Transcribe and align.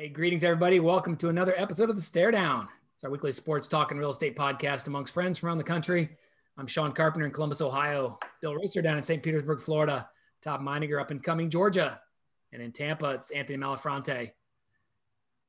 Hey, 0.00 0.08
greetings, 0.08 0.44
everybody. 0.44 0.80
Welcome 0.80 1.14
to 1.16 1.28
another 1.28 1.52
episode 1.58 1.90
of 1.90 1.96
the 1.96 2.00
Stare 2.00 2.30
Down. 2.30 2.66
It's 2.94 3.04
our 3.04 3.10
weekly 3.10 3.32
sports 3.32 3.68
talk 3.68 3.90
and 3.90 4.00
real 4.00 4.08
estate 4.08 4.34
podcast 4.34 4.86
amongst 4.86 5.12
friends 5.12 5.36
from 5.36 5.48
around 5.48 5.58
the 5.58 5.64
country. 5.64 6.08
I'm 6.56 6.66
Sean 6.66 6.92
Carpenter 6.92 7.26
in 7.26 7.32
Columbus, 7.32 7.60
Ohio. 7.60 8.18
Bill 8.40 8.54
Risser 8.54 8.82
down 8.82 8.96
in 8.96 9.02
St. 9.02 9.22
Petersburg, 9.22 9.60
Florida. 9.60 10.08
Todd 10.40 10.62
Meininger 10.62 10.98
up 10.98 11.10
in 11.10 11.20
Cumming, 11.20 11.50
Georgia. 11.50 12.00
And 12.50 12.62
in 12.62 12.72
Tampa, 12.72 13.10
it's 13.10 13.30
Anthony 13.30 13.58
Malafronte. 13.58 14.30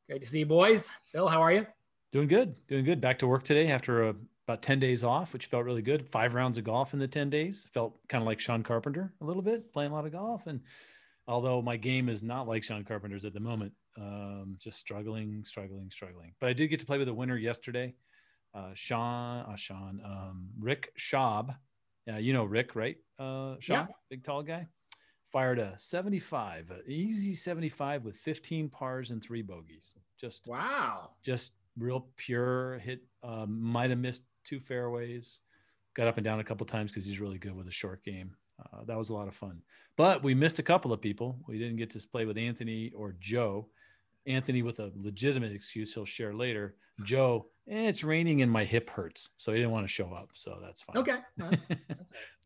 Great 0.10 0.20
to 0.20 0.28
see 0.28 0.40
you, 0.40 0.46
boys. 0.46 0.92
Bill, 1.14 1.30
how 1.30 1.42
are 1.42 1.54
you? 1.54 1.66
Doing 2.12 2.28
good. 2.28 2.54
Doing 2.68 2.84
good. 2.84 3.00
Back 3.00 3.20
to 3.20 3.28
work 3.28 3.44
today 3.44 3.72
after 3.72 4.10
a, 4.10 4.16
about 4.50 4.62
10 4.62 4.80
days 4.80 5.06
off, 5.06 5.32
which 5.32 5.46
felt 5.46 5.64
really 5.64 5.82
good. 5.82 6.10
Five 6.10 6.34
rounds 6.34 6.58
of 6.58 6.66
golf 6.66 6.92
in 6.92 7.00
the 7.00 7.08
10 7.08 7.30
days. 7.30 7.70
Felt 7.74 8.06
kind 8.10 8.22
of 8.22 8.26
like 8.26 8.42
Sean 8.42 8.64
Carpenter 8.64 9.14
a 9.22 9.24
little 9.24 9.44
bit, 9.44 9.72
playing 9.72 9.92
a 9.92 9.96
lot 9.96 10.06
of 10.06 10.12
golf. 10.12 10.46
And 10.46 10.60
although 11.26 11.62
my 11.62 11.78
game 11.78 12.10
is 12.10 12.22
not 12.22 12.50
like 12.50 12.66
Sean 12.66 12.84
Carpenter's 12.84 13.24
at 13.24 13.34
the 13.34 13.40
moment, 13.40 13.72
um, 13.98 14.56
just 14.60 14.80
struggling, 14.80 15.44
struggling, 15.46 15.90
struggling. 15.90 16.34
But 16.40 16.50
I 16.50 16.54
did 16.54 16.68
get 16.68 16.80
to 16.80 16.86
play 16.86 16.98
with 16.98 17.08
a 17.08 17.14
winner 17.14 17.38
yesterday. 17.38 17.94
Uh, 18.54 18.72
Sean, 18.74 19.46
uh, 19.46 19.56
Sean, 19.56 20.02
um, 20.04 20.50
Rick 20.60 20.94
Schaub. 20.98 21.56
Yeah, 22.08 22.18
you 22.18 22.34
know 22.34 22.44
Rick, 22.44 22.76
right? 22.76 22.98
Uh, 23.20 23.56
Sean, 23.60 23.88
yeah. 23.88 23.96
big 24.10 24.24
tall 24.24 24.44
guy. 24.44 24.68
Fired 25.32 25.60
a 25.60 25.74
75, 25.78 26.72
a 26.72 26.90
easy 26.90 27.36
75 27.36 28.04
with 28.04 28.18
15 28.18 28.68
pars 28.68 29.12
and 29.12 29.24
three 29.24 29.42
bogeys. 29.42 29.94
Just 30.20 30.48
wow. 30.48 31.12
Just 31.24 31.54
real 31.78 32.08
pure 32.18 32.80
hit. 32.80 33.02
Um, 33.24 33.62
might 33.62 33.92
have 33.92 34.00
missed 34.00 34.24
two 34.44 34.60
fairways. 34.60 35.40
Got 35.94 36.08
up 36.08 36.18
and 36.18 36.24
down 36.24 36.40
a 36.40 36.44
couple 36.44 36.66
times 36.66 36.92
because 36.92 37.06
he's 37.06 37.20
really 37.20 37.38
good 37.38 37.56
with 37.56 37.68
a 37.68 37.72
short 37.72 38.04
game. 38.04 38.36
Uh, 38.62 38.84
that 38.86 38.98
was 38.98 39.10
a 39.10 39.14
lot 39.14 39.28
of 39.28 39.36
fun. 39.36 39.62
But 39.98 40.24
we 40.24 40.34
missed 40.34 40.60
a 40.60 40.64
couple 40.64 40.94
of 40.94 41.02
people. 41.02 41.40
We 41.48 41.58
didn't 41.58 41.78
get 41.78 41.90
to 41.92 42.08
play 42.08 42.26
with 42.26 42.38
Anthony 42.38 42.92
or 42.96 43.16
Joe. 43.20 43.68
Anthony 44.28 44.62
with 44.62 44.80
a 44.80 44.92
legitimate 44.96 45.52
excuse 45.52 45.94
he'll 45.94 46.06
share 46.06 46.34
later. 46.34 46.76
Joe, 47.04 47.48
eh, 47.70 47.88
it's 47.88 48.04
raining 48.04 48.42
and 48.42 48.52
my 48.52 48.64
hip 48.64 48.90
hurts, 48.90 49.30
so 49.38 49.52
he 49.52 49.58
didn't 49.58 49.72
want 49.72 49.86
to 49.86 49.92
show 49.92 50.14
up. 50.14 50.30
So 50.34 50.60
that's 50.62 50.82
fine. 50.82 50.98
Okay. 50.98 51.18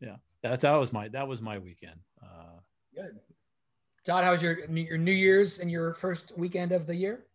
yeah, 0.00 0.16
that's 0.42 0.62
that 0.62 0.72
was 0.72 0.92
my 0.92 1.08
that 1.08 1.26
was 1.26 1.42
my 1.42 1.58
weekend. 1.58 2.00
Uh, 2.22 2.60
Good. 2.94 3.20
Todd, 4.04 4.24
how 4.24 4.32
was 4.32 4.42
your 4.42 4.60
your 4.70 4.98
New 4.98 5.12
Year's 5.12 5.58
and 5.58 5.70
your 5.70 5.94
first 5.94 6.32
weekend 6.36 6.72
of 6.72 6.86
the 6.86 6.94
year? 6.94 7.26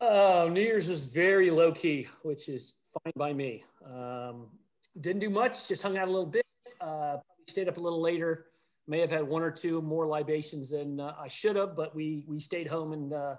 Oh, 0.00 0.48
New 0.48 0.60
Year's 0.60 0.88
was 0.88 1.12
very 1.12 1.50
low 1.50 1.72
key, 1.72 2.06
which 2.22 2.48
is 2.48 2.74
fine 2.92 3.12
by 3.16 3.32
me. 3.32 3.64
Um, 3.84 4.48
didn't 5.00 5.20
do 5.20 5.30
much, 5.30 5.66
just 5.66 5.82
hung 5.82 5.96
out 5.96 6.08
a 6.08 6.10
little 6.10 6.26
bit. 6.26 6.44
Uh, 6.80 7.16
stayed 7.48 7.68
up 7.68 7.78
a 7.78 7.80
little 7.80 8.00
later. 8.00 8.46
May 8.86 9.00
have 9.00 9.10
had 9.10 9.26
one 9.26 9.42
or 9.42 9.50
two 9.50 9.80
more 9.80 10.06
libations 10.06 10.70
than 10.70 11.00
uh, 11.00 11.14
I 11.18 11.28
should 11.28 11.56
have, 11.56 11.74
but 11.74 11.94
we 11.94 12.24
we 12.28 12.38
stayed 12.38 12.66
home 12.66 12.92
and 12.92 13.12
uh, 13.12 13.36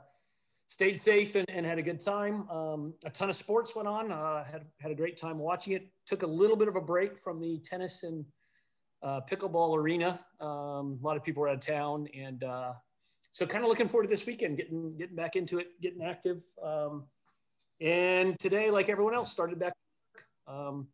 stayed 0.67 0.97
safe 0.97 1.35
and, 1.35 1.49
and, 1.49 1.65
had 1.65 1.77
a 1.77 1.81
good 1.81 1.99
time. 1.99 2.49
Um, 2.49 2.93
a 3.05 3.09
ton 3.09 3.29
of 3.29 3.35
sports 3.35 3.75
went 3.75 3.87
on. 3.87 4.11
Uh, 4.11 4.43
had 4.43 4.65
had 4.79 4.91
a 4.91 4.95
great 4.95 5.17
time 5.17 5.37
watching 5.37 5.73
it. 5.73 5.87
Took 6.05 6.23
a 6.23 6.27
little 6.27 6.55
bit 6.55 6.67
of 6.67 6.75
a 6.75 6.81
break 6.81 7.17
from 7.17 7.39
the 7.39 7.59
tennis 7.59 8.03
and 8.03 8.25
uh, 9.03 9.21
pickleball 9.29 9.77
arena. 9.77 10.19
Um, 10.39 10.99
a 11.01 11.05
lot 11.05 11.17
of 11.17 11.23
people 11.23 11.41
were 11.41 11.49
out 11.49 11.55
of 11.55 11.59
town, 11.61 12.07
and 12.17 12.43
uh, 12.43 12.73
so 13.31 13.45
kind 13.45 13.63
of 13.63 13.69
looking 13.69 13.87
forward 13.87 14.03
to 14.03 14.09
this 14.09 14.25
weekend, 14.25 14.57
getting 14.57 14.97
getting 14.97 15.15
back 15.15 15.35
into 15.35 15.59
it, 15.59 15.79
getting 15.81 16.01
active. 16.01 16.43
Um, 16.63 17.05
and 17.79 18.37
today, 18.39 18.71
like 18.71 18.89
everyone 18.89 19.13
else, 19.13 19.31
started 19.31 19.59
back. 19.59 19.73
Um, 20.47 20.87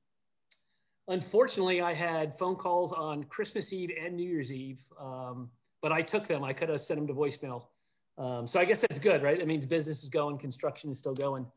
unfortunately, 1.08 1.82
I 1.82 1.94
had 1.94 2.38
phone 2.38 2.56
calls 2.56 2.92
on 2.92 3.24
Christmas 3.26 3.72
Eve 3.72 3.92
and 4.00 4.16
New 4.16 4.28
Year's 4.28 4.52
Eve, 4.52 4.84
um, 5.00 5.50
but 5.82 5.92
I 5.92 6.02
took 6.02 6.28
them. 6.28 6.44
I 6.44 6.54
could 6.54 6.70
have 6.70 6.82
sent 6.82 7.00
them 7.00 7.08
to 7.08 7.14
voicemail. 7.14 7.68
Um, 8.22 8.46
so 8.46 8.60
I 8.60 8.66
guess 8.66 8.82
that's 8.82 9.00
good, 9.00 9.24
right? 9.24 9.40
That 9.40 9.48
means 9.48 9.66
business 9.66 10.04
is 10.04 10.10
going, 10.10 10.38
construction 10.38 10.92
is 10.92 11.00
still 11.00 11.16
going. 11.16 11.48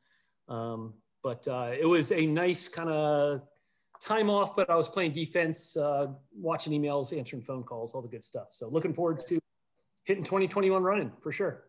Um, 0.48 0.95
but 1.23 1.47
uh, 1.47 1.73
it 1.79 1.84
was 1.84 2.11
a 2.11 2.25
nice 2.27 2.69
kind 2.69 2.89
of 2.89 3.43
time 4.01 4.31
off, 4.31 4.56
but 4.56 4.71
I 4.71 4.75
was 4.75 4.89
playing 4.89 5.12
defense, 5.12 5.77
uh, 5.77 6.06
watching 6.34 6.72
emails, 6.72 7.16
answering 7.16 7.43
phone 7.43 7.65
calls, 7.65 7.93
all 7.93 8.00
the 8.00 8.09
good 8.09 8.25
stuff. 8.25 8.49
So 8.53 8.69
looking 8.69 8.94
forward 8.94 9.21
to 9.27 9.38
hitting 10.05 10.25
2021 10.25 10.83
running 10.83 11.12
for 11.22 11.33
sure. 11.33 11.65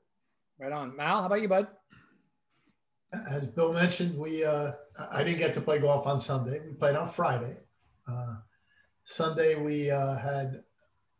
Right 0.57 0.71
on. 0.71 0.95
Mal, 0.95 1.19
how 1.19 1.25
about 1.25 1.41
you, 1.41 1.49
bud? 1.49 1.67
As 3.29 3.47
Bill 3.47 3.73
mentioned, 3.73 4.17
we 4.17 4.43
uh, 4.43 4.71
I 5.11 5.23
didn't 5.23 5.39
get 5.39 5.53
to 5.55 5.61
play 5.61 5.79
golf 5.79 6.07
on 6.07 6.19
Sunday. 6.19 6.61
We 6.65 6.73
played 6.73 6.95
on 6.95 7.07
Friday. 7.07 7.57
Uh, 8.07 8.35
Sunday 9.03 9.55
we 9.55 9.89
uh, 9.89 10.15
had 10.15 10.63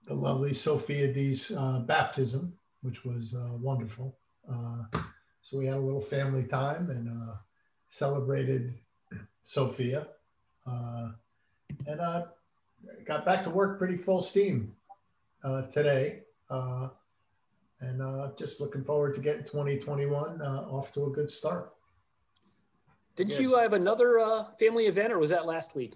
the 0.08 0.14
lovely 0.14 0.54
Sophia 0.54 1.12
D's 1.14 1.52
uh, 1.52 1.80
baptism, 1.80 2.54
which 2.86 3.04
was 3.04 3.34
uh, 3.34 3.50
wonderful. 3.60 4.16
Uh, 4.50 4.84
so 5.42 5.58
we 5.58 5.66
had 5.66 5.78
a 5.78 5.80
little 5.80 6.02
family 6.02 6.44
time 6.44 6.92
and 6.92 7.10
uh, 7.10 7.36
celebrated 7.90 8.76
Sophia, 9.42 10.08
uh, 10.68 11.10
and 11.88 12.00
uh, 12.00 12.26
got 13.06 13.26
back 13.26 13.44
to 13.44 13.50
work 13.50 13.80
pretty 13.80 13.98
full 13.98 14.22
steam 14.22 14.72
today. 15.72 16.22
and 17.82 18.38
just 18.38 18.62
looking 18.62 18.84
forward 18.84 19.16
to 19.16 19.20
getting 19.20 19.44
2021 19.44 20.42
off 20.42 20.92
to 20.94 21.06
a 21.06 21.10
good 21.10 21.30
start. 21.30 21.74
Didn't 23.16 23.40
you 23.40 23.56
have 23.56 23.74
another 23.74 24.46
family 24.60 24.86
event, 24.86 25.12
or 25.12 25.20
was 25.20 25.32
that 25.32 25.46
last 25.46 25.76
week? 25.76 25.94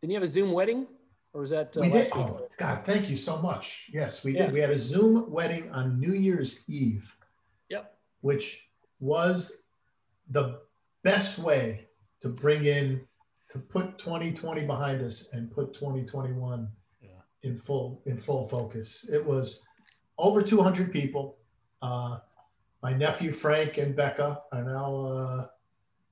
Didn't 0.00 0.12
you 0.12 0.16
have 0.16 0.22
a 0.22 0.28
Zoom 0.28 0.52
wedding? 0.52 0.86
Or 1.34 1.40
was 1.40 1.50
that 1.50 1.76
uh, 1.76 1.80
we 1.80 1.90
did. 1.90 2.08
Oh, 2.14 2.48
God, 2.56 2.84
thank 2.84 3.10
you 3.10 3.16
so 3.16 3.42
much. 3.42 3.90
Yes, 3.92 4.24
we 4.24 4.34
yeah. 4.34 4.44
did. 4.44 4.52
We 4.52 4.60
had 4.60 4.70
a 4.70 4.78
Zoom 4.78 5.30
wedding 5.30 5.70
on 5.72 5.98
New 5.98 6.14
Year's 6.14 6.62
Eve. 6.68 7.14
Yep. 7.68 7.92
Which 8.20 8.68
was 9.00 9.64
the 10.30 10.60
best 11.02 11.38
way 11.38 11.88
to 12.20 12.28
bring 12.28 12.64
in 12.64 13.00
to 13.50 13.58
put 13.58 13.98
2020 13.98 14.64
behind 14.64 15.02
us 15.02 15.32
and 15.32 15.50
put 15.50 15.74
2021 15.74 16.68
yeah. 17.02 17.08
in 17.42 17.58
full 17.58 18.00
in 18.06 18.16
full 18.16 18.46
focus. 18.46 19.08
It 19.12 19.24
was 19.24 19.62
over 20.18 20.40
200 20.40 20.92
people. 20.92 21.38
Uh, 21.82 22.20
my 22.80 22.92
nephew 22.92 23.32
Frank 23.32 23.76
and 23.78 23.96
Becca 23.96 24.40
are 24.52 24.62
now 24.62 24.94
uh, 24.94 25.46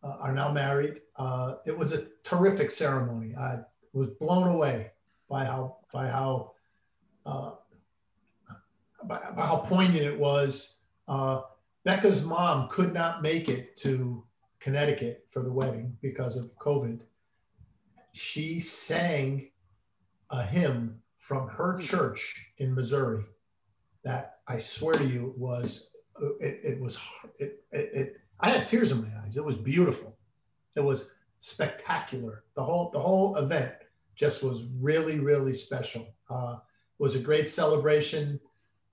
uh, 0.02 0.16
are 0.20 0.32
now 0.32 0.50
married. 0.50 1.00
Uh, 1.14 1.54
it 1.64 1.78
was 1.78 1.92
a 1.92 2.06
terrific 2.24 2.72
ceremony. 2.72 3.36
I 3.36 3.60
was 3.92 4.08
blown 4.10 4.48
away 4.48 4.90
by 5.32 5.46
how 5.46 5.78
by 5.94 6.06
how 6.08 6.52
uh, 7.24 7.52
by, 9.04 9.18
by, 9.34 9.46
how 9.46 9.64
poignant 9.66 10.04
it 10.04 10.18
was. 10.18 10.80
Uh, 11.08 11.40
Becca's 11.84 12.22
mom 12.22 12.68
could 12.68 12.92
not 12.92 13.22
make 13.22 13.48
it 13.48 13.76
to 13.78 14.24
Connecticut 14.60 15.26
for 15.30 15.42
the 15.42 15.50
wedding 15.50 15.96
because 16.02 16.36
of 16.36 16.56
COVID. 16.58 17.00
She 18.12 18.60
sang 18.60 19.50
a 20.30 20.44
hymn 20.44 21.00
from 21.16 21.48
her 21.48 21.78
church 21.78 22.52
in 22.58 22.74
Missouri 22.74 23.24
that 24.04 24.40
I 24.46 24.58
swear 24.58 24.94
to 24.94 25.06
you 25.06 25.32
was 25.38 25.96
it, 26.40 26.60
it 26.62 26.80
was 26.80 26.98
it, 27.38 27.64
it, 27.72 27.90
it 27.94 28.16
I 28.38 28.50
had 28.50 28.66
tears 28.66 28.92
in 28.92 29.00
my 29.00 29.08
eyes. 29.24 29.38
It 29.38 29.44
was 29.44 29.56
beautiful. 29.56 30.14
It 30.76 30.80
was 30.80 31.14
spectacular. 31.38 32.44
The 32.54 32.62
whole 32.62 32.90
the 32.90 33.00
whole 33.00 33.36
event 33.36 33.72
just 34.14 34.42
was 34.42 34.64
really, 34.80 35.20
really 35.20 35.52
special. 35.52 36.14
Uh, 36.28 36.58
was 36.98 37.14
a 37.16 37.18
great 37.18 37.50
celebration 37.50 38.38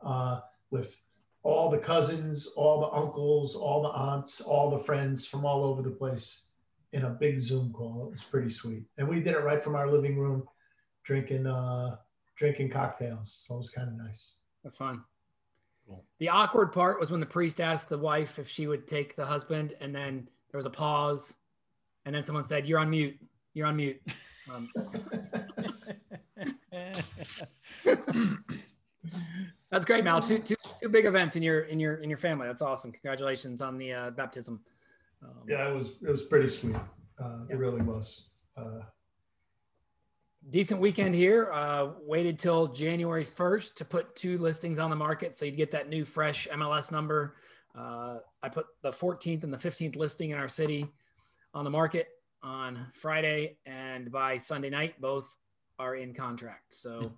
uh, 0.04 0.40
with 0.72 1.00
all 1.44 1.70
the 1.70 1.78
cousins, 1.78 2.48
all 2.56 2.82
the 2.82 2.88
uncles, 2.88 3.56
all 3.56 3.82
the 3.82 3.90
aunts, 3.90 4.42
all 4.42 4.70
the 4.70 4.84
friends 4.84 5.28
from 5.28 5.46
all 5.46 5.64
over 5.64 5.82
the 5.82 5.92
place 5.92 6.48
in 6.92 7.04
a 7.04 7.10
big 7.10 7.40
Zoom 7.40 7.72
call. 7.72 8.08
It 8.08 8.12
was 8.12 8.24
pretty 8.24 8.50
sweet, 8.50 8.86
and 8.98 9.08
we 9.08 9.22
did 9.22 9.36
it 9.36 9.44
right 9.44 9.64
from 9.64 9.76
our 9.76 9.90
living 9.90 10.18
room, 10.18 10.44
drinking 11.04 11.46
uh, 11.46 11.98
drinking 12.36 12.70
cocktails. 12.70 13.44
So 13.48 13.56
it 13.56 13.58
was 13.60 13.70
kind 13.70 13.88
of 13.88 13.96
nice. 13.96 14.36
That's 14.64 14.76
fun. 14.76 15.04
Cool. 15.88 16.04
The 16.20 16.30
awkward 16.30 16.72
part 16.72 17.00
was 17.00 17.12
when 17.12 17.20
the 17.20 17.26
priest 17.26 17.62
asked 17.62 17.90
the 17.90 17.98
wife 17.98 18.40
if 18.40 18.48
she 18.48 18.68
would 18.68 18.88
take 18.88 19.16
the 19.16 19.26
husband, 19.26 19.76
and 19.80 19.94
then 19.94 20.28
there 20.52 20.58
was 20.58 20.66
a 20.66 20.72
pause, 20.72 21.34
and 22.06 22.14
then 22.14 22.24
someone 22.24 22.44
said, 22.44 22.68
"You're 22.68 22.80
on 22.80 22.90
mute." 22.90 23.20
You're 23.60 23.68
on 23.68 23.76
mute. 23.76 24.02
Um, 24.50 24.72
that's 29.70 29.84
great, 29.84 30.06
Mal. 30.06 30.22
Two, 30.22 30.40
two, 30.40 30.56
two 30.82 30.88
big 30.88 31.04
events 31.06 31.36
in 31.36 31.44
your 31.44 31.64
in 31.64 31.78
your 31.78 31.96
in 31.96 32.10
your 32.10 32.16
family. 32.18 32.48
That's 32.48 32.62
awesome. 32.62 32.94
Congratulations 32.94 33.62
on 33.62 33.78
the 33.78 33.92
uh, 33.92 34.12
baptism. 34.12 34.62
Um, 35.22 35.44
yeah, 35.46 35.68
it 35.68 35.76
was 35.76 35.90
it 36.02 36.10
was 36.10 36.22
pretty 36.22 36.48
sweet. 36.48 36.78
Uh, 36.78 37.40
yeah. 37.50 37.56
It 37.56 37.58
really 37.58 37.82
was. 37.82 38.30
Uh, 38.56 38.80
Decent 40.50 40.80
weekend 40.80 41.14
here. 41.14 41.52
Uh, 41.52 41.90
waited 42.00 42.40
till 42.40 42.70
January 42.70 43.26
1st 43.26 43.74
to 43.76 43.84
put 43.84 44.16
two 44.16 44.38
listings 44.38 44.80
on 44.80 44.90
the 44.90 44.96
market, 44.96 45.36
so 45.36 45.44
you'd 45.44 45.58
get 45.58 45.72
that 45.72 45.90
new 45.90 46.06
fresh 46.06 46.48
MLS 46.54 46.94
number. 46.94 47.36
Uh, 47.78 48.20
I 48.42 48.48
put 48.48 48.68
the 48.84 48.92
14th 48.92 49.44
and 49.44 49.54
the 49.54 49.58
15th 49.58 49.98
listing 49.98 50.30
in 50.30 50.38
our 50.38 50.48
city 50.48 50.88
on 51.54 51.66
the 51.66 51.70
market 51.70 52.08
on 52.42 52.88
Friday, 52.94 53.58
and 53.66 54.12
by 54.12 54.38
Sunday 54.38 54.70
night, 54.70 55.00
both 55.02 55.38
are 55.78 55.96
in 55.96 56.14
contract. 56.14 56.74
So 56.74 57.12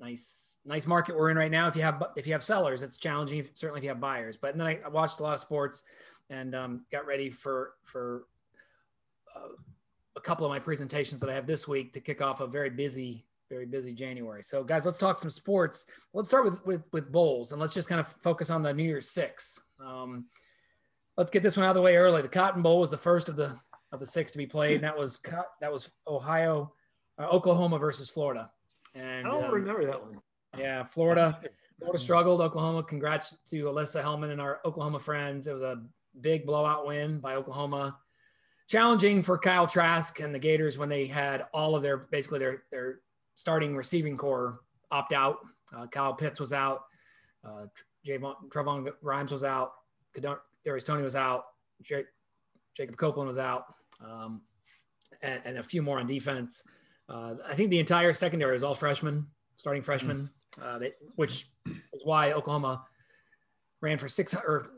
nice 0.00 0.56
nice 0.64 0.86
market 0.86 1.16
we're 1.16 1.30
in 1.30 1.36
right 1.36 1.50
now. 1.50 1.66
If 1.66 1.76
you 1.76 1.82
have 1.82 2.02
if 2.16 2.26
you 2.26 2.32
have 2.32 2.44
sellers, 2.44 2.82
it's 2.82 2.96
challenging. 2.96 3.44
Certainly, 3.54 3.78
if 3.78 3.84
you 3.84 3.90
have 3.90 4.00
buyers. 4.00 4.36
But 4.36 4.56
then 4.56 4.66
I, 4.66 4.78
I 4.84 4.88
watched 4.88 5.20
a 5.20 5.22
lot 5.22 5.34
of 5.34 5.40
sports 5.40 5.82
and 6.30 6.54
um, 6.54 6.84
got 6.92 7.06
ready 7.06 7.30
for 7.30 7.72
for 7.84 8.26
uh, 9.34 9.48
a 10.16 10.20
couple 10.20 10.46
of 10.46 10.50
my 10.50 10.58
presentations 10.58 11.20
that 11.20 11.30
I 11.30 11.34
have 11.34 11.46
this 11.46 11.66
week 11.66 11.92
to 11.94 12.00
kick 12.00 12.20
off 12.22 12.40
a 12.40 12.46
very 12.46 12.70
busy 12.70 13.24
very 13.48 13.66
busy 13.66 13.94
January. 13.94 14.42
So 14.42 14.62
guys, 14.62 14.84
let's 14.84 14.98
talk 14.98 15.18
some 15.18 15.30
sports. 15.30 15.86
Let's 16.12 16.28
start 16.28 16.44
with 16.44 16.64
with, 16.66 16.82
with 16.92 17.10
bowls 17.10 17.52
and 17.52 17.60
let's 17.60 17.74
just 17.74 17.88
kind 17.88 18.00
of 18.00 18.06
focus 18.22 18.50
on 18.50 18.62
the 18.62 18.72
New 18.72 18.84
Year's 18.84 19.10
Six. 19.10 19.60
Um, 19.84 20.26
let's 21.16 21.30
get 21.30 21.42
this 21.42 21.56
one 21.56 21.64
out 21.64 21.70
of 21.70 21.76
the 21.76 21.82
way 21.82 21.96
early. 21.96 22.22
The 22.22 22.28
Cotton 22.28 22.62
Bowl 22.62 22.80
was 22.80 22.90
the 22.90 22.98
first 22.98 23.28
of 23.28 23.36
the 23.36 23.58
of 23.92 24.00
the 24.00 24.06
six 24.06 24.32
to 24.32 24.38
be 24.38 24.46
played. 24.46 24.76
And 24.76 24.84
that 24.84 24.96
was 24.96 25.20
that 25.60 25.72
was 25.72 25.90
Ohio, 26.06 26.72
uh, 27.18 27.26
Oklahoma 27.26 27.78
versus 27.78 28.08
Florida. 28.08 28.50
And 28.94 29.26
I 29.26 29.30
don't 29.30 29.44
um, 29.44 29.54
remember 29.54 29.86
that 29.86 30.02
one. 30.02 30.14
Yeah, 30.56 30.84
Florida. 30.84 31.40
Florida 31.78 31.98
struggled. 32.02 32.40
Oklahoma. 32.40 32.82
Congrats 32.82 33.38
to 33.50 33.64
Alyssa 33.64 34.02
Hellman 34.02 34.30
and 34.30 34.40
our 34.40 34.60
Oklahoma 34.64 34.98
friends. 34.98 35.46
It 35.46 35.52
was 35.52 35.62
a 35.62 35.82
big 36.20 36.46
blowout 36.46 36.86
win 36.86 37.20
by 37.20 37.34
Oklahoma. 37.34 37.98
Challenging 38.68 39.22
for 39.22 39.38
Kyle 39.38 39.66
Trask 39.66 40.20
and 40.20 40.34
the 40.34 40.38
Gators 40.38 40.76
when 40.76 40.88
they 40.88 41.06
had 41.06 41.46
all 41.54 41.74
of 41.74 41.82
their 41.82 41.96
basically 41.96 42.38
their 42.38 42.64
their 42.70 43.00
starting 43.34 43.76
receiving 43.76 44.16
corps 44.16 44.60
opt 44.90 45.12
out. 45.12 45.38
Uh, 45.74 45.86
Kyle 45.86 46.14
Pitts 46.14 46.40
was 46.40 46.52
out. 46.52 46.80
Uh, 47.46 47.66
Javon, 48.06 48.34
Trevon 48.48 48.90
Grimes 49.02 49.32
was 49.32 49.44
out. 49.44 49.72
Darius 50.64 50.84
Toney 50.84 51.02
was 51.02 51.16
out. 51.16 51.44
J- 51.82 52.04
Jacob 52.76 52.96
Copeland 52.96 53.28
was 53.28 53.38
out, 53.38 53.64
um, 54.04 54.42
and, 55.22 55.40
and, 55.44 55.58
a 55.58 55.62
few 55.62 55.82
more 55.82 55.98
on 55.98 56.06
defense. 56.06 56.62
Uh, 57.08 57.34
I 57.48 57.54
think 57.54 57.70
the 57.70 57.78
entire 57.78 58.12
secondary 58.12 58.54
is 58.54 58.62
all 58.62 58.74
freshmen, 58.74 59.26
starting 59.56 59.82
freshmen, 59.82 60.30
mm-hmm. 60.58 60.80
they, 60.80 60.92
which 61.16 61.48
is 61.92 62.04
why 62.04 62.32
Oklahoma 62.32 62.84
ran 63.80 63.98
for 63.98 64.08
six 64.08 64.34
or 64.34 64.70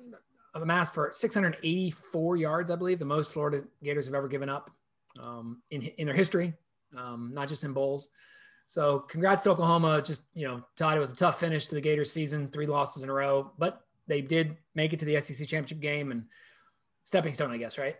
amassed 0.55 0.94
for 0.94 1.11
684 1.12 2.37
yards, 2.37 2.70
I 2.70 2.76
believe, 2.76 2.99
the 2.99 3.05
most 3.05 3.32
Florida 3.32 3.64
Gators 3.82 4.06
have 4.06 4.14
ever 4.14 4.28
given 4.28 4.49
up 4.49 4.70
um, 5.19 5.62
in 5.70 5.82
in 5.82 6.06
their 6.06 6.14
history, 6.14 6.55
um, 6.96 7.32
not 7.34 7.49
just 7.49 7.64
in 7.64 7.72
bowls. 7.72 8.11
So 8.67 9.00
congrats 9.00 9.43
to 9.44 9.50
Oklahoma. 9.50 10.00
Just, 10.00 10.22
you 10.32 10.46
know, 10.46 10.62
Todd, 10.76 10.96
it 10.96 11.00
was 11.00 11.12
a 11.12 11.17
tough 11.17 11.40
finish 11.40 11.67
to 11.67 11.75
the 11.75 11.81
Gators 11.81 12.12
season, 12.12 12.49
three 12.49 12.67
losses 12.67 13.02
in 13.02 13.08
a 13.08 13.12
row, 13.12 13.50
but 13.58 13.84
they 14.06 14.20
did 14.20 14.56
make 14.76 14.93
it 14.93 15.00
to 15.00 15.05
the 15.05 15.20
SEC 15.20 15.49
championship 15.49 15.81
game 15.81 16.12
and 16.12 16.25
stepping 17.02 17.34
stone, 17.34 17.50
I 17.50 17.56
guess, 17.56 17.78
right? 17.78 17.96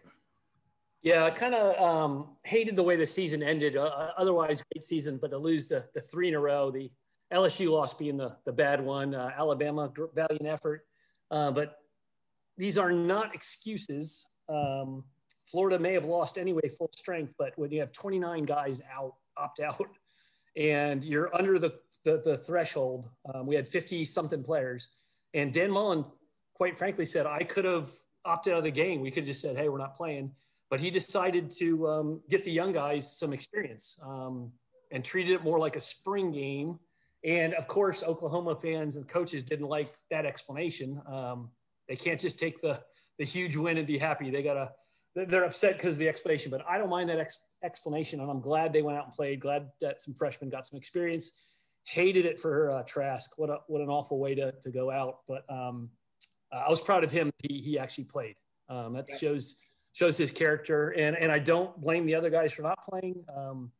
Yeah, 1.03 1.25
I 1.25 1.31
kind 1.31 1.55
of 1.55 1.81
um, 1.81 2.29
hated 2.45 2.77
the 2.77 2.83
way 2.83 2.97
the 2.97 3.07
season 3.07 3.43
ended. 3.43 3.77
Uh, 3.77 3.85
uh, 3.85 4.13
otherwise, 4.19 4.63
great 4.73 4.85
season, 4.85 5.19
but 5.21 5.31
to 5.31 5.39
lose 5.39 5.69
the, 5.69 5.87
the 5.95 6.01
three 6.01 6.29
in 6.29 6.35
a 6.35 6.41
row, 6.41 6.71
the 6.71 6.91
LSU 7.33 7.71
loss 7.71 7.95
being 7.95 8.19
the, 8.19 8.37
the 8.45 8.53
bad 8.53 8.81
one, 8.83 9.15
uh, 9.15 9.31
Alabama, 9.37 9.91
valiant 10.15 10.47
effort. 10.47 10.85
Uh, 11.31 11.51
but 11.53 11.77
these 12.59 12.77
are 12.77 12.93
not 12.93 13.35
excuses. 13.35 14.27
Um, 14.49 15.05
Florida 15.47 15.79
may 15.79 15.95
have 15.95 16.05
lost 16.05 16.37
anyway, 16.37 16.69
full 16.69 16.91
strength, 16.95 17.35
but 17.39 17.53
when 17.57 17.71
you 17.71 17.81
have 17.81 17.93
29 17.93 18.45
guys 18.45 18.83
out, 18.95 19.15
opt 19.39 19.61
out, 19.61 19.83
and 20.57 21.03
you're 21.03 21.35
under 21.35 21.59
the, 21.59 21.73
the, 22.05 22.21
the 22.23 22.37
threshold. 22.37 23.09
Um, 23.33 23.47
we 23.47 23.55
had 23.55 23.67
50 23.67 24.05
something 24.05 24.43
players. 24.43 24.89
And 25.33 25.53
Dan 25.53 25.71
Mullen, 25.71 26.05
quite 26.53 26.77
frankly, 26.77 27.07
said, 27.07 27.25
I 27.25 27.45
could 27.45 27.65
have 27.65 27.89
opted 28.27 28.53
out 28.53 28.59
of 28.59 28.65
the 28.65 28.71
game. 28.71 29.01
We 29.01 29.11
could 29.11 29.23
have 29.23 29.29
just 29.29 29.41
said, 29.41 29.57
hey, 29.57 29.71
we're 29.71 29.79
not 29.79 29.97
playing. 29.97 30.33
But 30.71 30.81
he 30.81 30.91
decided 30.91 31.51
to 31.59 31.89
um, 31.89 32.21
get 32.31 32.45
the 32.45 32.53
young 32.53 32.73
guys 32.73 33.19
some 33.19 33.33
experience 33.33 33.99
um, 34.07 34.53
and 34.93 35.05
treated 35.05 35.33
it 35.33 35.43
more 35.43 35.59
like 35.59 35.77
a 35.77 35.81
spring 35.81 36.31
game. 36.31 36.79
And 37.25 37.55
of 37.55 37.67
course, 37.67 38.03
Oklahoma 38.03 38.55
fans 38.55 38.97
and 38.97 39.07
coaches 39.07 39.43
didn't 39.43 39.67
like 39.67 39.93
that 40.11 40.25
explanation. 40.25 41.03
Um, 41.07 41.51
they 41.89 41.97
can't 41.97 42.21
just 42.21 42.39
take 42.39 42.63
the, 42.63 42.81
the 43.19 43.25
huge 43.25 43.57
win 43.57 43.79
and 43.79 43.87
be 43.87 43.99
happy. 43.99 44.31
They 44.31 44.43
got 44.43 44.55
to, 44.55 44.71
they're 45.27 45.45
upset 45.45 45.77
because 45.77 45.97
of 45.97 45.99
the 45.99 46.09
explanation, 46.09 46.51
but 46.53 46.65
I 46.69 46.79
don't 46.79 46.89
mind 46.89 47.11
that 47.11 47.19
ex- 47.19 47.43
explanation. 47.65 48.21
And 48.21 48.31
I'm 48.31 48.41
glad 48.41 48.73
they 48.73 48.83
went 48.83 48.97
out 48.97 49.07
and 49.07 49.13
played. 49.13 49.41
Glad 49.41 49.69
that 49.81 50.01
some 50.01 50.15
freshmen 50.15 50.51
got 50.51 50.67
some 50.67 50.79
experience. 50.79 51.33
Hated 51.85 52.27
it 52.27 52.39
for 52.39 52.71
uh, 52.71 52.83
Trask. 52.85 53.37
What 53.37 53.51
a, 53.51 53.59
what 53.67 53.83
an 53.83 53.89
awful 53.89 54.21
way 54.21 54.37
to, 54.37 54.53
to 54.63 54.71
go 54.71 54.91
out. 54.91 55.19
But 55.27 55.45
um, 55.51 55.91
I 56.53 56.71
was 56.71 56.81
proud 56.81 57.03
of 57.03 57.11
him. 57.11 57.33
He, 57.43 57.61
he 57.61 57.79
actually 57.79 58.05
played. 58.05 58.37
Um, 58.69 58.93
that 58.93 59.09
shows 59.19 59.57
shows 59.93 60.17
his 60.17 60.31
character. 60.31 60.91
And 60.91 61.17
and 61.17 61.31
I 61.31 61.39
don't 61.39 61.79
blame 61.81 62.07
the 62.07 62.15
other 62.15 62.31
guys 62.31 62.53
for 62.53 62.63
not 62.63 62.79
playing. 62.83 63.25
Um, 63.35 63.73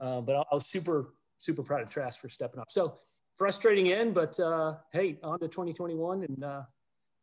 uh, 0.00 0.20
but 0.20 0.46
I, 0.50 0.54
was 0.54 0.66
super 0.66 1.14
super 1.38 1.62
proud 1.62 1.82
of 1.82 1.90
Trask 1.90 2.20
for 2.20 2.28
stepping 2.28 2.60
up. 2.60 2.70
So 2.70 2.98
frustrating 3.34 3.90
end, 3.92 4.14
but 4.14 4.38
uh, 4.40 4.76
hey, 4.92 5.18
on 5.22 5.38
to 5.40 5.48
2021, 5.48 6.24
and 6.24 6.44
uh, 6.44 6.62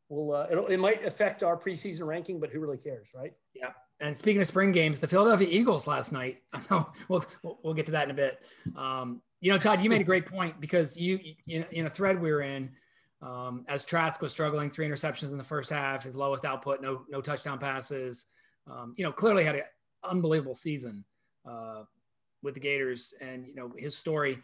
we'll 0.09 0.35
uh, 0.35 0.47
it 0.69 0.79
might 0.79 1.05
affect 1.05 1.43
our 1.43 1.57
preseason 1.57 2.05
ranking, 2.05 2.39
but 2.39 2.49
who 2.49 2.59
really 2.59 2.77
cares, 2.77 3.09
right? 3.15 3.33
Yeah. 3.53 3.71
And 4.01 4.15
speaking 4.15 4.41
of 4.41 4.47
spring 4.47 4.71
games, 4.73 4.99
the 4.99 5.07
Philadelphia 5.07 5.47
Eagles 5.49 5.87
last 5.87 6.11
night. 6.11 6.39
we'll, 7.07 7.23
we'll 7.63 7.73
get 7.73 7.85
to 7.85 7.93
that 7.93 8.05
in 8.05 8.11
a 8.11 8.13
bit. 8.13 8.45
Um, 8.75 9.21
you 9.39 9.51
know, 9.51 9.57
Todd, 9.57 9.81
you 9.81 9.89
made 9.89 10.01
a 10.01 10.05
great 10.05 10.25
point 10.25 10.59
because 10.59 10.97
you, 10.97 11.19
you 11.45 11.63
in 11.71 11.85
a 11.85 11.89
thread 11.89 12.21
we 12.21 12.31
were 12.31 12.41
in, 12.41 12.71
um, 13.25 13.65
as 13.67 13.83
Trask 13.83 14.21
was 14.21 14.31
struggling, 14.31 14.69
three 14.69 14.87
interceptions 14.87 15.31
in 15.31 15.37
the 15.37 15.43
first 15.43 15.71
half, 15.71 16.03
his 16.03 16.15
lowest 16.15 16.45
output, 16.45 16.81
no 16.81 17.01
no 17.09 17.21
touchdown 17.21 17.57
passes. 17.57 18.27
Um, 18.69 18.93
you 18.97 19.03
know, 19.03 19.11
clearly 19.11 19.43
had 19.43 19.55
an 19.55 19.63
unbelievable 20.03 20.55
season 20.55 21.03
uh, 21.43 21.83
with 22.43 22.53
the 22.53 22.59
Gators, 22.59 23.15
and 23.21 23.47
you 23.47 23.55
know 23.55 23.71
his 23.77 23.97
story. 23.97 24.37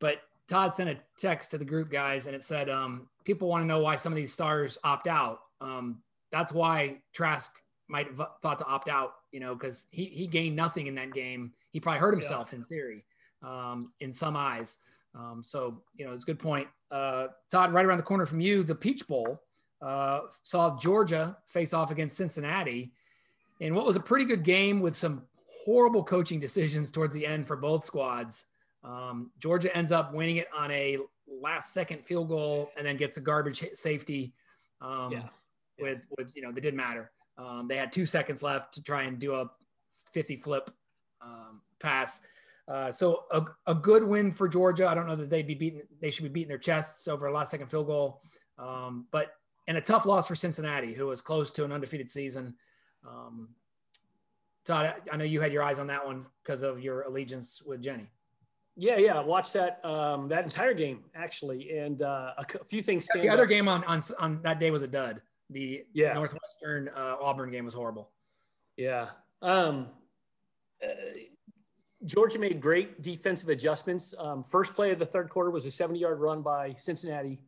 But 0.00 0.22
Todd 0.48 0.74
sent 0.74 0.88
a 0.88 0.98
text 1.18 1.50
to 1.50 1.58
the 1.58 1.64
group 1.64 1.90
guys, 1.90 2.26
and 2.26 2.34
it 2.34 2.42
said, 2.42 2.70
um, 2.70 3.06
"People 3.24 3.48
want 3.48 3.62
to 3.62 3.66
know 3.66 3.80
why 3.80 3.96
some 3.96 4.12
of 4.12 4.16
these 4.16 4.32
stars 4.32 4.78
opt 4.82 5.08
out. 5.08 5.40
Um, 5.60 6.02
that's 6.30 6.52
why 6.52 7.02
Trask 7.12 7.52
might 7.88 8.06
have 8.06 8.28
thought 8.40 8.58
to 8.60 8.66
opt 8.66 8.88
out, 8.88 9.16
you 9.32 9.40
know, 9.40 9.54
because 9.54 9.86
he, 9.90 10.06
he 10.06 10.26
gained 10.26 10.56
nothing 10.56 10.86
in 10.86 10.94
that 10.94 11.12
game. 11.12 11.52
He 11.70 11.80
probably 11.80 12.00
hurt 12.00 12.14
himself 12.14 12.48
yeah. 12.50 12.60
in 12.60 12.64
theory, 12.64 13.04
um, 13.42 13.92
in 14.00 14.10
some 14.10 14.36
eyes. 14.36 14.78
Um, 15.14 15.42
so, 15.44 15.82
you 15.94 16.06
know, 16.06 16.12
it's 16.12 16.22
a 16.22 16.26
good 16.26 16.38
point. 16.38 16.68
Uh, 16.90 17.28
Todd, 17.50 17.72
right 17.72 17.84
around 17.84 17.98
the 17.98 18.02
corner 18.02 18.26
from 18.26 18.40
you, 18.40 18.62
the 18.62 18.74
Peach 18.74 19.06
Bowl 19.06 19.42
uh, 19.80 20.20
saw 20.42 20.78
Georgia 20.78 21.36
face 21.46 21.74
off 21.74 21.90
against 21.90 22.16
Cincinnati 22.16 22.92
in 23.60 23.74
what 23.74 23.84
was 23.84 23.96
a 23.96 24.00
pretty 24.00 24.24
good 24.24 24.42
game 24.42 24.80
with 24.80 24.96
some 24.96 25.22
horrible 25.64 26.02
coaching 26.02 26.40
decisions 26.40 26.90
towards 26.90 27.14
the 27.14 27.26
end 27.26 27.46
for 27.46 27.56
both 27.56 27.84
squads. 27.84 28.46
Um, 28.84 29.30
Georgia 29.38 29.74
ends 29.76 29.92
up 29.92 30.12
winning 30.12 30.36
it 30.36 30.48
on 30.56 30.70
a 30.70 30.98
last 31.40 31.72
second 31.72 32.04
field 32.04 32.28
goal 32.28 32.70
and 32.76 32.86
then 32.86 32.96
gets 32.96 33.16
a 33.16 33.20
garbage 33.20 33.64
safety 33.74 34.32
um, 34.80 35.12
yeah. 35.12 35.28
with, 35.78 36.06
with, 36.18 36.34
you 36.34 36.42
know, 36.42 36.50
that 36.52 36.60
didn't 36.60 36.76
matter. 36.76 37.10
Um, 37.38 37.68
they 37.68 37.76
had 37.76 37.92
two 37.92 38.06
seconds 38.06 38.42
left 38.42 38.74
to 38.74 38.82
try 38.82 39.02
and 39.02 39.18
do 39.18 39.34
a 39.34 39.50
50 40.12 40.36
flip 40.36 40.70
um, 41.20 41.62
pass. 41.80 42.20
Uh, 42.68 42.92
so 42.92 43.24
a, 43.32 43.44
a 43.66 43.74
good 43.74 44.04
win 44.04 44.32
for 44.32 44.48
Georgia. 44.48 44.88
I 44.88 44.94
don't 44.94 45.06
know 45.06 45.16
that 45.16 45.30
they'd 45.30 45.46
be 45.46 45.54
beating, 45.54 45.82
they 46.00 46.10
should 46.10 46.24
be 46.24 46.28
beating 46.28 46.48
their 46.48 46.58
chests 46.58 47.08
over 47.08 47.26
a 47.26 47.32
last 47.32 47.50
second 47.50 47.68
field 47.68 47.86
goal. 47.86 48.22
Um, 48.58 49.06
but, 49.10 49.34
and 49.68 49.76
a 49.76 49.80
tough 49.80 50.06
loss 50.06 50.26
for 50.26 50.34
Cincinnati, 50.34 50.92
who 50.92 51.06
was 51.06 51.20
close 51.20 51.50
to 51.52 51.64
an 51.64 51.72
undefeated 51.72 52.10
season. 52.10 52.54
Um, 53.06 53.50
Todd, 54.64 54.94
I 55.10 55.16
know 55.16 55.24
you 55.24 55.40
had 55.40 55.52
your 55.52 55.62
eyes 55.62 55.78
on 55.78 55.88
that 55.88 56.04
one 56.06 56.26
because 56.42 56.62
of 56.62 56.80
your 56.80 57.02
allegiance 57.02 57.62
with 57.64 57.82
Jenny. 57.82 58.08
Yeah, 58.76 58.96
yeah, 58.96 59.20
watch 59.20 59.52
that 59.52 59.84
um, 59.84 60.28
that 60.28 60.44
entire 60.44 60.72
game 60.72 61.04
actually, 61.14 61.76
and 61.76 62.00
uh, 62.00 62.32
a, 62.38 62.64
few 62.64 62.80
things. 62.80 63.06
the 63.12 63.28
other 63.28 63.42
up. 63.42 63.50
game 63.50 63.68
on, 63.68 63.84
on 63.84 64.02
on 64.18 64.40
that 64.42 64.60
day 64.60 64.70
was 64.70 64.80
a 64.80 64.88
dud. 64.88 65.20
The 65.50 65.84
yeah. 65.92 66.14
Northwestern 66.14 66.88
uh, 66.88 67.16
Auburn 67.20 67.50
game 67.50 67.66
was 67.66 67.74
horrible. 67.74 68.10
Yeah. 68.76 69.08
Um, 69.42 69.88
uh, 70.82 70.88
Georgia 72.04 72.38
made 72.38 72.60
great 72.60 73.02
defensive 73.02 73.48
adjustments. 73.48 74.14
Um, 74.18 74.42
first 74.42 74.74
play 74.74 74.90
of 74.90 74.98
the 74.98 75.06
third 75.06 75.28
quarter 75.30 75.50
was 75.50 75.66
a 75.66 75.70
70 75.70 75.98
yard 75.98 76.20
run 76.20 76.42
by 76.42 76.74
Cincinnati, 76.76 77.40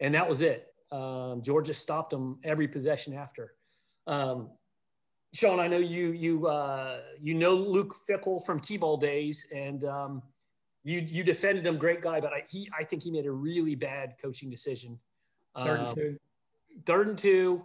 and 0.00 0.14
that 0.14 0.28
was 0.28 0.40
it. 0.40 0.72
Um, 0.90 1.42
Georgia 1.42 1.74
stopped 1.74 2.10
them 2.10 2.38
every 2.42 2.66
possession 2.66 3.14
after. 3.14 3.54
Um, 4.06 4.50
Sean, 5.32 5.60
I 5.60 5.68
know 5.68 5.78
you 5.78 6.08
you 6.08 6.46
uh, 6.46 7.00
you 7.20 7.34
know 7.34 7.54
Luke 7.54 7.94
Fickell 8.08 8.44
from 8.44 8.58
T-ball 8.58 8.96
days, 8.96 9.46
and 9.54 9.84
um, 9.84 10.22
you 10.82 11.00
you 11.00 11.22
defended 11.22 11.66
him, 11.66 11.76
great 11.76 12.00
guy, 12.00 12.20
but 12.20 12.32
I 12.32 12.42
he 12.48 12.68
I 12.76 12.82
think 12.82 13.02
he 13.02 13.10
made 13.10 13.26
a 13.26 13.30
really 13.30 13.76
bad 13.76 14.14
coaching 14.20 14.50
decision. 14.50 14.98
Third 15.56 15.80
and 15.80 15.88
um, 15.88 15.94
two 15.94 16.16
third 16.86 17.08
and 17.08 17.18
two. 17.18 17.64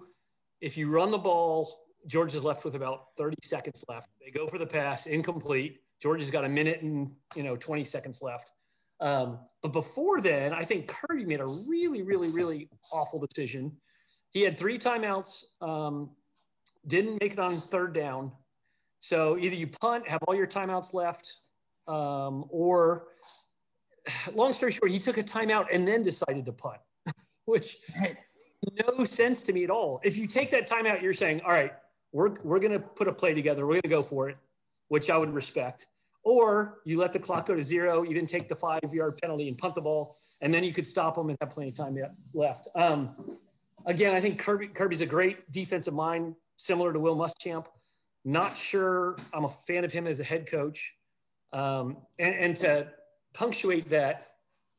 If 0.61 0.77
you 0.77 0.89
run 0.89 1.11
the 1.11 1.17
ball, 1.17 1.67
Georgia's 2.07 2.43
left 2.43 2.65
with 2.65 2.75
about 2.75 3.07
30 3.17 3.35
seconds 3.43 3.83
left. 3.87 4.09
They 4.23 4.31
go 4.31 4.47
for 4.47 4.57
the 4.57 4.65
pass, 4.65 5.05
incomplete. 5.05 5.79
Georgia's 6.01 6.31
got 6.31 6.45
a 6.45 6.49
minute 6.49 6.81
and 6.81 7.11
you 7.35 7.43
know 7.43 7.55
20 7.55 7.83
seconds 7.83 8.21
left. 8.21 8.51
Um, 8.99 9.39
but 9.61 9.73
before 9.73 10.21
then, 10.21 10.53
I 10.53 10.63
think 10.63 10.87
Kirby 10.87 11.25
made 11.25 11.41
a 11.41 11.47
really, 11.67 12.01
really, 12.01 12.29
really 12.29 12.69
awful 12.93 13.19
decision. 13.19 13.73
He 14.31 14.41
had 14.41 14.57
three 14.57 14.77
timeouts, 14.77 15.43
um, 15.61 16.11
didn't 16.87 17.19
make 17.21 17.33
it 17.33 17.39
on 17.39 17.55
third 17.55 17.93
down. 17.93 18.31
So 18.99 19.37
either 19.37 19.55
you 19.55 19.67
punt, 19.67 20.07
have 20.07 20.19
all 20.27 20.35
your 20.35 20.47
timeouts 20.47 20.93
left, 20.93 21.39
um, 21.87 22.45
or 22.49 23.07
long 24.33 24.53
story 24.53 24.71
short, 24.71 24.91
he 24.91 24.99
took 24.99 25.17
a 25.17 25.23
timeout 25.23 25.67
and 25.71 25.87
then 25.87 26.03
decided 26.03 26.45
to 26.45 26.51
punt, 26.51 26.79
which 27.45 27.77
no 28.97 29.03
sense 29.03 29.43
to 29.43 29.53
me 29.53 29.63
at 29.63 29.69
all. 29.69 29.99
If 30.03 30.17
you 30.17 30.27
take 30.27 30.51
that 30.51 30.69
timeout, 30.69 31.01
you're 31.01 31.13
saying, 31.13 31.41
all 31.41 31.51
right, 31.51 31.73
we're, 32.11 32.33
we're 32.43 32.59
going 32.59 32.73
to 32.73 32.79
put 32.79 33.07
a 33.07 33.13
play 33.13 33.33
together. 33.33 33.65
We're 33.65 33.73
going 33.73 33.81
to 33.83 33.89
go 33.89 34.03
for 34.03 34.29
it, 34.29 34.37
which 34.87 35.09
I 35.09 35.17
would 35.17 35.33
respect. 35.33 35.87
Or 36.23 36.79
you 36.85 36.99
let 36.99 37.13
the 37.13 37.19
clock 37.19 37.45
go 37.45 37.55
to 37.55 37.63
zero. 37.63 38.03
You 38.03 38.13
didn't 38.13 38.29
take 38.29 38.49
the 38.49 38.55
five 38.55 38.81
yard 38.91 39.17
penalty 39.21 39.47
and 39.47 39.57
punt 39.57 39.75
the 39.75 39.81
ball, 39.81 40.15
and 40.41 40.53
then 40.53 40.63
you 40.63 40.73
could 40.73 40.87
stop 40.87 41.15
them 41.15 41.29
and 41.29 41.37
have 41.41 41.51
plenty 41.51 41.69
of 41.69 41.77
time 41.77 41.95
left. 42.33 42.67
Um, 42.75 43.09
again, 43.85 44.15
I 44.15 44.19
think 44.19 44.39
Kirby, 44.39 44.67
Kirby's 44.67 45.01
a 45.01 45.05
great 45.05 45.51
defensive 45.51 45.93
mind, 45.93 46.35
similar 46.57 46.91
to 46.93 46.99
Will 46.99 47.15
Muschamp. 47.15 47.67
Not 48.23 48.57
sure 48.57 49.15
I'm 49.33 49.45
a 49.45 49.49
fan 49.49 49.85
of 49.85 49.91
him 49.91 50.07
as 50.07 50.19
a 50.19 50.23
head 50.23 50.49
coach. 50.49 50.95
Um, 51.53 51.97
and, 52.17 52.33
and 52.33 52.55
to 52.57 52.87
punctuate 53.33 53.89
that, 53.89 54.25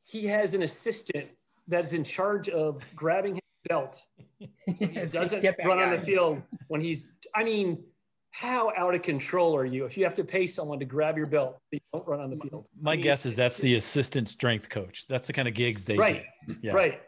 he 0.04 0.26
has 0.26 0.54
an 0.54 0.62
assistant 0.62 1.26
that 1.68 1.84
is 1.84 1.94
in 1.94 2.04
charge 2.04 2.48
of 2.48 2.84
grabbing 2.94 3.34
his 3.34 3.42
belt. 3.68 4.02
he 4.38 4.86
doesn't 4.86 5.56
run 5.64 5.78
on 5.78 5.90
the 5.90 5.98
field 5.98 6.42
when 6.68 6.80
he's, 6.80 7.12
I 7.34 7.44
mean, 7.44 7.84
how 8.36 8.70
out 8.76 8.94
of 8.94 9.00
control 9.00 9.56
are 9.56 9.64
you 9.64 9.86
if 9.86 9.96
you 9.96 10.04
have 10.04 10.14
to 10.14 10.22
pay 10.22 10.46
someone 10.46 10.78
to 10.78 10.84
grab 10.84 11.16
your 11.16 11.26
belt 11.26 11.58
you 11.70 11.80
don't 11.94 12.06
run 12.06 12.20
on 12.20 12.28
the 12.28 12.36
field 12.36 12.68
my 12.78 12.92
I 12.92 12.96
mean, 12.96 13.02
guess 13.02 13.24
is 13.24 13.34
that's 13.34 13.56
the 13.56 13.76
assistant 13.76 14.28
strength 14.28 14.68
coach 14.68 15.06
that's 15.08 15.26
the 15.26 15.32
kind 15.32 15.48
of 15.48 15.54
gigs 15.54 15.86
they 15.86 15.96
right 15.96 16.24
yeah. 16.60 16.72
right 16.72 17.00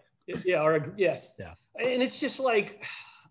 yeah 0.42 0.62
or 0.62 0.94
yes 0.96 1.34
yeah 1.38 1.52
and 1.78 2.02
it's 2.02 2.18
just 2.18 2.40
like 2.40 2.82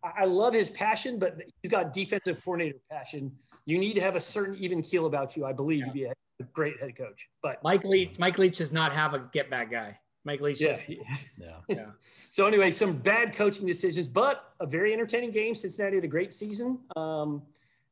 i 0.03 0.25
love 0.25 0.53
his 0.53 0.69
passion 0.69 1.17
but 1.17 1.41
he's 1.63 1.71
got 1.71 1.91
defensive 1.91 2.43
coordinator 2.45 2.77
passion 2.91 3.31
you 3.65 3.79
need 3.79 3.93
to 3.93 4.01
have 4.01 4.15
a 4.15 4.21
certain 4.21 4.55
even 4.57 4.83
keel 4.83 5.07
about 5.07 5.35
you 5.35 5.43
i 5.43 5.51
believe 5.51 5.79
yeah. 5.79 5.85
to 5.87 5.91
be 5.93 6.03
a 6.03 6.43
great 6.53 6.79
head 6.79 6.95
coach 6.95 7.27
but 7.41 7.63
mike 7.63 7.83
leach 7.83 8.19
mike 8.19 8.37
leach 8.37 8.59
does 8.59 8.71
not 8.71 8.93
have 8.93 9.15
a 9.15 9.27
get 9.33 9.49
back 9.49 9.71
guy 9.71 9.97
Mike 10.23 10.41
Leach. 10.41 10.61
Yeah. 10.61 10.75
yeah. 10.85 11.49
yeah. 11.69 11.85
So 12.27 12.45
anyway, 12.47 12.69
some 12.71 12.97
bad 12.97 13.33
coaching 13.33 13.65
decisions, 13.65 14.09
but 14.09 14.51
a 14.59 14.65
very 14.65 14.91
entertaining 14.91 15.31
game. 15.31 15.55
Cincinnati 15.55 15.95
had 15.95 16.03
a 16.03 16.07
great 16.07 16.33
season. 16.33 16.79
Um, 16.97 17.43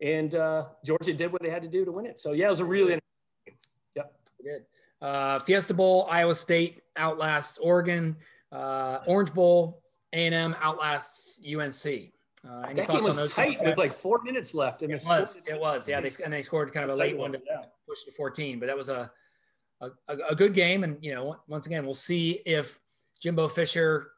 and 0.02 0.36
uh, 0.36 0.66
Georgia 0.84 1.14
did 1.14 1.32
what 1.32 1.42
they 1.42 1.50
had 1.50 1.62
to 1.62 1.70
do 1.70 1.86
to 1.86 1.92
win 1.92 2.06
it. 2.06 2.20
So 2.20 2.34
yeah, 2.34 2.48
it 2.48 2.50
was 2.50 2.60
a 2.60 2.66
really 2.66 3.00
yep. 3.96 4.14
Good. 4.44 4.66
Uh, 5.02 5.40
Fiesta 5.40 5.74
Bowl, 5.74 6.08
Iowa 6.10 6.36
State 6.36 6.82
outlasts 6.96 7.58
Oregon. 7.58 8.16
Uh, 8.52 9.00
Orange 9.08 9.34
Bowl, 9.34 9.82
A&M 10.14 10.56
outlasts 10.62 11.42
UNC. 11.46 12.12
Uh, 12.48 12.74
that 12.74 12.88
game 12.88 13.04
was 13.04 13.34
tight 13.34 13.62
with 13.62 13.78
like 13.78 13.94
four 13.94 14.22
minutes 14.24 14.54
left. 14.54 14.84
And 14.84 14.92
it 14.92 15.04
was. 15.06 15.40
It 15.48 15.60
was. 15.60 15.90
Yeah, 15.90 16.00
they 16.00 16.12
and 16.24 16.32
they 16.32 16.42
scored 16.42 16.72
kind 16.72 16.90
of 16.90 16.96
a 16.96 17.00
late 17.00 17.18
one 17.18 17.32
to 17.32 17.42
yeah. 17.46 17.64
push 17.88 18.04
to 18.04 18.12
14. 18.12 18.60
But 18.60 18.68
that 18.68 18.78
was 18.78 18.90
a, 18.90 19.12
a 19.82 19.90
a 20.30 20.36
good 20.36 20.54
game. 20.54 20.84
And 20.84 20.98
you 21.04 21.14
know, 21.14 21.38
once 21.48 21.66
again, 21.66 21.84
we'll 21.86 21.96
see 21.96 22.42
if 22.46 22.80
Jimbo 23.20 23.48
Fisher, 23.48 24.12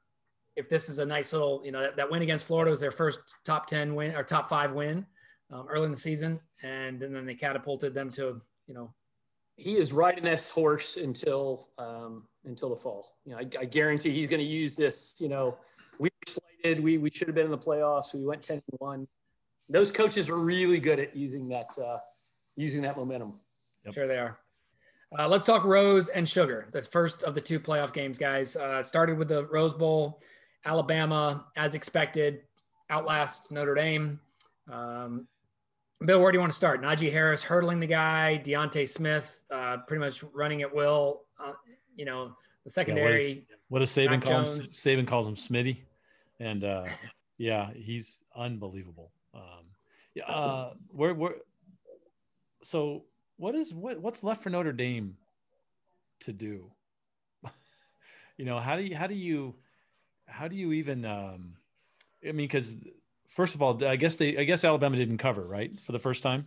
if 0.58 0.70
this 0.70 0.90
is 0.90 1.00
a 1.00 1.06
nice 1.06 1.32
little, 1.32 1.62
you 1.64 1.72
know, 1.72 1.82
that, 1.82 1.96
that 1.96 2.12
win 2.12 2.22
against 2.22 2.46
Florida 2.46 2.70
was 2.70 2.82
their 2.82 2.92
first 2.92 3.20
top 3.46 3.66
10 3.68 3.96
win 3.96 4.14
or 4.14 4.24
top 4.24 4.50
five 4.50 4.74
win 4.74 5.06
um, 5.52 5.68
early 5.70 5.86
in 5.86 5.92
the 5.92 5.98
season, 5.98 6.40
and, 6.64 7.02
and 7.04 7.16
then 7.16 7.26
they 7.26 7.36
catapulted 7.36 7.94
them 7.94 8.12
to 8.12 8.42
you 8.68 8.74
know. 8.74 8.94
He 9.56 9.76
is 9.76 9.92
riding 9.92 10.24
this 10.24 10.50
horse 10.50 10.98
until 10.98 11.70
um, 11.80 12.28
until 12.46 12.70
the 12.70 12.76
fall. 12.76 13.08
You 13.26 13.32
know, 13.32 13.40
I, 13.40 13.62
I 13.62 13.66
guarantee 13.66 14.12
he's 14.12 14.30
going 14.30 14.40
to 14.40 14.46
use 14.46 14.76
this. 14.76 15.16
You 15.20 15.30
know, 15.30 15.58
we 16.00 16.10
were 16.10 16.40
slated. 16.64 16.84
We 16.84 16.98
we 16.98 17.10
should 17.10 17.28
have 17.28 17.36
been 17.36 17.46
in 17.46 17.52
the 17.52 17.58
playoffs. 17.58 18.14
We 18.14 18.26
went 18.26 18.44
ten 18.44 18.62
one. 18.78 19.08
Those 19.70 19.92
coaches 19.92 20.30
are 20.30 20.38
really 20.38 20.80
good 20.80 21.00
at 21.00 21.16
using 21.16 21.50
that 21.50 21.68
uh, 21.84 21.98
using 22.56 22.82
that 22.84 22.98
momentum. 22.98 23.40
Yep. 23.86 23.94
Sure, 23.94 24.08
they 24.08 24.18
are. 24.18 24.38
Uh, 25.18 25.28
let's 25.28 25.46
talk 25.46 25.64
Rose 25.64 26.10
and 26.10 26.28
Sugar. 26.28 26.68
The 26.74 26.82
first 26.82 27.24
of 27.24 27.34
the 27.34 27.42
two 27.42 27.60
playoff 27.60 27.94
games, 27.94 28.18
guys. 28.18 28.56
Uh, 28.56 28.84
started 28.84 29.18
with 29.18 29.30
the 29.30 29.46
Rose 29.46 29.74
Bowl. 29.74 30.22
Alabama, 30.66 31.46
as 31.56 31.76
expected, 31.76 32.42
outlasts 32.90 33.52
Notre 33.52 33.74
Dame. 33.74 34.20
Um, 34.70 35.28
Bill, 36.06 36.22
where 36.22 36.32
do 36.32 36.36
you 36.36 36.40
want 36.40 36.52
to 36.52 36.58
start? 36.58 36.82
Najee 36.82 37.12
Harris 37.12 37.42
hurdling 37.42 37.80
the 37.80 37.88
guy, 37.88 38.42
DeVonta 38.46 38.88
Smith 38.88 39.40
uh, 39.52 39.78
pretty 39.88 40.00
much 40.00 40.24
running 40.32 40.62
at 40.62 40.74
will. 40.74 41.24
Uh, 41.44 41.54
you 41.96 42.06
know, 42.06 42.36
the 42.66 42.70
secondary. 42.70 43.46
Yeah, 43.50 43.56
what, 43.70 43.80
does 43.80 43.90
Saban 43.90 44.22
call 44.22 44.42
him? 44.42 44.46
Saban 44.46 45.08
calls 45.08 45.28
him 45.28 45.36
Smitty, 45.36 45.78
and 46.40 46.64
uh, 46.64 46.86
yeah, 47.38 47.72
he's 47.74 48.24
unbelievable. 48.36 49.12
Um, 49.34 49.66
yeah, 50.14 50.26
uh, 50.26 50.74
where 50.92 51.16
where. 51.16 51.36
So 52.62 53.06
what 53.38 53.56
is 53.56 53.74
what 53.74 54.00
what's 54.00 54.24
left 54.24 54.44
for 54.44 54.52
Notre 54.52 54.74
Dame 54.74 55.18
to 56.22 56.34
do? 56.34 56.70
you 58.38 58.46
know, 58.46 58.60
how 58.60 58.76
do 58.76 58.84
you 58.84 58.96
how 58.96 59.08
do 59.08 59.16
you 59.16 59.56
how 60.28 60.48
do 60.48 60.56
you 60.56 60.74
even? 60.74 61.06
Um, 61.06 61.56
I 62.24 62.34
mean, 62.34 62.48
because 62.48 62.76
first 63.28 63.56
of 63.56 63.62
all, 63.62 63.84
I 63.86 63.96
guess 63.96 64.16
they, 64.16 64.38
I 64.38 64.44
guess 64.44 64.64
Alabama 64.64 64.98
didn't 64.98 65.18
cover 65.18 65.46
right 65.46 65.78
for 65.80 65.92
the 65.92 66.00
first 66.00 66.24
time 66.24 66.46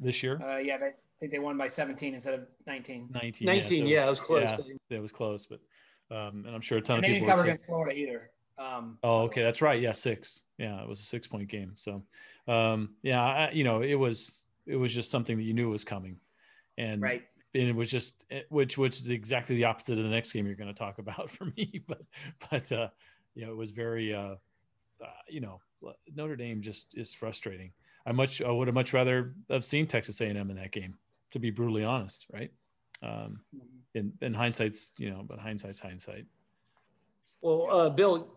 this 0.00 0.22
year. 0.22 0.40
Uh, 0.42 0.58
yeah, 0.58 0.78
they, 0.78 0.86
I 0.86 0.92
think 1.20 1.32
they 1.32 1.38
won 1.38 1.56
by 1.56 1.68
17 1.68 2.14
instead 2.14 2.34
of 2.34 2.46
19. 2.66 3.10
19. 3.12 3.46
19. 3.46 3.86
Yeah, 3.86 3.88
so, 3.88 3.94
yeah 3.94 4.06
it 4.06 4.08
was 4.08 4.20
close. 4.20 4.50
Yeah, 4.88 4.98
it 4.98 5.02
was 5.02 5.12
close, 5.12 5.46
but 5.46 5.60
um, 6.10 6.44
and 6.46 6.54
I'm 6.54 6.60
sure 6.60 6.78
a 6.78 6.82
ton 6.82 6.96
and 6.96 7.04
of 7.04 7.08
people 7.08 7.26
didn't 7.26 7.38
cover 7.38 7.48
against 7.48 7.66
Florida 7.66 7.96
either. 7.96 8.30
Um, 8.58 8.98
oh, 9.02 9.22
okay, 9.22 9.42
that's 9.42 9.62
right. 9.62 9.80
Yeah, 9.80 9.92
six. 9.92 10.42
Yeah, 10.58 10.82
it 10.82 10.88
was 10.88 11.00
a 11.00 11.04
six 11.04 11.26
point 11.26 11.48
game. 11.48 11.72
So, 11.74 12.02
um, 12.48 12.90
yeah, 13.02 13.22
I, 13.22 13.50
you 13.50 13.64
know, 13.64 13.82
it 13.82 13.94
was 13.94 14.46
it 14.66 14.76
was 14.76 14.94
just 14.94 15.10
something 15.10 15.36
that 15.36 15.42
you 15.42 15.54
knew 15.54 15.70
was 15.70 15.84
coming, 15.84 16.16
and 16.78 17.00
right. 17.02 17.22
And 17.54 17.64
it 17.64 17.76
was 17.76 17.90
just 17.90 18.24
which 18.48 18.78
which 18.78 18.98
is 18.98 19.10
exactly 19.10 19.56
the 19.56 19.64
opposite 19.64 19.98
of 19.98 20.04
the 20.04 20.10
next 20.10 20.32
game 20.32 20.46
you're 20.46 20.54
going 20.56 20.72
to 20.72 20.78
talk 20.78 20.98
about 20.98 21.30
for 21.30 21.46
me. 21.56 21.82
But 21.86 22.02
but 22.50 22.72
uh, 22.72 22.88
you 23.34 23.46
know, 23.46 23.52
it 23.52 23.56
was 23.56 23.70
very 23.70 24.14
uh, 24.14 24.36
uh, 25.02 25.06
you 25.28 25.40
know, 25.40 25.60
Notre 26.14 26.36
Dame 26.36 26.60
just 26.60 26.86
is 26.94 27.12
frustrating. 27.12 27.72
I 28.06 28.12
much 28.12 28.42
I 28.42 28.50
would 28.50 28.68
have 28.68 28.74
much 28.74 28.92
rather 28.92 29.34
have 29.50 29.64
seen 29.64 29.86
Texas 29.86 30.20
A&M 30.20 30.36
in 30.36 30.56
that 30.56 30.72
game, 30.72 30.94
to 31.32 31.38
be 31.38 31.50
brutally 31.50 31.84
honest, 31.84 32.26
right? 32.32 32.50
Um, 33.02 33.40
in 33.94 34.12
in 34.20 34.34
hindsight's 34.34 34.88
you 34.96 35.10
know, 35.10 35.24
but 35.26 35.38
hindsight's 35.38 35.80
hindsight. 35.80 36.26
Well, 37.40 37.68
uh, 37.70 37.90
Bill, 37.90 38.28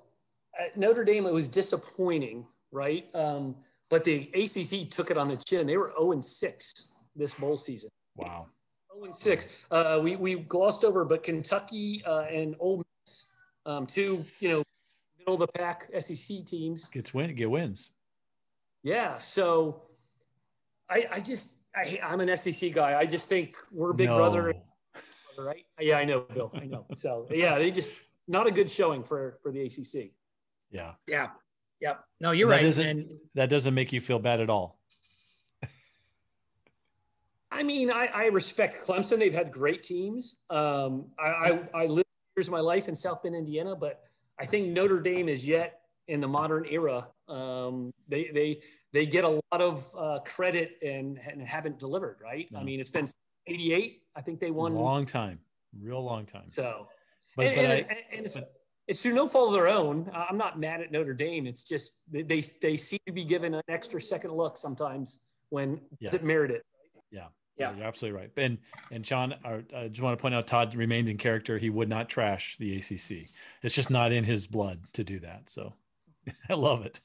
at 0.60 0.76
Notre 0.78 1.04
Dame, 1.04 1.28
it 1.28 1.34
was 1.34 1.48
disappointing, 1.48 2.46
right? 2.72 3.06
Um, 3.14 3.56
but 3.90 4.04
the 4.04 4.30
ACC 4.34 4.90
took 4.90 5.12
it 5.12 5.18
on 5.18 5.28
the 5.28 5.38
chin. 5.38 5.68
They 5.68 5.78
were 5.78 5.94
0 5.98 6.14
and 6.14 6.26
6 6.26 6.74
this 7.16 7.36
bowl 7.36 7.56
season. 7.56 7.92
Wow. 8.16 8.48
0 8.94 9.06
and 9.06 9.16
6. 9.16 9.48
Uh, 9.70 10.00
we, 10.02 10.16
we 10.16 10.36
glossed 10.36 10.84
over, 10.84 11.06
but 11.06 11.22
Kentucky 11.22 12.04
uh, 12.06 12.22
and 12.22 12.56
Ole 12.60 12.84
Miss, 13.06 13.28
um, 13.68 13.86
two, 13.86 14.26
you 14.40 14.50
know, 14.50 14.64
middle 15.26 15.42
of 15.42 15.48
the 15.52 15.60
pack 15.60 15.90
SEC 16.00 16.46
teams. 16.46 16.88
Gets 16.90 17.14
win, 17.14 17.36
get 17.36 17.50
wins. 17.50 17.90
Yeah. 18.84 19.20
So 19.20 19.84
I, 20.90 21.08
I 21.12 21.20
just, 21.20 21.52
I, 21.76 22.00
I'm 22.04 22.22
an 22.22 22.36
SEC 22.38 22.74
guy. 22.74 22.98
I 22.98 23.06
just 23.06 23.28
think 23.30 23.56
we're 23.72 23.94
big 23.94 24.10
no. 24.10 24.18
brother, 24.18 24.54
right? 25.38 25.66
Yeah, 25.80 25.98
I 25.98 26.06
know, 26.06 26.22
Bill. 26.22 26.52
I 26.56 26.66
know. 26.66 26.86
So 26.94 27.28
yeah, 27.32 27.58
they 27.58 27.72
just 27.72 27.96
not 28.28 28.48
a 28.48 28.52
good 28.52 28.70
showing 28.70 29.04
for 29.04 29.40
for 29.42 29.52
the 29.52 29.62
ACC. 29.62 30.12
Yeah. 30.72 30.94
Yeah. 31.08 31.30
Yep. 31.82 32.04
No, 32.22 32.32
you're 32.32 32.50
that 32.50 32.56
right. 32.56 32.64
Doesn't, 32.64 32.86
and 32.86 33.12
that 33.34 33.50
doesn't 33.50 33.74
make 33.74 33.92
you 33.92 34.02
feel 34.02 34.20
bad 34.20 34.40
at 34.40 34.50
all. 34.50 34.80
I 37.52 37.64
mean, 37.64 37.90
I, 37.90 38.08
I, 38.14 38.26
respect 38.26 38.86
Clemson. 38.86 39.18
They've 39.20 39.34
had 39.34 39.50
great 39.52 39.82
teams. 39.82 40.38
Um, 40.50 41.06
I, 41.18 41.30
I, 41.30 41.60
I 41.74 41.86
lived 41.86 42.08
years 42.36 42.48
of 42.48 42.52
my 42.52 42.60
life 42.60 42.90
in 42.90 42.96
South 42.96 43.24
Bend, 43.24 43.34
Indiana, 43.34 43.76
but 43.76 44.02
I 44.40 44.46
think 44.46 44.68
Notre 44.70 45.00
Dame 45.00 45.30
is 45.30 45.48
yet 45.48 45.82
in 46.08 46.22
the 46.22 46.28
modern 46.28 46.66
era. 46.70 47.08
Um, 47.28 47.92
they 48.08 48.30
they 48.34 48.62
they 48.94 49.06
get 49.06 49.24
a 49.24 49.30
lot 49.30 49.62
of 49.62 49.94
uh, 49.98 50.20
credit 50.26 50.78
and, 50.82 51.20
and 51.28 51.42
haven't 51.42 51.80
delivered. 51.80 52.18
Right? 52.22 52.48
I 52.56 52.64
mean, 52.64 52.80
it's 52.80 52.90
been 52.90 53.08
'88. 53.48 54.02
I 54.16 54.22
think 54.22 54.40
they 54.40 54.52
won. 54.52 54.74
A 54.74 54.80
long 54.80 55.06
time, 55.06 55.40
real 55.80 56.04
long 56.04 56.26
time. 56.26 56.50
So, 56.50 56.88
but, 57.36 57.48
and, 57.48 57.56
but 57.56 57.66
and, 57.66 57.74
I, 57.74 57.98
and 58.12 58.26
it's, 58.26 58.40
but, 58.40 58.54
it's 58.88 59.02
through 59.02 59.14
no 59.14 59.28
fault 59.28 59.50
of 59.50 59.54
their 59.56 59.68
own. 59.68 60.10
I'm 60.14 60.38
not 60.38 60.60
mad 60.60 60.82
at 60.82 60.92
Notre 60.92 61.14
Dame. 61.14 61.48
It's 61.48 61.64
just 61.64 62.04
they 62.12 62.22
they, 62.22 62.42
they 62.62 62.78
seem 62.78 63.00
to 63.08 63.14
be 63.14 63.24
given 63.24 63.54
an 63.54 63.64
extra 63.68 64.00
second 64.00 64.32
look 64.32 64.58
sometimes 64.58 65.24
when 65.50 65.80
yeah. 66.00 66.10
it 66.14 66.24
merit 66.24 66.52
it. 66.52 66.64
Yeah. 67.12 67.28
Yeah. 67.58 67.76
you're 67.76 67.86
absolutely 67.86 68.20
right. 68.20 68.32
And 68.38 68.58
and 68.92 69.06
Sean, 69.06 69.34
I 69.44 69.88
just 69.88 70.02
want 70.02 70.18
to 70.18 70.22
point 70.22 70.36
out 70.36 70.46
Todd 70.48 70.76
remained 70.76 71.10
in 71.10 71.18
character. 71.18 71.58
He 71.58 71.70
would 71.70 71.90
not 71.90 72.10
trash 72.10 72.58
the 72.58 72.78
ACC. 72.78 73.30
It's 73.64 73.76
just 73.76 73.90
not 73.90 74.12
in 74.12 74.24
his 74.24 74.48
blood 74.48 74.80
to 74.94 75.04
do 75.04 75.20
that. 75.20 75.50
So 75.50 75.74
I 76.50 76.54
love 76.54 76.86
it. 76.86 77.00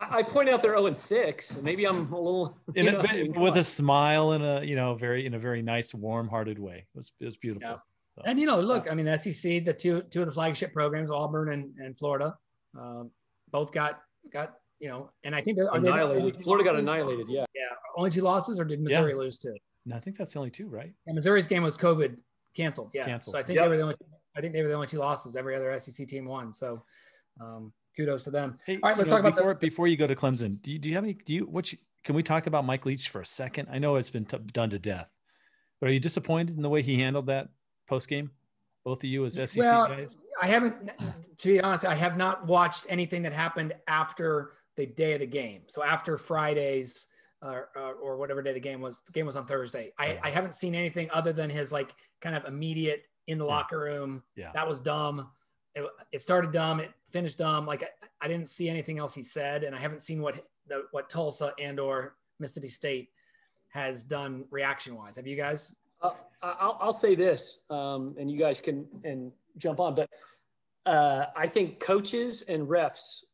I 0.00 0.22
point 0.22 0.48
out 0.48 0.62
they're 0.62 0.72
0 0.72 0.86
and 0.86 0.96
6. 0.96 1.58
Maybe 1.62 1.86
I'm 1.86 2.12
a 2.12 2.20
little 2.20 2.56
in 2.74 2.86
know, 2.86 3.04
a, 3.08 3.28
with 3.40 3.56
a 3.56 3.64
smile 3.64 4.32
and 4.32 4.44
a 4.44 4.66
you 4.66 4.76
know 4.76 4.94
very 4.94 5.26
in 5.26 5.34
a 5.34 5.38
very 5.38 5.62
nice, 5.62 5.94
warm-hearted 5.94 6.58
way. 6.58 6.86
It 6.94 6.96
was 6.96 7.12
it 7.20 7.24
was 7.24 7.36
beautiful. 7.36 7.68
Yeah. 7.68 7.76
So, 8.16 8.22
and 8.26 8.38
you 8.38 8.46
know, 8.46 8.60
look, 8.60 8.90
I 8.90 8.94
mean, 8.94 9.06
the 9.06 9.18
SEC, 9.18 9.64
the 9.64 9.72
two 9.72 10.02
two 10.02 10.22
of 10.22 10.28
the 10.28 10.34
flagship 10.34 10.72
programs, 10.72 11.10
Auburn 11.10 11.52
and, 11.52 11.74
and 11.78 11.98
Florida, 11.98 12.36
um, 12.78 13.10
both 13.50 13.72
got 13.72 14.00
got 14.32 14.54
you 14.80 14.88
know, 14.88 15.10
and 15.24 15.34
I 15.34 15.40
think 15.40 15.56
they're 15.56 15.68
annihilated. 15.72 16.38
They 16.38 16.42
Florida 16.42 16.64
got 16.64 16.76
annihilated. 16.76 17.26
Yeah. 17.28 17.44
Yeah. 17.54 17.62
Only 17.96 18.10
two 18.10 18.22
losses, 18.22 18.58
or 18.60 18.64
did 18.64 18.80
Missouri 18.80 19.12
yeah. 19.12 19.18
lose 19.18 19.38
too? 19.38 19.54
No, 19.86 19.96
I 19.96 20.00
think 20.00 20.16
that's 20.16 20.32
the 20.32 20.38
only 20.38 20.50
two, 20.50 20.68
right? 20.68 20.92
Yeah, 21.06 21.12
Missouri's 21.12 21.46
game 21.46 21.62
was 21.62 21.76
COVID 21.76 22.16
canceled. 22.56 22.90
Yeah, 22.94 23.04
Canceled. 23.04 23.34
So 23.34 23.38
I 23.38 23.42
think 23.42 23.58
Yep. 23.58 23.64
they 23.64 23.68
were 23.68 23.76
the 23.76 23.82
only. 23.82 23.94
I 24.36 24.40
think 24.40 24.52
they 24.52 24.62
were 24.62 24.68
the 24.68 24.74
only 24.74 24.86
two 24.86 24.98
losses. 24.98 25.36
Every 25.36 25.54
other 25.54 25.78
SEC 25.78 26.06
team 26.08 26.24
won. 26.24 26.52
So 26.52 26.84
um, 27.40 27.72
kudos 27.96 28.24
to 28.24 28.30
them. 28.30 28.58
Hey, 28.66 28.78
All 28.82 28.90
right, 28.90 28.96
let's 28.98 29.08
know, 29.08 29.16
talk 29.16 29.20
about 29.20 29.34
the- 29.36 29.42
before 29.42 29.54
before 29.54 29.86
you 29.88 29.96
go 29.96 30.06
to 30.06 30.16
Clemson. 30.16 30.60
Do 30.62 30.72
you, 30.72 30.78
do 30.78 30.88
you 30.88 30.94
have 30.94 31.04
any? 31.04 31.14
Do 31.14 31.34
you 31.34 31.44
what? 31.46 31.70
You, 31.72 31.78
can 32.04 32.14
we 32.14 32.22
talk 32.22 32.46
about 32.46 32.64
Mike 32.64 32.84
Leach 32.86 33.08
for 33.08 33.20
a 33.20 33.26
second? 33.26 33.68
I 33.70 33.78
know 33.78 33.96
it's 33.96 34.10
been 34.10 34.24
t- 34.26 34.38
done 34.52 34.70
to 34.70 34.78
death, 34.78 35.08
but 35.80 35.88
are 35.88 35.92
you 35.92 36.00
disappointed 36.00 36.56
in 36.56 36.62
the 36.62 36.68
way 36.68 36.82
he 36.82 36.98
handled 36.98 37.26
that 37.26 37.48
post 37.88 38.08
game? 38.08 38.30
Both 38.84 38.98
of 38.98 39.04
you 39.04 39.24
as 39.24 39.34
SEC 39.34 39.56
Well, 39.56 39.88
guys. 39.88 40.18
I 40.42 40.46
haven't, 40.46 40.90
to 41.38 41.48
be 41.48 41.58
honest, 41.58 41.86
I 41.86 41.94
have 41.94 42.18
not 42.18 42.46
watched 42.46 42.84
anything 42.90 43.22
that 43.22 43.32
happened 43.32 43.72
after 43.88 44.50
the 44.76 44.86
day 44.86 45.12
of 45.14 45.20
the 45.20 45.26
game. 45.26 45.62
So 45.66 45.82
after 45.82 46.16
Fridays 46.16 47.06
uh, 47.42 47.62
uh, 47.76 47.92
or 48.02 48.16
whatever 48.16 48.42
day 48.42 48.52
the 48.52 48.60
game 48.60 48.80
was, 48.80 49.00
the 49.06 49.12
game 49.12 49.26
was 49.26 49.36
on 49.36 49.46
Thursday. 49.46 49.92
I, 49.98 50.18
I 50.22 50.30
haven't 50.30 50.54
seen 50.54 50.74
anything 50.74 51.08
other 51.12 51.32
than 51.32 51.50
his 51.50 51.72
like 51.72 51.94
kind 52.20 52.34
of 52.34 52.44
immediate 52.46 53.04
in 53.26 53.38
the 53.38 53.44
Yeah. 53.44 53.50
locker 53.50 53.78
room. 53.80 54.22
Yeah. 54.36 54.50
That 54.54 54.66
was 54.66 54.80
dumb. 54.80 55.30
It, 55.74 55.84
it 56.12 56.20
started 56.22 56.50
dumb. 56.52 56.80
It 56.80 56.90
finished 57.10 57.38
dumb. 57.38 57.66
Like 57.66 57.82
I, 57.82 57.88
I 58.22 58.28
didn't 58.28 58.48
see 58.48 58.68
anything 58.68 58.98
else 58.98 59.14
he 59.14 59.22
said, 59.22 59.64
and 59.64 59.74
I 59.74 59.78
haven't 59.78 60.02
seen 60.02 60.22
what 60.22 60.40
the, 60.66 60.84
what 60.92 61.10
Tulsa 61.10 61.52
and 61.60 61.78
or 61.78 62.16
Mississippi 62.40 62.68
State 62.68 63.10
has 63.68 64.02
done 64.02 64.44
reaction 64.50 64.96
wise. 64.96 65.16
Have 65.16 65.26
you 65.26 65.36
guys? 65.36 65.76
Uh, 66.00 66.10
I'll, 66.42 66.78
I'll 66.80 66.92
say 66.92 67.14
this, 67.14 67.58
um, 67.70 68.14
and 68.18 68.30
you 68.30 68.38
guys 68.38 68.60
can 68.60 68.86
and 69.04 69.32
jump 69.58 69.80
on, 69.80 69.94
but 69.94 70.08
uh, 70.86 71.26
I 71.36 71.46
think 71.46 71.80
coaches 71.80 72.42
and 72.42 72.66
refs 72.68 73.24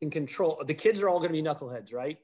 can 0.00 0.10
control. 0.10 0.62
The 0.66 0.74
kids 0.74 1.02
are 1.02 1.08
all 1.08 1.18
going 1.18 1.32
to 1.32 1.34
be 1.34 1.42
knuckleheads, 1.42 1.94
right? 1.94 2.18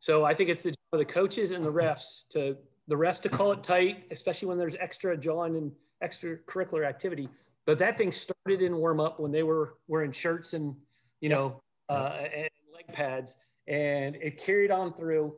So 0.00 0.24
I 0.24 0.34
think 0.34 0.50
it's 0.50 0.62
the 0.62 0.70
job 0.70 0.76
of 0.92 0.98
the 0.98 1.04
coaches 1.04 1.50
and 1.52 1.64
the 1.64 1.72
refs 1.72 2.28
to 2.30 2.56
the 2.88 2.94
refs 2.94 3.22
to 3.22 3.28
call 3.28 3.52
it 3.52 3.62
tight, 3.62 4.04
especially 4.10 4.48
when 4.48 4.58
there's 4.58 4.76
extra 4.76 5.16
jawing 5.16 5.56
and 5.56 5.72
extracurricular 6.02 6.86
activity. 6.86 7.28
But 7.66 7.78
that 7.78 7.96
thing 7.96 8.12
started 8.12 8.60
in 8.60 8.76
warm 8.76 9.00
up 9.00 9.18
when 9.18 9.32
they 9.32 9.42
were 9.42 9.76
wearing 9.88 10.12
shirts 10.12 10.52
and 10.52 10.74
you 11.20 11.30
know 11.30 11.62
uh, 11.88 12.18
and 12.34 12.48
leg 12.74 12.86
pads, 12.92 13.36
and 13.66 14.16
it 14.16 14.42
carried 14.42 14.70
on 14.70 14.94
through. 14.94 15.34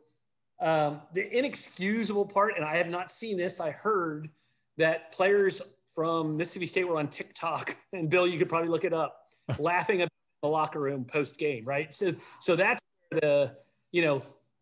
Um, 0.59 1.01
the 1.13 1.37
inexcusable 1.37 2.25
part, 2.25 2.55
and 2.55 2.65
I 2.65 2.77
have 2.77 2.89
not 2.89 3.11
seen 3.11 3.37
this, 3.37 3.59
I 3.59 3.69
heard 3.69 4.29
that 4.77 5.11
players 5.11 5.61
from 5.93 6.35
Mississippi 6.35 6.65
State 6.65 6.87
were 6.87 6.97
on 6.97 7.09
TikTok, 7.09 7.75
and 7.93 8.09
Bill, 8.09 8.27
you 8.27 8.39
could 8.39 8.49
probably 8.49 8.69
look 8.69 8.83
it 8.83 8.93
up, 8.93 9.21
laughing 9.59 10.01
at 10.01 10.09
the 10.47 10.53
locker 10.53 10.79
room 10.79 11.03
post 11.05 11.37
game, 11.37 11.63
right? 11.65 11.93
So, 11.93 12.13
so 12.39 12.55
that's 12.55 12.81
the, 13.11 13.55
you 13.91 14.01
know, 14.01 14.21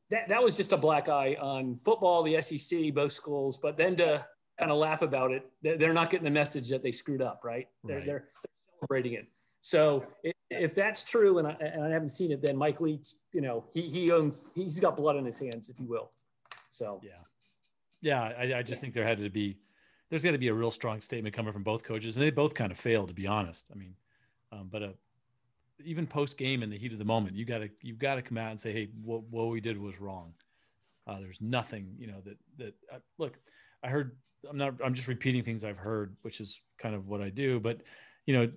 that, 0.09 0.27
that 0.29 0.41
was 0.43 0.57
just 0.57 0.71
a 0.71 0.77
black 0.77 1.09
eye 1.09 1.35
on 1.39 1.77
football, 1.77 2.23
the 2.23 2.41
SEC, 2.41 2.93
both 2.93 3.11
schools, 3.11 3.57
but 3.57 3.77
then 3.77 3.95
to 3.97 4.25
kind 4.59 4.71
of 4.71 4.77
laugh 4.77 5.01
about 5.01 5.31
it, 5.31 5.49
they're 5.61 5.93
not 5.93 6.09
getting 6.09 6.23
the 6.23 6.29
message 6.31 6.69
that 6.69 6.81
they 6.81 6.91
screwed 6.91 7.21
up, 7.21 7.41
right? 7.43 7.67
They're, 7.83 7.97
Right. 7.97 8.05
they're, 8.05 8.29
they're 8.43 8.77
celebrating 8.79 9.13
it. 9.13 9.27
So 9.61 10.03
if 10.49 10.75
that's 10.75 11.03
true, 11.03 11.39
and 11.39 11.47
I, 11.47 11.51
and 11.59 11.83
I 11.83 11.89
haven't 11.89 12.09
seen 12.09 12.31
it, 12.31 12.41
then 12.41 12.55
Mike 12.55 12.79
Leach, 12.81 13.09
you 13.33 13.41
know, 13.41 13.65
he, 13.73 13.81
he 13.81 14.11
owns, 14.11 14.45
he's 14.55 14.79
got 14.79 14.95
blood 14.95 15.17
on 15.17 15.25
his 15.25 15.39
hands, 15.39 15.69
if 15.69 15.79
you 15.79 15.85
will. 15.87 16.11
So 16.69 17.01
Yeah. 17.03 17.11
Yeah. 18.01 18.21
I, 18.21 18.59
I 18.59 18.63
just 18.63 18.81
think 18.81 18.93
there 18.93 19.05
had 19.05 19.17
to 19.17 19.29
be, 19.29 19.57
there's 20.09 20.23
got 20.23 20.31
to 20.31 20.37
be 20.37 20.49
a 20.49 20.53
real 20.53 20.69
strong 20.71 21.01
statement 21.01 21.35
coming 21.35 21.51
from 21.51 21.63
both 21.63 21.83
coaches. 21.83 22.15
And 22.15 22.23
they 22.23 22.29
both 22.29 22.53
kind 22.53 22.71
of 22.71 22.77
failed, 22.77 23.07
to 23.07 23.13
be 23.15 23.25
honest. 23.25 23.65
I 23.71 23.75
mean, 23.75 23.95
um, 24.51 24.69
but 24.71 24.83
uh, 24.83 24.89
even 25.83 26.07
post 26.07 26.37
game 26.37 26.63
in 26.63 26.69
the 26.69 26.77
heat 26.77 26.93
of 26.93 26.99
the 26.99 27.05
moment, 27.05 27.35
you 27.35 27.45
got 27.45 27.59
to, 27.59 27.69
you've 27.81 27.99
got 27.99 28.15
to 28.15 28.21
come 28.21 28.37
out 28.37 28.51
and 28.51 28.59
say, 28.59 28.71
Hey, 28.71 28.89
what, 29.03 29.23
what 29.23 29.49
we 29.49 29.59
did 29.59 29.77
was 29.77 29.99
wrong. 29.99 30.33
Uh, 31.07 31.19
there's 31.19 31.41
nothing, 31.41 31.93
you 31.97 32.07
know, 32.07 32.21
that, 32.25 32.37
that, 32.57 32.73
uh, 32.93 32.99
look, 33.17 33.37
I 33.83 33.89
heard, 33.89 34.17
I'm 34.49 34.57
not, 34.57 34.75
I'm 34.83 34.93
just 34.93 35.07
repeating 35.07 35.43
things 35.43 35.63
I've 35.63 35.77
heard, 35.77 36.15
which 36.21 36.39
is 36.41 36.59
kind 36.79 36.95
of 36.95 37.07
what 37.07 37.21
I 37.21 37.29
do. 37.29 37.59
But, 37.59 37.81
you 38.25 38.35
know, 38.35 38.51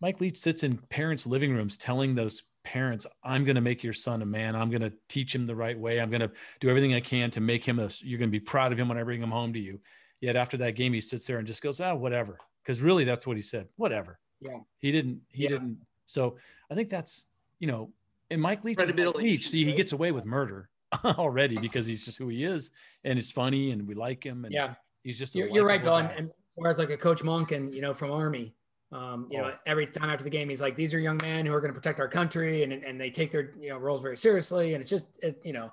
Mike 0.00 0.20
Leach 0.20 0.38
sits 0.38 0.64
in 0.64 0.76
parents' 0.76 1.26
living 1.26 1.52
rooms 1.52 1.76
telling 1.76 2.14
those 2.14 2.42
parents, 2.64 3.06
I'm 3.22 3.44
going 3.44 3.54
to 3.54 3.60
make 3.60 3.84
your 3.84 3.92
son 3.92 4.22
a 4.22 4.26
man. 4.26 4.56
I'm 4.56 4.70
going 4.70 4.82
to 4.82 4.92
teach 5.08 5.34
him 5.34 5.46
the 5.46 5.54
right 5.54 5.78
way. 5.78 6.00
I'm 6.00 6.10
going 6.10 6.20
to 6.20 6.30
do 6.60 6.68
everything 6.68 6.94
I 6.94 7.00
can 7.00 7.30
to 7.32 7.40
make 7.40 7.64
him 7.64 7.78
a, 7.78 7.88
you're 8.00 8.18
going 8.18 8.30
to 8.30 8.32
be 8.32 8.40
proud 8.40 8.72
of 8.72 8.78
him 8.78 8.88
when 8.88 8.98
I 8.98 9.02
bring 9.04 9.22
him 9.22 9.30
home 9.30 9.52
to 9.52 9.60
you. 9.60 9.80
Yet 10.20 10.34
after 10.34 10.56
that 10.58 10.74
game, 10.74 10.92
he 10.92 11.00
sits 11.00 11.26
there 11.26 11.38
and 11.38 11.46
just 11.46 11.62
goes, 11.62 11.80
ah, 11.80 11.94
whatever. 11.94 12.38
Cause 12.66 12.80
really 12.80 13.04
that's 13.04 13.26
what 13.26 13.36
he 13.36 13.42
said. 13.42 13.68
Whatever. 13.76 14.18
Yeah. 14.40 14.58
He 14.78 14.92
didn't, 14.92 15.20
he 15.30 15.44
Yeah. 15.44 15.50
didn't. 15.50 15.78
So 16.08 16.36
I 16.70 16.74
think 16.74 16.88
that's, 16.88 17.26
you 17.60 17.68
know, 17.68 17.92
and 18.30 18.40
Mike 18.40 18.64
Leach, 18.64 18.80
is 18.82 18.92
Mike 18.94 19.14
Leach. 19.16 19.48
See, 19.50 19.64
he 19.64 19.72
gets 19.74 19.92
away 19.92 20.10
with 20.10 20.24
murder 20.24 20.70
already 21.04 21.56
because 21.58 21.86
he's 21.86 22.04
just 22.04 22.18
who 22.18 22.28
he 22.28 22.44
is 22.44 22.70
and 23.04 23.18
it's 23.18 23.30
funny 23.30 23.70
and 23.70 23.86
we 23.86 23.94
like 23.94 24.24
him. 24.24 24.44
And 24.44 24.52
Yeah. 24.52 24.74
he's 25.02 25.18
just, 25.18 25.34
a 25.36 25.38
You're, 25.38 25.48
you're 25.48 25.66
right, 25.66 25.82
Bill. 25.82 25.96
And, 25.96 26.10
and 26.12 26.32
whereas 26.54 26.78
like 26.78 26.90
a 26.90 26.96
coach 26.96 27.22
Monken, 27.22 27.72
you 27.72 27.82
know, 27.82 27.92
from 27.94 28.10
Army, 28.10 28.54
um, 28.90 29.28
you 29.30 29.36
know, 29.38 29.48
Oh. 29.48 29.58
every 29.66 29.86
time 29.86 30.08
after 30.08 30.24
the 30.24 30.30
game, 30.30 30.48
he's 30.48 30.62
like, 30.62 30.76
these 30.76 30.94
are 30.94 30.98
young 30.98 31.18
men 31.22 31.44
who 31.44 31.52
are 31.52 31.60
going 31.60 31.72
to 31.72 31.78
protect 31.78 32.00
our 32.00 32.08
country 32.08 32.62
and, 32.62 32.72
and 32.72 32.98
they 32.98 33.10
take 33.10 33.30
their, 33.30 33.52
you 33.60 33.68
know, 33.68 33.76
roles 33.78 34.00
very 34.00 34.16
seriously. 34.16 34.72
And 34.74 34.80
it's 34.80 34.90
just, 34.90 35.04
it, 35.22 35.38
you 35.44 35.52
know, 35.52 35.70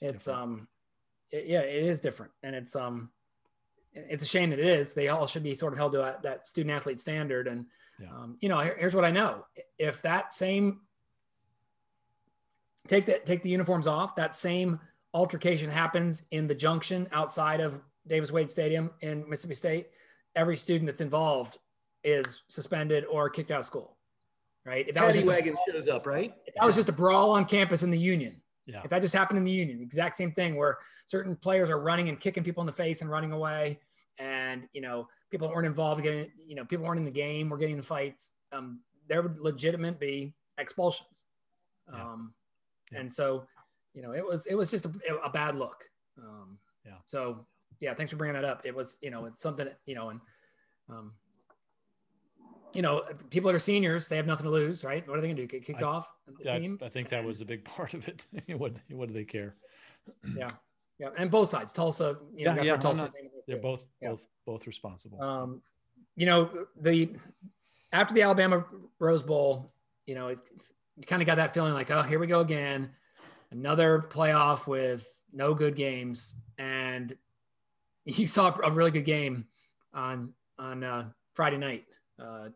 it's, 0.00 0.26
different. 0.26 0.42
um, 0.42 0.68
it- 1.30 1.46
yeah, 1.46 1.60
it 1.60 1.84
is 1.86 2.00
different. 2.00 2.32
And 2.42 2.54
it's, 2.54 2.76
um, 2.76 3.10
it's 3.94 4.22
a 4.22 4.26
shame 4.26 4.50
that 4.50 4.58
it 4.58 4.66
is. 4.66 4.92
They 4.94 5.08
all 5.08 5.26
should 5.26 5.42
be 5.42 5.54
sort 5.54 5.72
of 5.72 5.78
held 5.78 5.92
to 5.92 6.02
a, 6.02 6.18
that 6.22 6.46
student 6.46 6.74
athlete 6.76 7.00
standard. 7.00 7.48
And, 7.48 7.64
Yeah. 8.00 8.08
um, 8.10 8.36
you 8.40 8.48
know, 8.48 8.58
here- 8.60 8.76
here's 8.78 8.94
what 8.94 9.04
I 9.04 9.10
know. 9.10 9.46
If 9.78 10.02
that 10.02 10.32
same, 10.32 10.80
take 12.88 13.06
that, 13.06 13.26
take 13.26 13.42
the 13.42 13.50
uniforms 13.50 13.86
off, 13.86 14.16
that 14.16 14.34
same 14.34 14.80
altercation 15.12 15.70
happens 15.70 16.24
in 16.30 16.46
the 16.46 16.54
junction 16.54 17.08
outside 17.12 17.60
of 17.60 17.80
Davis 18.06 18.32
Wade 18.32 18.50
Stadium 18.50 18.90
in 19.00 19.28
Mississippi 19.28 19.54
State, 19.54 19.88
every 20.34 20.56
student 20.56 20.86
that's 20.86 21.00
involved 21.00 21.58
is 22.04 22.42
suspended 22.48 23.04
or 23.04 23.28
kicked 23.28 23.50
out 23.50 23.60
of 23.60 23.64
school. 23.64 23.96
Right? 24.64 24.86
If 24.88 24.94
that 24.94 25.06
was 25.06 25.16
a, 25.16 25.72
shows 25.72 25.88
up, 25.88 26.06
right? 26.06 26.34
if 26.46 26.54
that 26.54 26.64
was 26.64 26.76
just 26.76 26.88
a 26.88 26.92
brawl 26.92 27.30
on 27.30 27.46
campus 27.46 27.82
in 27.82 27.90
the 27.90 27.98
union, 27.98 28.40
yeah. 28.66 28.82
if 28.84 28.90
that 28.90 29.00
just 29.00 29.14
happened 29.14 29.38
in 29.38 29.44
the 29.44 29.50
union, 29.50 29.80
exact 29.80 30.16
same 30.16 30.32
thing 30.32 30.54
where 30.56 30.78
certain 31.06 31.34
players 31.34 31.70
are 31.70 31.80
running 31.80 32.08
and 32.08 32.20
kicking 32.20 32.44
people 32.44 32.60
in 32.60 32.66
the 32.66 32.72
face 32.72 33.00
and 33.00 33.10
running 33.10 33.32
away, 33.32 33.80
and 34.18 34.68
you 34.72 34.80
know 34.80 35.08
people 35.30 35.48
weren't 35.48 35.66
involved 35.66 36.02
getting, 36.02 36.30
you 36.44 36.54
know, 36.56 36.64
people 36.64 36.84
weren't 36.84 36.98
in 36.98 37.04
the 37.04 37.10
game, 37.10 37.48
were 37.48 37.58
getting 37.58 37.76
the 37.76 37.82
fights. 37.82 38.32
Um, 38.52 38.80
there 39.08 39.22
would 39.22 39.38
legitimate 39.38 39.98
be 40.00 40.34
expulsions. 40.58 41.24
Yeah. 41.92 42.02
Um, 42.02 42.34
Yeah. 42.92 43.00
and 43.00 43.12
so, 43.12 43.46
you 43.94 44.02
know, 44.02 44.12
it 44.12 44.24
was 44.26 44.46
it 44.46 44.54
was 44.56 44.70
just 44.70 44.86
a, 44.86 44.92
a 45.24 45.30
bad 45.30 45.54
look. 45.54 45.84
Um, 46.18 46.58
Yeah. 46.84 46.98
So 47.06 47.46
yeah, 47.80 47.94
thanks 47.94 48.10
for 48.10 48.16
bringing 48.16 48.34
that 48.34 48.44
up. 48.44 48.66
It 48.66 48.74
was 48.74 48.98
you 49.00 49.10
know 49.10 49.26
it's 49.26 49.40
something 49.40 49.68
you 49.86 49.94
know 49.94 50.10
and 50.10 50.20
um, 50.88 51.12
you 52.74 52.82
know 52.82 53.02
people 53.30 53.48
that 53.48 53.54
are 53.54 53.60
seniors 53.60 54.08
they 54.08 54.16
have 54.16 54.26
nothing 54.26 54.44
to 54.44 54.50
lose, 54.50 54.84
right? 54.84 55.06
What 55.08 55.18
are 55.18 55.20
they 55.20 55.28
gonna 55.28 55.40
do? 55.40 55.46
Get 55.46 55.64
kicked 55.64 55.82
I- 55.82 55.86
off 55.86 56.12
the 56.42 56.52
I, 56.54 56.58
team? 56.58 56.78
I 56.82 56.88
think 56.88 57.08
that 57.10 57.24
was 57.24 57.40
a 57.40 57.44
big 57.44 57.64
part 57.64 57.94
of 57.94 58.06
it. 58.08 58.26
what, 58.58 58.72
what 58.90 59.08
do 59.08 59.14
they 59.14 59.24
care? 59.24 59.54
Yeah, 60.36 60.50
yeah, 61.00 61.08
and 61.16 61.30
both 61.30 61.48
sides. 61.48 61.72
Tulsa, 61.72 62.18
you 62.34 62.44
know, 62.44 62.54
Yeah, 62.54 62.62
yeah, 62.62 62.76
Tulsa's 62.76 63.04
not- 63.04 63.14
name 63.14 63.30
They're 63.48 63.56
both, 63.58 63.84
Yeah. 64.00 64.10
both, 64.10 64.28
both 64.46 64.66
responsible. 64.66 65.20
Um, 65.22 65.62
you 66.14 66.26
know, 66.26 66.66
the 66.76 67.16
after 67.90 68.14
the 68.14 68.22
Alabama 68.22 68.64
Rose 69.00 69.22
Bowl, 69.22 69.72
you 70.06 70.14
know, 70.14 70.28
it, 70.28 70.38
you 70.96 71.02
kind 71.04 71.22
of 71.22 71.26
got 71.26 71.36
that 71.36 71.54
feeling 71.54 71.72
like, 71.72 71.90
oh, 71.90 72.02
here 72.02 72.18
we 72.20 72.26
go 72.26 72.40
again, 72.40 72.90
another 73.50 74.06
playoff 74.10 74.66
with 74.66 75.10
no 75.32 75.54
good 75.54 75.74
games, 75.74 76.36
and 76.58 77.16
you 78.04 78.26
saw 78.26 78.54
a 78.62 78.70
really 78.70 78.90
good 78.90 79.04
game 79.06 79.46
on 79.94 80.32
on 80.58 80.84
uh, 80.84 81.08
Friday 81.34 81.56
night. 81.56 81.86
Uh, 82.18 82.50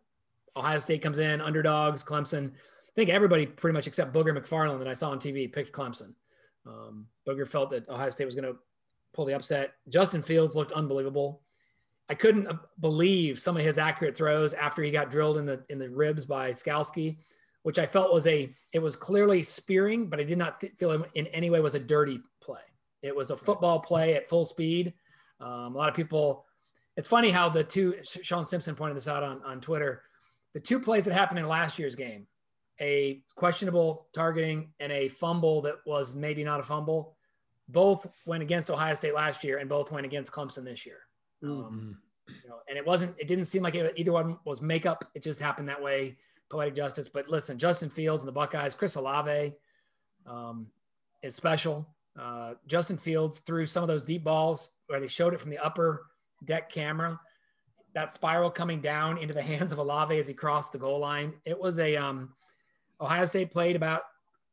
Ohio 0.55 0.79
State 0.79 1.03
comes 1.03 1.19
in, 1.19 1.41
underdogs, 1.41 2.05
Clemson. 2.05 2.53
I 2.53 2.93
think 2.95 3.11
everybody 3.11 3.47
pretty 3.47 3.73
much 3.73 3.87
except 3.89 4.13
Booger 4.13 4.37
McFarland 4.39 4.79
that 4.79 4.87
I 4.87 4.95
saw 4.95 5.11
on 5.11 5.19
TV 5.19 5.51
picked 5.53 5.73
Clemson. 5.73 6.15
Um, 6.67 7.07
Booger 7.27 7.47
felt 7.47 7.71
that 7.71 7.89
Ohio 7.89 8.11
State 8.11 8.25
was 8.25 8.35
going 8.35 8.53
to 8.53 8.59
pull 9.13 9.25
the 9.25 9.35
upset. 9.35 9.75
Justin 9.89 10.23
Fields 10.23 10.55
looked 10.55 10.73
unbelievable. 10.73 11.43
I 12.09 12.15
couldn't 12.15 12.47
uh, 12.47 12.57
believe 12.81 13.39
some 13.39 13.57
of 13.57 13.65
his 13.65 13.79
accurate 13.79 14.17
throws 14.17 14.53
after 14.53 14.83
he 14.83 14.91
got 14.91 15.11
drilled 15.11 15.39
in 15.39 15.47
the 15.47 15.65
in 15.69 15.79
the 15.79 15.89
ribs 15.89 16.25
by 16.25 16.51
Skalski, 16.51 17.19
which 17.63 17.79
I 17.79 17.87
felt 17.87 18.13
was 18.13 18.27
a 18.27 18.55
it 18.73 18.81
was 18.81 18.97
clearly 18.97 19.43
spearing, 19.43 20.09
but 20.09 20.21
I 20.21 20.25
did 20.25 20.39
not 20.39 20.61
th- 20.61 20.75
feel 20.79 20.91
it 20.93 21.11
in 21.15 21.27
any 21.29 21.51
way 21.51 21.61
was 21.61 21.75
a 21.75 21.81
dirty 21.81 22.21
play. 22.43 22.61
It 23.03 23.15
was 23.15 23.31
a 23.31 23.37
football 23.37 23.81
play 23.81 24.15
at 24.15 24.29
full 24.29 24.45
speed. 24.45 24.93
Um, 25.41 25.75
a 25.75 25.79
lot 25.79 25.89
of 25.89 25.95
people. 25.95 26.45
It's 26.97 27.09
funny 27.09 27.31
how 27.31 27.49
the 27.49 27.65
two 27.65 27.97
Sean 28.03 28.47
Simpson 28.47 28.75
pointed 28.75 28.97
this 28.97 29.09
out 29.09 29.23
on 29.23 29.43
on 29.43 29.61
Twitter. 29.61 30.03
The 30.53 30.61
two 30.61 30.79
plays 30.79 31.05
that 31.07 31.15
happened 31.15 31.41
in 31.41 31.49
last 31.49 31.79
year's 31.79 31.97
game, 31.97 32.27
a 32.81 33.23
questionable 33.37 34.09
targeting 34.13 34.73
and 34.81 34.91
a 34.93 35.09
fumble 35.09 35.63
that 35.63 35.77
was 35.87 36.15
maybe 36.15 36.43
not 36.45 36.61
a 36.61 36.63
fumble, 36.63 37.17
both 37.69 38.07
went 38.27 38.43
against 38.43 38.71
Ohio 38.71 38.95
State 38.95 39.15
last 39.15 39.45
year 39.45 39.59
and 39.59 39.69
both 39.69 39.91
went 39.93 40.05
against 40.07 40.33
Clemson 40.33 40.65
this 40.65 40.85
year. 40.85 40.99
Um, 41.43 41.99
Mhm. 42.29 42.35
you 42.43 42.49
know, 42.49 42.61
and 42.69 42.77
it 42.79 42.85
wasn't, 42.87 43.15
it 43.19 43.29
didn't 43.29 43.45
seem 43.47 43.63
like 43.63 43.75
it, 43.75 43.93
either 43.97 44.13
one 44.13 44.39
was 44.45 44.61
makeup. 44.61 45.05
It 45.15 45.23
just 45.23 45.41
happened 45.41 45.69
that 45.69 45.83
way, 45.83 46.17
poetic 46.51 46.75
justice. 46.75 47.09
But 47.09 47.29
listen, 47.29 47.59
Justin 47.59 47.91
Fields 47.91 48.23
and 48.23 48.29
the 48.29 48.33
Buckeyes, 48.33 48.75
Chris 48.75 48.97
Olave 48.97 49.55
um, 50.27 50.67
is 51.23 51.35
special. 51.35 51.87
Uh, 52.19 52.55
Justin 52.67 52.97
Fields 52.97 53.41
threw 53.41 53.67
some 53.67 53.83
of 53.83 53.89
those 53.89 54.03
deep 54.03 54.25
balls 54.25 54.73
where 54.87 55.01
they 55.01 55.09
showed 55.09 55.35
it 55.35 55.41
from 55.41 55.51
the 55.51 55.59
upper 55.59 56.07
deck 56.45 56.71
camera. 56.71 57.21
that 57.95 58.13
spiral 58.13 58.51
coming 58.51 58.81
down 58.81 59.17
into 59.19 59.33
the 59.33 59.43
hands 59.53 59.71
of 59.73 59.79
Olave 59.79 60.19
as 60.19 60.27
he 60.27 60.35
crossed 60.35 60.73
the 60.73 60.79
goal 60.79 60.99
line. 60.99 61.33
It 61.45 61.57
was 61.59 61.79
a 61.79 61.95
um, 61.97 62.35
Ohio 63.01 63.25
State 63.25 63.51
played 63.51 63.77
about. 63.77 64.03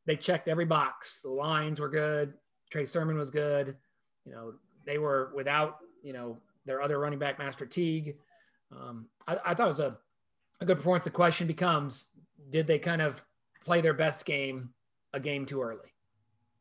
They 0.06 0.16
checked 0.16 0.48
every 0.48 0.64
box. 0.64 1.20
The 1.22 1.30
lines 1.30 1.80
were 1.80 1.88
good. 1.88 2.34
Trey 2.70 2.84
Sermon 2.84 3.16
was 3.16 3.30
good. 3.30 3.76
You 4.24 4.32
know, 4.32 4.54
they 4.84 4.98
were 4.98 5.32
without 5.34 5.78
you 6.02 6.12
know 6.12 6.38
their 6.64 6.82
other 6.82 6.98
running 6.98 7.18
back, 7.18 7.38
Master 7.38 7.66
Teague. 7.66 8.16
Um, 8.72 9.06
I, 9.26 9.36
I, 9.46 9.54
thought 9.54 9.64
it 9.64 9.66
was 9.66 9.80
a, 9.80 9.98
a 10.60 10.64
good 10.64 10.78
performance. 10.78 11.04
The 11.04 11.10
question 11.10 11.46
becomes, 11.46 12.06
did 12.50 12.66
they 12.66 12.78
kind 12.78 13.02
of 13.02 13.22
play 13.62 13.80
their 13.80 13.92
best 13.92 14.24
game 14.24 14.70
a 15.12 15.20
game 15.20 15.44
too 15.44 15.60
early? 15.60 15.92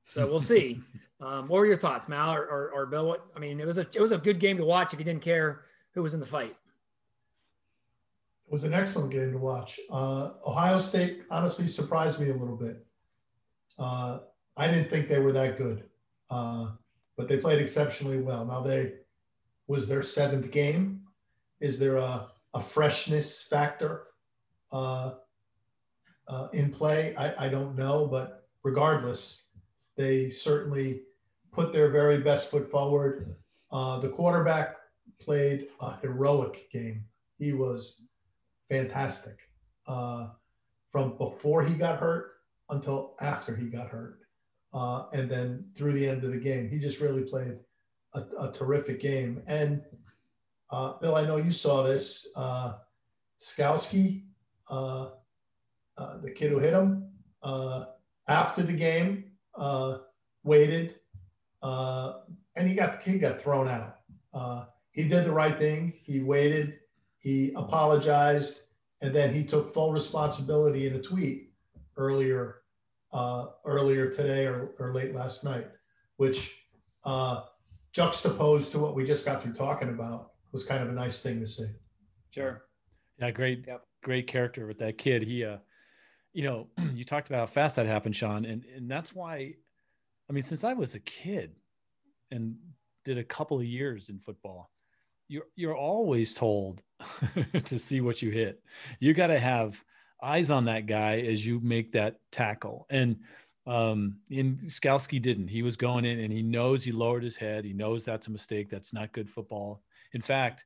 So 0.09 0.27
we'll 0.27 0.41
see. 0.41 0.81
Um, 1.21 1.47
what 1.47 1.59
were 1.59 1.67
your 1.67 1.77
thoughts, 1.77 2.07
Mal 2.07 2.33
or, 2.33 2.41
or, 2.41 2.71
or 2.73 2.85
Bill? 2.87 3.07
What, 3.07 3.23
I 3.35 3.39
mean, 3.39 3.59
it 3.59 3.67
was 3.67 3.77
a 3.77 3.81
it 3.81 4.01
was 4.01 4.11
a 4.11 4.17
good 4.17 4.39
game 4.39 4.57
to 4.57 4.65
watch 4.65 4.91
if 4.91 4.97
you 4.97 5.05
didn't 5.05 5.21
care 5.21 5.65
who 5.93 6.01
was 6.01 6.15
in 6.15 6.19
the 6.19 6.25
fight. 6.25 6.55
Was 8.51 8.65
an 8.65 8.73
excellent 8.73 9.11
game 9.11 9.31
to 9.31 9.37
watch. 9.37 9.79
Uh, 9.89 10.31
Ohio 10.45 10.77
State 10.77 11.21
honestly 11.31 11.67
surprised 11.67 12.19
me 12.19 12.31
a 12.31 12.35
little 12.35 12.57
bit. 12.57 12.85
Uh, 13.79 14.19
I 14.57 14.67
didn't 14.67 14.89
think 14.89 15.07
they 15.07 15.19
were 15.19 15.31
that 15.31 15.57
good, 15.57 15.85
uh, 16.29 16.71
but 17.15 17.29
they 17.29 17.37
played 17.37 17.61
exceptionally 17.61 18.17
well. 18.17 18.43
Now 18.45 18.59
they 18.59 18.95
was 19.67 19.87
their 19.87 20.03
seventh 20.03 20.51
game. 20.51 21.03
Is 21.61 21.79
there 21.79 21.95
a, 21.95 22.27
a 22.53 22.59
freshness 22.59 23.41
factor 23.41 24.07
uh, 24.73 25.13
uh, 26.27 26.49
in 26.51 26.71
play? 26.71 27.15
I, 27.15 27.45
I 27.45 27.47
don't 27.47 27.77
know, 27.77 28.05
but 28.05 28.49
regardless, 28.63 29.45
they 29.95 30.29
certainly 30.29 31.03
put 31.53 31.71
their 31.71 31.89
very 31.89 32.17
best 32.17 32.51
foot 32.51 32.69
forward. 32.69 33.33
Uh, 33.71 33.99
the 33.99 34.09
quarterback 34.09 34.75
played 35.19 35.67
a 35.79 35.95
heroic 36.01 36.69
game. 36.69 37.05
He 37.39 37.53
was 37.53 38.07
fantastic 38.71 39.37
uh, 39.85 40.29
from 40.93 41.17
before 41.17 41.61
he 41.61 41.73
got 41.73 41.99
hurt 41.99 42.35
until 42.69 43.15
after 43.19 43.53
he 43.53 43.65
got 43.65 43.89
hurt. 43.89 44.19
Uh, 44.73 45.07
and 45.11 45.29
then 45.29 45.65
through 45.75 45.91
the 45.91 46.07
end 46.07 46.23
of 46.23 46.31
the 46.31 46.37
game, 46.37 46.69
he 46.69 46.79
just 46.79 47.01
really 47.01 47.23
played 47.23 47.57
a, 48.13 48.21
a 48.39 48.51
terrific 48.53 49.01
game. 49.01 49.43
And 49.45 49.81
uh, 50.69 50.93
Bill, 51.01 51.15
I 51.15 51.25
know 51.25 51.35
you 51.35 51.51
saw 51.51 51.83
this. 51.83 52.29
Uh, 52.33 52.75
Skalski, 53.41 54.23
uh, 54.69 55.09
uh, 55.97 56.17
the 56.21 56.31
kid 56.31 56.51
who 56.51 56.59
hit 56.59 56.73
him, 56.73 57.09
uh, 57.43 57.85
after 58.29 58.63
the 58.63 58.73
game, 58.73 59.31
uh, 59.55 59.97
waited, 60.43 60.95
and 61.61 62.67
he 62.67 62.73
got 62.73 62.93
the 62.93 62.99
kid 62.99 63.19
got 63.19 63.41
thrown 63.41 63.67
out. 63.67 63.97
he 64.91 65.09
did 65.09 65.25
the 65.25 65.31
right 65.31 65.57
thing. 65.57 65.91
He 66.01 66.21
waited 66.21 66.80
he 67.21 67.53
apologized, 67.55 68.61
and 69.01 69.15
then 69.15 69.33
he 69.33 69.43
took 69.43 69.73
full 69.73 69.93
responsibility 69.93 70.87
in 70.87 70.95
a 70.95 71.01
tweet 71.01 71.53
earlier 71.97 72.57
uh, 73.13 73.47
earlier 73.65 74.09
today 74.09 74.45
or, 74.45 74.71
or 74.79 74.93
late 74.93 75.13
last 75.13 75.43
night, 75.43 75.67
which 76.17 76.65
uh, 77.03 77.43
juxtaposed 77.91 78.71
to 78.71 78.79
what 78.79 78.95
we 78.95 79.05
just 79.05 79.25
got 79.25 79.43
through 79.43 79.53
talking 79.53 79.89
about 79.89 80.31
was 80.51 80.65
kind 80.65 80.81
of 80.81 80.89
a 80.89 80.93
nice 80.93 81.21
thing 81.21 81.39
to 81.39 81.47
see. 81.47 81.65
Sure. 82.31 82.63
Yeah, 83.19 83.31
great, 83.31 83.65
yep. 83.67 83.83
great 84.01 84.27
character 84.27 84.65
with 84.65 84.79
that 84.79 84.97
kid. 84.97 85.21
He, 85.21 85.43
uh, 85.43 85.57
you 86.33 86.43
know, 86.43 86.67
you 86.93 87.03
talked 87.03 87.27
about 87.27 87.39
how 87.39 87.45
fast 87.45 87.75
that 87.75 87.85
happened, 87.85 88.15
Sean, 88.15 88.45
and 88.45 88.65
and 88.75 88.89
that's 88.89 89.13
why, 89.13 89.53
I 90.29 90.33
mean, 90.33 90.43
since 90.43 90.63
I 90.63 90.73
was 90.73 90.95
a 90.95 90.99
kid, 90.99 91.55
and 92.31 92.55
did 93.03 93.17
a 93.17 93.23
couple 93.23 93.59
of 93.59 93.65
years 93.65 94.09
in 94.09 94.19
football, 94.19 94.71
you're 95.27 95.47
you're 95.55 95.75
always 95.75 96.33
told 96.33 96.81
to 97.65 97.79
see 97.79 98.01
what 98.01 98.21
you 98.21 98.31
hit. 98.31 98.61
You 98.99 99.13
got 99.13 99.27
to 99.27 99.39
have 99.39 99.83
eyes 100.21 100.51
on 100.51 100.65
that 100.65 100.85
guy 100.85 101.19
as 101.19 101.45
you 101.45 101.59
make 101.59 101.91
that 101.93 102.17
tackle. 102.31 102.85
And 102.89 103.17
um 103.67 104.17
in 104.29 104.57
Skalski 104.65 105.21
didn't. 105.21 105.47
He 105.47 105.61
was 105.61 105.77
going 105.77 106.03
in 106.03 106.19
and 106.19 106.33
he 106.33 106.41
knows 106.41 106.83
he 106.83 106.91
lowered 106.91 107.23
his 107.23 107.37
head. 107.37 107.63
He 107.63 107.73
knows 107.73 108.03
that's 108.03 108.27
a 108.27 108.31
mistake. 108.31 108.69
That's 108.69 108.91
not 108.91 109.13
good 109.13 109.29
football. 109.29 109.83
In 110.13 110.21
fact, 110.21 110.65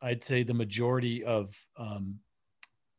I'd 0.00 0.24
say 0.24 0.42
the 0.42 0.54
majority 0.54 1.24
of 1.24 1.54
um 1.76 2.20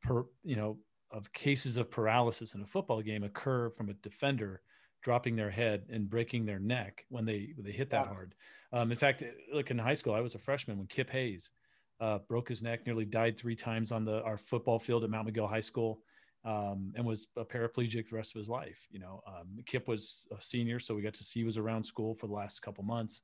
per 0.04 0.26
you 0.44 0.56
know 0.56 0.78
of 1.12 1.32
cases 1.34 1.78
of 1.78 1.90
paralysis 1.90 2.54
in 2.54 2.62
a 2.62 2.68
football 2.68 3.02
game 3.02 3.24
occur 3.24 3.70
from 3.72 3.90
a 3.90 3.94
defender 3.94 4.62
dropping 5.02 5.36
their 5.36 5.50
head 5.50 5.86
and 5.90 6.10
breaking 6.10 6.46
their 6.46 6.60
neck 6.60 7.06
when 7.10 7.26
they 7.26 7.54
when 7.56 7.66
they 7.66 7.72
hit 7.72 7.90
that 7.90 8.08
hard. 8.08 8.36
Um, 8.74 8.92
in 8.92 8.98
fact, 8.98 9.24
like 9.54 9.72
in 9.72 9.78
high 9.78 9.94
school, 9.94 10.14
I 10.14 10.20
was 10.20 10.36
a 10.36 10.40
freshman 10.40 10.78
when 10.78 10.88
Kip 10.88 11.10
Hayes 11.10 11.50
uh, 12.00 12.20
broke 12.28 12.50
his 12.50 12.62
neck, 12.62 12.86
nearly 12.86 13.06
died 13.06 13.38
three 13.38 13.56
times 13.56 13.92
on 13.92 14.06
the 14.06 14.22
our 14.24 14.38
football 14.38 14.80
field 14.80 15.04
at 15.04 15.10
Mount 15.10 15.28
McGill 15.28 15.50
High 15.50 15.60
School, 15.62 16.02
um, 16.46 16.94
and 16.96 17.06
was 17.06 17.28
a 17.38 17.46
paraplegic 17.46 18.10
the 18.10 18.16
rest 18.16 18.36
of 18.36 18.40
his 18.40 18.50
life. 18.50 18.88
You 18.90 19.00
know, 19.00 19.22
um, 19.28 19.48
Kip 19.66 19.88
was 19.88 20.28
a 20.38 20.42
senior, 20.42 20.80
so 20.80 20.96
we 20.96 21.02
got 21.02 21.14
to 21.16 21.24
see 21.24 21.42
he 21.42 21.46
was 21.46 21.58
around 21.58 21.84
school 21.84 22.16
for 22.16 22.28
the 22.28 22.34
last 22.34 22.62
couple 22.62 22.84
months 22.84 23.22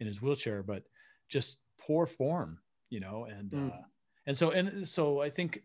in 0.00 0.06
his 0.06 0.20
wheelchair, 0.20 0.62
but 0.62 0.82
just 1.28 1.58
poor 1.80 2.06
form. 2.06 2.58
You 2.90 3.00
know, 3.00 3.26
and 3.28 3.50
mm. 3.50 3.72
uh, 3.72 3.82
and 4.26 4.36
so 4.36 4.50
and 4.50 4.88
so 4.88 5.20
I 5.20 5.30
think 5.30 5.62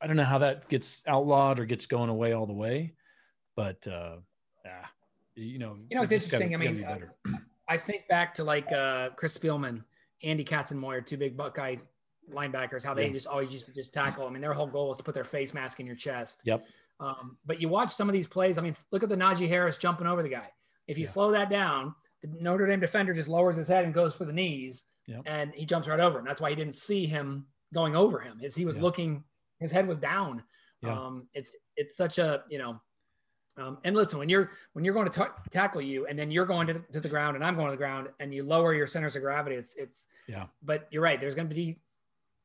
I 0.00 0.06
don't 0.06 0.16
know 0.16 0.24
how 0.24 0.38
that 0.38 0.68
gets 0.68 1.02
outlawed 1.06 1.60
or 1.60 1.64
gets 1.64 1.86
going 1.86 2.10
away 2.10 2.32
all 2.32 2.46
the 2.46 2.52
way, 2.52 2.94
but 3.56 3.86
uh, 3.86 4.16
yeah, 4.64 4.84
you 5.34 5.58
know, 5.58 5.76
you 5.88 5.96
know, 5.96 6.02
it's 6.02 6.12
interesting. 6.12 6.52
Gotta, 6.52 6.68
I 6.68 6.72
mean, 6.72 6.84
uh, 6.84 6.98
I 7.68 7.76
think 7.76 8.08
back 8.08 8.34
to 8.34 8.44
like 8.44 8.70
uh, 8.72 9.10
Chris 9.16 9.36
Spielman, 9.36 9.82
Andy 10.22 10.44
Katz 10.44 10.70
and 10.70 10.82
Katzenmoyer, 10.82 11.04
two 11.04 11.16
big 11.16 11.36
Buckeye 11.36 11.76
linebackers, 12.32 12.84
how 12.84 12.94
they 12.94 13.06
yeah. 13.06 13.12
just 13.12 13.26
always 13.26 13.52
used 13.52 13.66
to 13.66 13.72
just 13.72 13.92
tackle. 13.94 14.26
I 14.26 14.30
mean, 14.30 14.42
their 14.42 14.52
whole 14.52 14.66
goal 14.66 14.90
is 14.92 14.98
to 14.98 15.04
put 15.04 15.14
their 15.14 15.24
face 15.24 15.54
mask 15.54 15.80
in 15.80 15.86
your 15.86 15.96
chest. 15.96 16.42
Yep. 16.44 16.64
Um, 16.98 17.36
but 17.44 17.60
you 17.60 17.68
watch 17.68 17.92
some 17.92 18.08
of 18.08 18.12
these 18.12 18.26
plays. 18.26 18.58
I 18.58 18.62
mean, 18.62 18.74
look 18.90 19.02
at 19.02 19.08
the 19.08 19.16
Najee 19.16 19.48
Harris 19.48 19.76
jumping 19.76 20.06
over 20.06 20.22
the 20.22 20.28
guy. 20.28 20.48
If 20.86 20.98
you 20.98 21.04
yeah. 21.04 21.10
slow 21.10 21.30
that 21.32 21.50
down, 21.50 21.94
the 22.22 22.28
Notre 22.40 22.66
Dame 22.66 22.80
defender 22.80 23.12
just 23.12 23.28
lowers 23.28 23.56
his 23.56 23.68
head 23.68 23.84
and 23.84 23.92
goes 23.92 24.16
for 24.16 24.24
the 24.24 24.32
knees, 24.32 24.84
yep. 25.06 25.22
and 25.26 25.52
he 25.54 25.66
jumps 25.66 25.88
right 25.88 26.00
over 26.00 26.18
him. 26.18 26.24
That's 26.24 26.40
why 26.40 26.50
he 26.50 26.56
didn't 26.56 26.74
see 26.74 27.06
him 27.06 27.46
going 27.74 27.94
over 27.94 28.18
him. 28.18 28.38
Is 28.42 28.54
he 28.54 28.64
was 28.64 28.78
looking, 28.78 29.24
his 29.60 29.70
head 29.70 29.86
was 29.86 29.98
down. 29.98 30.42
Um, 30.84 31.26
it's 31.34 31.56
it's 31.76 31.96
such 31.96 32.18
a 32.18 32.44
you 32.48 32.58
know 32.58 32.80
um, 33.58 33.78
and 33.84 33.96
listen, 33.96 34.18
when 34.18 34.28
you're 34.28 34.50
when 34.74 34.84
you're 34.84 34.94
going 34.94 35.08
to 35.08 35.20
t- 35.20 35.30
tackle 35.50 35.80
you, 35.80 36.06
and 36.06 36.18
then 36.18 36.30
you're 36.30 36.46
going 36.46 36.66
to, 36.66 36.74
to 36.92 37.00
the 37.00 37.08
ground, 37.08 37.36
and 37.36 37.44
I'm 37.44 37.54
going 37.54 37.66
to 37.66 37.72
the 37.72 37.76
ground, 37.76 38.08
and 38.20 38.34
you 38.34 38.42
lower 38.42 38.74
your 38.74 38.86
centers 38.86 39.16
of 39.16 39.22
gravity, 39.22 39.56
it's 39.56 39.74
it's 39.76 40.08
yeah. 40.28 40.44
But 40.62 40.88
you're 40.90 41.02
right. 41.02 41.20
There's 41.20 41.34
going 41.34 41.48
to 41.48 41.54
be, 41.54 41.78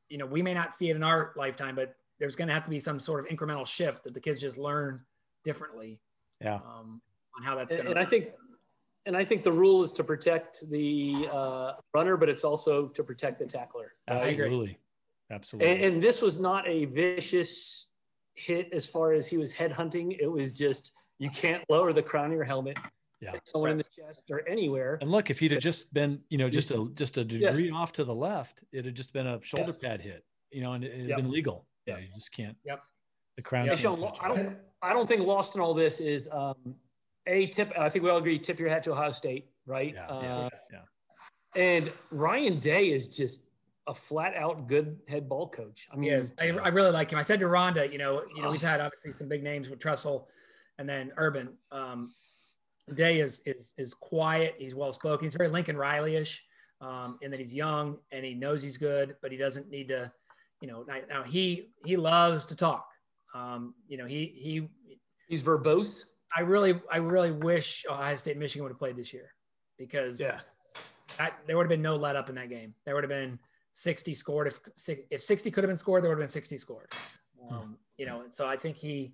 you 0.10 0.18
know, 0.18 0.26
we 0.26 0.42
may 0.42 0.54
not 0.54 0.74
see 0.74 0.90
it 0.90 0.96
in 0.96 1.04
our 1.04 1.34
lifetime, 1.36 1.76
but 1.76 1.96
there's 2.20 2.36
going 2.36 2.48
to 2.48 2.54
have 2.54 2.64
to 2.64 2.70
be 2.70 2.80
some 2.80 3.00
sort 3.00 3.20
of 3.20 3.26
incremental 3.36 3.66
shift 3.66 4.04
that 4.04 4.14
the 4.14 4.20
kids 4.20 4.40
just 4.40 4.58
learn 4.58 5.02
differently. 5.44 6.00
Yeah. 6.40 6.56
Um, 6.56 7.02
on 7.36 7.44
how 7.44 7.56
that's 7.56 7.72
going. 7.72 7.82
And, 7.82 7.90
and 7.90 8.00
I 8.00 8.06
think, 8.06 8.30
and 9.06 9.18
I 9.18 9.26
think 9.26 9.44
the 9.44 9.52
rule 9.52 9.84
is 9.84 9.94
to 9.94 10.04
protect 10.04 10.70
the 10.70 11.28
uh, 11.32 11.74
runner, 11.94 12.18
but 12.18 12.30
it's 12.30 12.44
also 12.44 12.88
to 12.90 13.04
protect 13.04 13.40
the 13.40 13.46
tackler. 13.46 13.94
Absolutely. 14.08 14.78
Absolutely. 15.32 15.72
And, 15.72 15.82
and 15.82 16.04
this 16.04 16.22
was 16.22 16.40
not 16.40 16.68
a 16.68 16.86
vicious 16.86 17.88
hit 18.34 18.70
as 18.74 18.88
far 18.88 19.14
as 19.14 19.28
he 19.28 19.38
was 19.38 19.54
headhunting. 19.54 20.18
It 20.20 20.28
was 20.28 20.52
just 20.52 20.94
you 21.22 21.30
can't 21.30 21.64
lower 21.70 21.94
the 21.94 22.02
crown 22.02 22.26
of 22.26 22.34
your 22.34 22.44
helmet. 22.44 22.80
Yeah. 23.22 23.34
Someone 23.44 23.68
right. 23.68 23.72
in 23.74 23.78
the 23.78 23.84
chest 23.84 24.24
or 24.32 24.42
anywhere. 24.50 24.98
And 25.02 25.12
look, 25.12 25.30
if 25.30 25.40
he'd 25.40 25.52
have 25.52 25.62
just 25.62 25.94
been, 25.94 26.20
you 26.30 26.40
know, 26.40 26.50
just 26.50 26.72
a 26.72 26.90
just 26.96 27.18
a 27.18 27.24
degree 27.24 27.70
yeah. 27.70 27.76
off 27.76 27.92
to 27.94 28.04
the 28.04 28.14
left, 28.14 28.64
it'd 28.72 28.86
have 28.88 28.96
just 28.96 29.14
been 29.14 29.28
a 29.28 29.40
shoulder 29.44 29.76
yeah. 29.80 29.90
pad 29.90 30.02
hit, 30.02 30.26
you 30.50 30.64
know, 30.64 30.74
and 30.74 30.84
it 30.84 30.98
had 30.98 31.10
yep. 31.10 31.18
been 31.18 31.30
legal. 31.30 31.68
Yeah, 31.86 32.00
you 32.00 32.08
just 32.16 32.32
can't. 32.32 32.58
Yep. 32.66 32.84
The 33.36 33.44
crown. 33.44 33.68
Hey, 33.68 33.76
Sean, 33.76 34.04
I 34.20 34.28
don't 34.28 34.58
I 34.82 34.94
don't 34.94 35.08
think 35.08 35.22
lost 35.26 35.54
in 35.54 35.62
all 35.62 35.76
this 35.76 36.00
is 36.00 36.28
um 36.32 36.76
a 37.28 37.46
tip. 37.46 37.72
I 37.78 37.88
think 37.90 38.04
we 38.04 38.10
all 38.10 38.18
agree 38.18 38.40
tip 38.40 38.60
your 38.60 38.70
hat 38.70 38.84
to 38.86 38.94
Ohio 38.94 39.12
State, 39.12 39.48
right? 39.68 39.94
Yeah. 39.94 40.08
Uh, 40.08 40.50
yeah. 40.74 40.80
And 41.56 41.92
Ryan 42.12 42.58
Day 42.58 42.90
is 42.90 43.08
just 43.16 43.44
a 43.86 43.94
flat 43.94 44.36
out 44.36 44.68
good 44.68 44.98
head 45.08 45.30
ball 45.30 45.48
coach. 45.48 45.88
I 45.94 45.96
mean, 45.96 46.28
I, 46.40 46.50
I 46.50 46.70
really 46.70 46.92
like 46.92 47.12
him. 47.12 47.20
I 47.20 47.24
said 47.24 47.40
to 47.42 47.46
Rhonda, 47.46 47.92
you 47.92 48.00
know, 48.00 48.24
you 48.36 48.42
know, 48.42 48.50
we've 48.50 48.62
had 48.62 48.80
obviously 48.80 49.12
some 49.12 49.28
big 49.28 49.44
names 49.44 49.70
with 49.70 49.80
Tressel 49.80 50.28
and 50.78 50.88
then 50.88 51.12
Urban. 51.18 51.58
Um, 51.72 52.14
Day 52.96 53.20
is 53.20 53.42
is 53.46 53.74
is 53.78 53.94
quiet. 53.94 54.56
He's 54.58 54.76
well 54.76 54.92
spoken. 54.92 55.26
He's 55.26 55.36
very 55.36 55.50
Lincoln 55.50 55.78
Riley-ish, 55.78 56.44
um, 56.82 57.20
in 57.22 57.32
that 57.32 57.40
he's 57.40 57.54
young 57.54 57.98
and 58.12 58.26
he 58.26 58.34
knows 58.34 58.62
he's 58.62 58.78
good, 58.78 59.16
but 59.22 59.32
he 59.32 59.38
doesn't 59.38 59.70
need 59.70 59.88
to, 59.90 60.12
you 60.62 60.68
know. 60.68 60.84
Now, 60.88 60.98
now 61.08 61.24
he 61.24 61.70
he 61.86 61.96
loves 61.96 62.46
to 62.48 62.56
talk. 62.56 62.88
Um, 63.34 63.76
you 63.88 63.98
know, 63.98 64.06
he 64.06 64.34
he 64.36 64.68
he's 65.28 65.44
verbose. 65.44 66.06
I 66.36 66.42
really 66.42 66.82
I 66.92 66.98
really 66.98 67.32
wish 67.32 67.86
Ohio 67.90 68.16
State 68.16 68.38
Michigan 68.38 68.64
would 68.64 68.72
have 68.72 68.80
played 68.80 68.98
this 68.98 69.14
year 69.14 69.32
because 69.78 70.20
yeah, 70.20 70.40
that, 71.18 71.38
there 71.46 71.56
would 71.56 71.64
have 71.64 71.70
been 71.70 71.82
no 71.82 71.96
let 71.96 72.16
up 72.16 72.30
in 72.30 72.36
that 72.36 72.50
game. 72.50 72.74
There 72.86 72.96
would 72.96 73.04
have 73.04 73.10
been 73.10 73.40
60 73.74 74.14
scored. 74.14 74.48
If 74.48 74.60
if 75.12 75.22
60 75.24 75.52
could 75.52 75.64
have 75.64 75.70
been 75.70 75.78
scored, 75.78 76.04
there 76.04 76.10
would 76.10 76.16
have 76.16 76.28
been 76.28 76.34
60 76.34 76.58
scored. 76.58 76.92
Hmm. 77.40 77.54
Um, 77.54 77.78
you 77.98 78.06
know, 78.06 78.22
and 78.22 78.34
so 78.34 78.48
I 78.48 78.58
think 78.58 78.78
he, 78.78 79.14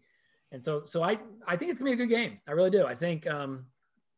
and 0.51 0.63
so 0.63 0.83
so 0.85 1.03
I 1.03 1.19
I 1.47 1.55
think 1.55 1.71
it's 1.71 1.79
gonna 1.79 1.91
be 1.91 2.01
a 2.01 2.05
good 2.07 2.13
game. 2.13 2.39
I 2.47 2.51
really 2.51 2.69
do. 2.69 2.85
I 2.85 2.95
think 2.95 3.27
um, 3.27 3.65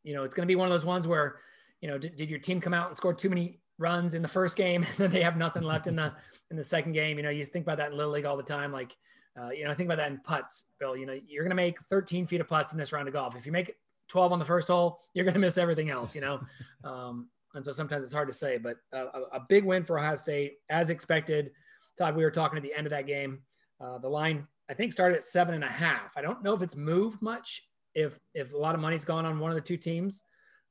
you 0.04 0.14
know 0.14 0.24
it's 0.24 0.36
gonna 0.36 0.46
be 0.46 0.56
one 0.56 0.68
of 0.68 0.72
those 0.72 0.86
ones 0.86 1.08
where, 1.08 1.40
you 1.82 1.90
know, 1.90 1.98
did, 1.98 2.16
did 2.16 2.30
your 2.30 2.40
team 2.40 2.62
come 2.62 2.74
out 2.74 2.88
and 2.88 2.98
score 2.98 3.14
too 3.14 3.30
many 3.30 3.60
runs 3.80 4.14
in 4.14 4.22
the 4.22 4.28
first 4.28 4.56
game, 4.56 4.84
and 4.88 4.98
then 4.98 5.12
they 5.12 5.22
have 5.22 5.38
nothing 5.38 5.64
left 5.64 5.88
in 5.88 5.96
the 5.96 6.14
in 6.52 6.58
the 6.58 6.64
second 6.64 6.92
game. 6.92 7.18
You 7.18 7.24
know, 7.24 7.30
you 7.30 7.44
think 7.46 7.66
about 7.66 7.78
that 7.78 7.92
in 7.92 7.98
little 7.98 8.14
league 8.14 8.26
all 8.26 8.38
the 8.38 8.44
time. 8.44 8.72
Like, 8.72 8.96
uh, 9.40 9.50
you 9.50 9.64
know, 9.64 9.72
I 9.72 9.74
think 9.74 9.88
about 9.88 9.98
that 9.98 10.12
in 10.12 10.20
putts, 10.20 10.64
Bill. 10.80 10.96
You 10.96 11.06
know, 11.06 11.20
you're 11.28 11.44
going 11.44 11.52
to 11.52 11.56
make 11.56 11.80
13 11.90 12.28
feet 12.28 12.42
of 12.42 12.48
putts 12.48 12.72
in 12.72 12.78
this 12.78 12.92
round 12.92 13.08
of 13.08 13.14
golf. 13.14 13.36
If 13.36 13.46
you 13.46 13.52
make 13.52 13.76
12 14.10 14.32
on 14.32 14.40
the 14.40 14.46
first 14.46 14.68
hole, 14.68 15.00
you're 15.14 15.26
going 15.26 15.34
to 15.34 15.40
miss 15.40 15.58
everything 15.58 15.90
else. 15.90 16.14
You 16.14 16.22
know, 16.22 16.42
um, 16.84 17.30
and 17.56 17.66
so 17.66 17.72
sometimes 17.72 18.04
it's 18.04 18.14
hard 18.14 18.28
to 18.28 18.34
say. 18.34 18.58
But 18.58 18.78
uh, 18.94 19.06
a, 19.14 19.38
a, 19.38 19.46
big 19.48 19.64
win 19.64 19.84
for 19.84 19.98
Ohio 19.98 20.16
State, 20.16 20.58
as 20.70 20.90
expected. 20.90 21.52
Todd, 21.98 22.16
we 22.16 22.24
were 22.24 22.32
talking 22.32 22.58
at 22.58 22.64
the 22.64 22.74
end 22.74 22.88
of 22.88 22.92
that 22.92 23.08
game. 23.08 23.42
Uh, 23.82 23.98
the 23.98 24.10
line 24.10 24.48
I 24.70 24.74
think 24.74 24.94
started 24.94 25.16
at 25.16 25.24
seven 25.24 25.56
and 25.56 25.64
a 25.64 25.68
half. 25.68 26.14
I 26.16 26.22
don't 26.22 26.44
know 26.44 26.54
if 26.54 26.62
it's 26.62 26.76
moved 26.76 27.22
much. 27.22 27.64
If 27.96 28.20
if 28.34 28.54
a 28.54 28.58
lot 28.58 28.76
of 28.76 28.82
money's 28.82 29.04
gone 29.04 29.26
on 29.26 29.40
one 29.40 29.52
of 29.52 29.56
the 29.56 29.62
two 29.62 29.78
teams, 29.78 30.24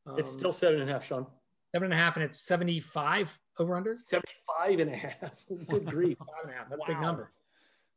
um, 0.06 0.18
it's 0.18 0.30
still 0.30 0.52
seven 0.52 0.80
and 0.80 0.88
a 0.88 0.92
half, 0.92 1.04
Sean. 1.04 1.26
Seven 1.74 1.86
and 1.86 1.94
a 1.94 1.96
half, 1.96 2.16
and 2.16 2.24
it's 2.24 2.46
75 2.46 3.38
over 3.58 3.76
under? 3.76 3.92
75 3.92 4.80
and 4.80 4.90
a 4.90 4.96
half. 4.96 5.44
Good 5.68 5.84
grief. 5.90 6.16
Five 6.18 6.44
and 6.44 6.52
a 6.52 6.54
half. 6.54 6.70
That's 6.70 6.80
wow. 6.80 6.86
a 6.86 6.88
big 6.88 7.00
number. 7.00 7.32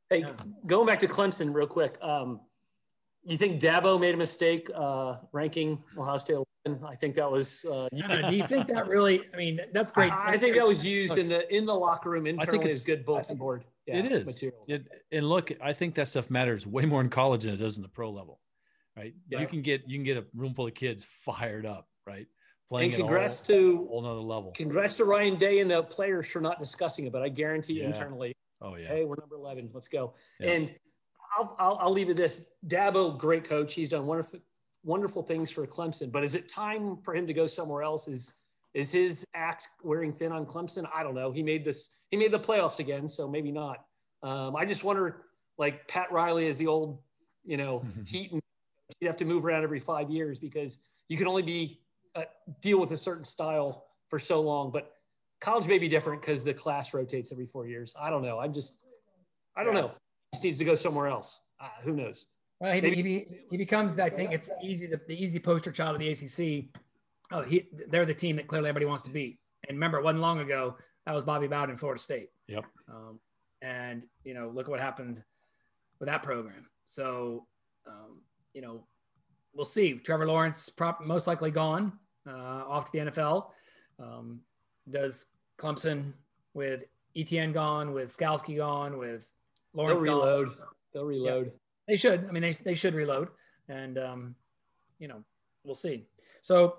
Hey, 0.10 0.20
yeah. 0.20 0.32
going 0.66 0.88
back 0.88 1.00
to 1.00 1.08
Clemson 1.08 1.54
real 1.54 1.68
quick. 1.68 1.98
Um, 2.02 2.42
you 3.24 3.38
think 3.38 3.62
Dabo 3.62 4.00
made 4.00 4.16
a 4.16 4.18
mistake 4.18 4.70
uh, 4.76 5.18
ranking 5.32 5.82
Ohio 5.98 6.18
State 6.18 6.38
11? 6.66 6.84
I 6.86 6.96
think 6.96 7.16
that 7.16 7.32
was. 7.32 7.64
Uh, 7.66 7.88
do 7.92 8.36
you 8.36 8.48
think 8.48 8.68
that 8.68 8.88
really? 8.88 9.22
I 9.34 9.38
mean, 9.38 9.62
that's 9.74 9.92
great. 9.92 10.12
I, 10.12 10.32
I 10.32 10.38
think 10.38 10.56
that 10.56 10.66
was 10.66 10.84
used 10.84 11.18
in 11.18 11.30
the 11.30 11.56
in 11.56 11.66
the 11.66 11.74
locker 11.74 12.10
room 12.10 12.26
internally 12.26 12.58
I 12.58 12.62
think 12.64 12.72
it's, 12.72 12.84
good 12.84 13.06
bulletin 13.06 13.38
board. 13.38 13.64
Yeah, 13.88 13.98
it 13.98 14.12
is. 14.12 14.26
Material. 14.26 14.65
It, 14.67 14.88
and 15.12 15.28
look, 15.28 15.52
I 15.62 15.74
think 15.74 15.96
that 15.96 16.08
stuff 16.08 16.30
matters 16.30 16.67
way 16.67 16.86
more 16.86 17.02
in 17.02 17.10
college 17.10 17.44
than 17.44 17.54
it 17.54 17.58
does 17.58 17.78
in 17.78 17.84
the 17.84 17.89
pro 17.89 18.12
level, 18.12 18.39
right? 18.96 19.13
Yeah. 19.28 19.41
You 19.41 19.48
can 19.48 19.62
get 19.62 19.82
you 19.88 19.98
can 19.98 20.04
get 20.04 20.17
a 20.17 20.26
room 20.36 20.54
full 20.54 20.67
of 20.67 20.74
kids 20.74 21.04
fired 21.04 21.65
up, 21.65 21.88
right? 22.06 22.28
Playing 22.70 22.91
and 22.94 23.00
congrats 23.00 23.41
all, 23.50 23.56
to 23.56 23.78
whole 23.89 24.06
another 24.06 24.22
level. 24.22 24.52
Congrats 24.56 24.98
to 24.98 25.06
Ryan 25.06 25.36
Day 25.36 25.60
and 25.60 25.70
the 25.70 25.84
players 25.84 26.30
for 26.30 26.39
not 26.39 26.60
discussing 26.60 27.06
it, 27.06 27.12
but 27.12 27.22
I 27.22 27.30
guarantee 27.30 27.80
yeah. 27.80 27.88
internally. 27.88 28.34
Oh 28.62 28.76
yeah. 28.76 28.88
Hey, 28.88 29.04
we're 29.04 29.15
number 29.20 29.36
eleven. 29.36 29.70
Let's 29.74 29.88
go. 29.88 30.13
Yeah. 30.39 30.52
And 30.52 30.76
I'll, 31.38 31.56
I'll, 31.60 31.78
I'll 31.82 31.91
leave 31.91 32.10
it 32.10 32.17
this. 32.17 32.50
Dabo, 32.67 33.17
great 33.17 33.46
coach. 33.46 33.74
He's 33.74 33.89
done 33.89 34.06
wonderful 34.06 34.39
wonderful 34.84 35.24
things 35.24 35.52
for 35.52 35.65
Clemson. 35.67 36.12
But 36.12 36.24
is 36.24 36.36
it 36.36 36.48
time 36.48 36.98
for 37.04 37.15
him 37.15 37.28
to 37.28 37.34
go 37.34 37.48
somewhere 37.48 37.84
else? 37.84 38.08
Is 38.08 38.36
is 38.73 38.91
his 38.91 39.25
act 39.34 39.67
wearing 39.84 40.13
thin 40.13 40.31
on 40.31 40.45
Clemson? 40.45 40.88
I 40.93 41.03
don't 41.03 41.15
know. 41.15 41.31
He 41.31 41.43
made 41.43 41.65
this. 41.65 41.91
He 42.10 42.17
made 42.17 42.31
the 42.31 42.39
playoffs 42.39 42.79
again, 42.79 43.07
so 43.07 43.27
maybe 43.27 43.51
not. 43.51 43.86
Um, 44.23 44.55
I 44.55 44.65
just 44.65 44.84
wonder, 44.84 45.23
like 45.57 45.88
Pat 45.88 46.12
Riley 46.12 46.47
is 46.47 46.57
the 46.57 46.67
old, 46.67 46.99
you 47.43 47.57
know, 47.57 47.84
heat 48.05 48.31
and 48.31 48.41
you 48.99 49.07
have 49.07 49.17
to 49.17 49.25
move 49.25 49.45
around 49.45 49.63
every 49.63 49.79
five 49.79 50.10
years 50.10 50.39
because 50.39 50.79
you 51.07 51.17
can 51.17 51.27
only 51.27 51.41
be 51.41 51.79
uh, 52.15 52.23
deal 52.62 52.79
with 52.79 52.91
a 52.91 52.97
certain 52.97 53.25
style 53.25 53.86
for 54.10 54.19
so 54.19 54.41
long. 54.41 54.71
But 54.71 54.93
college 55.39 55.67
may 55.67 55.79
be 55.79 55.88
different 55.88 56.21
because 56.21 56.43
the 56.43 56.53
class 56.53 56.93
rotates 56.93 57.31
every 57.31 57.45
four 57.45 57.67
years. 57.67 57.95
I 57.99 58.10
don't 58.10 58.21
know. 58.21 58.39
I'm 58.39 58.53
just, 58.53 58.86
I 59.55 59.63
don't 59.63 59.73
yeah. 59.73 59.81
know. 59.81 59.88
He 60.31 60.36
just 60.36 60.43
needs 60.43 60.57
to 60.60 60.65
go 60.65 60.75
somewhere 60.75 61.07
else. 61.07 61.45
Uh, 61.60 61.67
who 61.84 61.93
knows? 61.93 62.27
Well, 62.60 62.73
he, 62.73 62.81
he, 62.81 63.25
he 63.49 63.57
becomes, 63.57 63.97
I 63.97 64.10
think 64.10 64.31
it's 64.31 64.49
easy, 64.63 64.86
the, 64.86 65.01
the 65.07 65.21
easy 65.21 65.39
poster 65.39 65.71
child 65.71 65.95
of 65.95 66.01
the 66.01 66.10
ACC. 66.10 66.65
Oh, 67.32 67.41
he, 67.41 67.67
they're 67.89 68.06
the 68.06 68.13
team 68.13 68.36
that 68.36 68.48
clearly 68.48 68.70
everybody 68.70 68.86
wants 68.86 69.04
to 69.04 69.10
beat. 69.10 69.39
And 69.67 69.78
remember, 69.78 69.98
it 69.98 70.04
wasn't 70.04 70.22
long 70.22 70.39
ago 70.39 70.76
that 71.06 71.15
was 71.15 71.24
Bobby 71.24 71.48
Bowden 71.48 71.72
in 71.72 71.78
Florida 71.78 72.02
State. 72.02 72.30
Yep. 72.48 72.65
Um, 72.89 73.20
and 73.62 74.06
you 74.24 74.34
know, 74.34 74.50
look 74.50 74.67
at 74.67 74.72
what 74.72 74.80
happened 74.80 75.24
with 76.00 76.08
that 76.08 76.24
program. 76.24 76.67
So, 76.86 77.46
um, 77.88 78.22
you 78.54 78.62
know, 78.62 78.84
we'll 79.54 79.65
see. 79.65 79.94
Trevor 79.94 80.28
Lawrence, 80.28 80.70
prop, 80.70 81.02
most 81.02 81.28
likely 81.28 81.52
gone 81.52 81.94
uh, 82.28 82.63
off 82.67 82.91
to 82.91 82.91
the 82.91 83.12
NFL. 83.12 83.48
Um, 84.00 84.41
does 84.89 85.28
Clemson 85.60 86.13
with 86.54 86.84
Etienne 87.15 87.54
gone, 87.54 87.94
with 87.94 88.15
Skalski 88.15 88.58
gone, 88.58 88.98
with 88.98 89.28
Lawrence 89.74 90.02
They'll 90.02 90.15
reload. 90.15 90.48
Gone. 90.48 90.67
They'll 90.94 91.06
reload. 91.06 91.46
Yeah, 91.46 91.52
they 91.88 91.98
should. 91.98 92.26
I 92.28 92.32
mean, 92.32 92.41
they, 92.41 92.54
they 92.54 92.74
should 92.74 92.96
reload. 92.96 93.30
And, 93.70 93.98
um, 93.98 94.36
you 95.00 95.08
know, 95.08 95.24
we'll 95.63 95.76
see. 95.76 96.06
So 96.41 96.78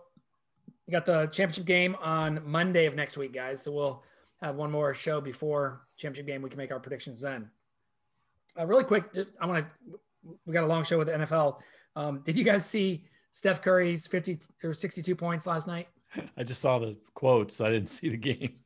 you 0.87 0.93
got 0.93 1.07
the 1.07 1.27
championship 1.27 1.65
game 1.65 1.97
on 2.01 2.41
Monday 2.45 2.87
of 2.87 2.95
next 2.95 3.17
week, 3.17 3.33
guys. 3.33 3.63
So 3.63 3.73
we'll 3.73 4.03
have 4.41 4.57
one 4.57 4.71
more 4.71 4.93
show 4.95 5.21
before 5.21 5.87
championship 5.97 6.27
game. 6.27 6.43
We 6.43 6.51
can 6.51 6.59
make 6.59 6.73
our 6.73 6.81
predictions 6.81 7.21
then. 7.21 7.51
Uh, 8.59 8.67
really 8.67 8.85
quick, 8.85 9.05
I 9.41 9.47
want 9.47 9.65
to. 9.65 9.99
We 10.45 10.53
got 10.53 10.65
a 10.65 10.67
long 10.67 10.85
show 10.85 10.99
with 10.99 11.09
the 11.09 11.15
NFL. 11.15 11.59
Um, 11.97 12.23
did 12.25 12.37
you 12.37 12.45
guys 12.45 12.67
see 12.67 13.05
Steph 13.33 13.63
Curry's 13.63 14.07
50 14.07 14.41
or 14.63 14.75
62 14.75 15.17
points 15.17 15.47
last 15.47 15.67
night? 15.67 15.89
I 16.37 16.43
just 16.43 16.61
saw 16.61 16.79
the 16.79 16.97
quotes. 17.15 17.61
I 17.61 17.71
didn't 17.71 17.89
see 17.91 18.09
the 18.09 18.17
game. 18.17 18.57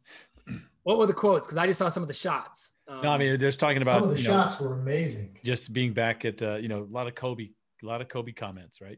What 0.83 0.99
were 0.99 1.07
the 1.09 1.13
quotes? 1.13 1.49
Because 1.49 1.59
I 1.59 1.67
just 1.67 1.81
saw 1.81 1.89
some 1.89 2.05
of 2.05 2.07
the 2.07 2.15
shots. 2.15 2.71
Um, 2.87 3.03
no, 3.03 3.11
I 3.11 3.19
mean 3.19 3.27
they're 3.27 3.37
just 3.37 3.59
talking 3.59 3.83
about 3.83 4.03
some 4.03 4.11
of 4.11 4.17
the 4.17 4.23
shots 4.23 4.61
know, 4.61 4.69
were 4.69 4.75
amazing. 4.75 5.37
Just 5.43 5.73
being 5.73 5.93
back 5.93 6.25
at 6.25 6.41
uh, 6.43 6.55
you 6.59 6.69
know 6.69 6.85
a 6.85 6.93
lot 6.95 7.09
of 7.09 7.17
Kobe, 7.17 7.49
a 7.83 7.85
lot 7.85 8.01
of 8.01 8.07
Kobe 8.07 8.31
comments, 8.31 8.81
right? 8.81 8.97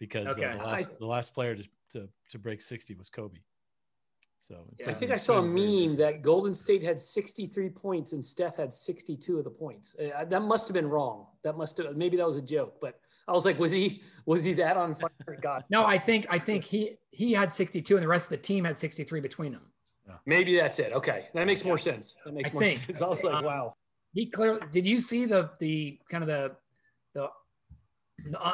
Because 0.00 0.26
uh, 0.26 0.32
okay. 0.32 0.44
uh, 0.46 0.56
the 0.56 0.64
last 0.64 0.88
I, 0.90 0.94
the 0.98 1.06
last 1.06 1.34
player 1.34 1.54
to, 1.54 1.64
to 1.92 2.08
to 2.30 2.38
break 2.38 2.60
60 2.60 2.94
was 2.94 3.08
Kobe. 3.08 3.38
So 4.40 4.64
yeah. 4.78 4.88
I 4.88 4.92
think 4.94 5.12
I 5.12 5.16
saw 5.16 5.38
a 5.38 5.42
meme 5.42 5.96
that 5.96 6.22
Golden 6.22 6.54
State 6.54 6.82
had 6.82 6.98
63 6.98 7.68
points 7.68 8.14
and 8.14 8.24
Steph 8.24 8.56
had 8.56 8.72
62 8.72 9.38
of 9.38 9.44
the 9.44 9.50
points. 9.50 9.94
Uh, 9.94 10.24
that 10.24 10.42
must 10.42 10.66
have 10.66 10.74
been 10.74 10.88
wrong. 10.88 11.26
That 11.44 11.56
must 11.56 11.76
have 11.76 11.94
maybe 11.96 12.16
that 12.16 12.26
was 12.26 12.36
a 12.36 12.42
joke, 12.42 12.78
but 12.80 12.98
I 13.28 13.32
was 13.32 13.44
like, 13.44 13.58
was 13.58 13.70
he 13.70 14.02
was 14.26 14.42
he 14.42 14.54
that 14.54 14.76
on 14.76 14.94
fire? 14.94 15.10
God. 15.40 15.64
no, 15.70 15.84
I 15.84 15.98
think 15.98 16.26
I 16.30 16.38
think 16.38 16.64
he 16.64 16.96
he 17.10 17.32
had 17.32 17.52
62 17.52 17.94
and 17.94 18.02
the 18.02 18.08
rest 18.08 18.24
of 18.24 18.30
the 18.30 18.38
team 18.38 18.64
had 18.64 18.78
63 18.78 19.20
between 19.20 19.52
them. 19.52 19.62
Yeah. 20.08 20.14
Maybe 20.26 20.58
that's 20.58 20.78
it. 20.78 20.92
Okay, 20.92 21.28
that 21.34 21.46
makes 21.46 21.64
more 21.64 21.78
sense. 21.78 22.16
That 22.24 22.34
makes 22.34 22.50
I 22.50 22.52
more 22.54 22.62
think. 22.62 22.84
sense. 22.86 23.02
I 23.02 23.08
was 23.08 23.22
like, 23.22 23.34
um, 23.34 23.44
wow. 23.44 23.74
He 24.12 24.26
clearly 24.26 24.60
did. 24.72 24.86
You 24.86 24.98
see 24.98 25.26
the 25.26 25.50
the 25.60 26.00
kind 26.10 26.24
of 26.24 26.28
the 26.28 26.56
the 26.56 26.56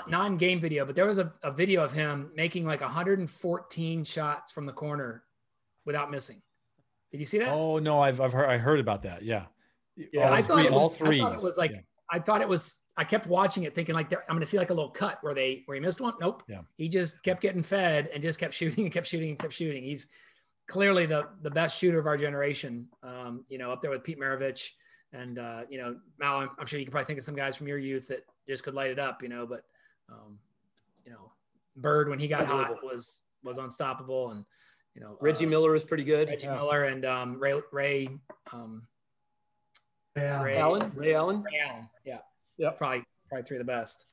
non-game 0.08 0.60
video, 0.60 0.84
but 0.84 0.94
there 0.94 1.06
was 1.06 1.18
a, 1.18 1.32
a 1.42 1.50
video 1.50 1.82
of 1.82 1.92
him 1.92 2.30
making 2.34 2.66
like 2.66 2.80
114 2.80 4.04
shots 4.04 4.52
from 4.52 4.66
the 4.66 4.72
corner 4.72 5.24
without 5.84 6.10
missing. 6.10 6.42
Did 7.12 7.18
you 7.18 7.24
see 7.24 7.38
that? 7.38 7.48
Oh 7.48 7.78
no, 7.78 8.00
I've 8.00 8.20
I've 8.20 8.32
heard 8.32 8.48
I 8.48 8.58
heard 8.58 8.80
about 8.80 9.02
that. 9.02 9.22
Yeah. 9.22 9.44
Yeah, 10.12 10.28
all 10.28 10.34
I 10.34 10.42
thought 10.42 10.58
three, 10.58 10.66
it 10.66 10.72
was. 10.72 10.80
All 10.80 10.88
three. 10.90 11.20
I 11.20 11.24
thought 11.24 11.34
it 11.34 11.42
was 11.42 11.56
like 11.56 11.70
yeah. 11.70 11.80
I 12.10 12.18
thought 12.18 12.40
it 12.40 12.48
was. 12.48 12.78
I 12.98 13.04
kept 13.04 13.26
watching 13.26 13.64
it, 13.64 13.74
thinking 13.74 13.94
like 13.94 14.12
I'm 14.12 14.20
going 14.28 14.40
to 14.40 14.46
see 14.46 14.58
like 14.58 14.70
a 14.70 14.74
little 14.74 14.90
cut 14.90 15.18
where 15.20 15.34
they 15.34 15.62
where 15.66 15.74
he 15.74 15.80
missed 15.80 16.00
one. 16.00 16.14
Nope. 16.20 16.42
Yeah. 16.48 16.60
He 16.76 16.88
just 16.88 17.22
kept 17.22 17.40
getting 17.40 17.62
fed 17.62 18.10
and 18.12 18.22
just 18.22 18.38
kept 18.38 18.54
shooting 18.60 18.84
and 18.84 18.92
kept 18.92 19.06
shooting 19.06 19.30
and 19.30 19.38
kept 19.38 19.52
shooting. 19.52 19.84
He's 19.84 20.08
clearly 20.66 21.06
the 21.06 21.28
the 21.42 21.50
best 21.50 21.78
shooter 21.78 21.98
of 21.98 22.06
our 22.06 22.16
generation. 22.16 22.88
Um, 23.02 23.44
you 23.48 23.58
know, 23.58 23.70
up 23.70 23.80
there 23.80 23.90
with 23.90 24.04
Pete 24.04 24.18
Maravich 24.18 24.70
and 25.12 25.38
uh, 25.38 25.62
you 25.68 25.78
know 25.78 25.96
Mal. 26.18 26.38
I'm, 26.38 26.50
I'm, 26.58 26.66
sure 26.66 26.78
you 26.78 26.84
can 26.84 26.92
probably 26.92 27.06
think 27.06 27.18
of 27.18 27.24
some 27.24 27.36
guys 27.36 27.56
from 27.56 27.68
your 27.68 27.78
youth 27.78 28.08
that 28.08 28.24
just 28.48 28.64
could 28.64 28.74
light 28.74 28.90
it 28.90 28.98
up. 28.98 29.22
You 29.22 29.28
know, 29.28 29.46
but 29.46 29.62
um, 30.10 30.38
you 31.04 31.12
know, 31.12 31.32
Bird 31.76 32.08
when 32.08 32.18
he 32.18 32.28
got 32.28 32.46
hot 32.46 32.82
was 32.82 33.20
was 33.42 33.58
unstoppable 33.58 34.30
and 34.30 34.44
you 34.96 35.02
know, 35.02 35.18
Reggie 35.20 35.44
uh, 35.44 35.50
Miller 35.50 35.72
was 35.72 35.84
pretty 35.84 36.04
good. 36.04 36.28
Reggie 36.28 36.46
yeah. 36.46 36.54
Miller 36.54 36.84
and 36.84 37.04
um, 37.04 37.38
Ray 37.38 37.60
Ray, 37.70 38.08
um, 38.52 38.82
yeah. 40.16 40.42
Ray 40.42 40.56
Allen. 40.56 40.90
Ray 40.94 41.14
Allen. 41.14 41.42
Ray 41.42 41.60
Allen. 41.60 41.88
Yeah. 42.04 42.18
Yeah. 42.56 42.70
Probably 42.70 43.04
probably 43.28 43.44
three 43.44 43.58
of 43.58 43.66
the 43.66 43.70
best. 43.70 44.06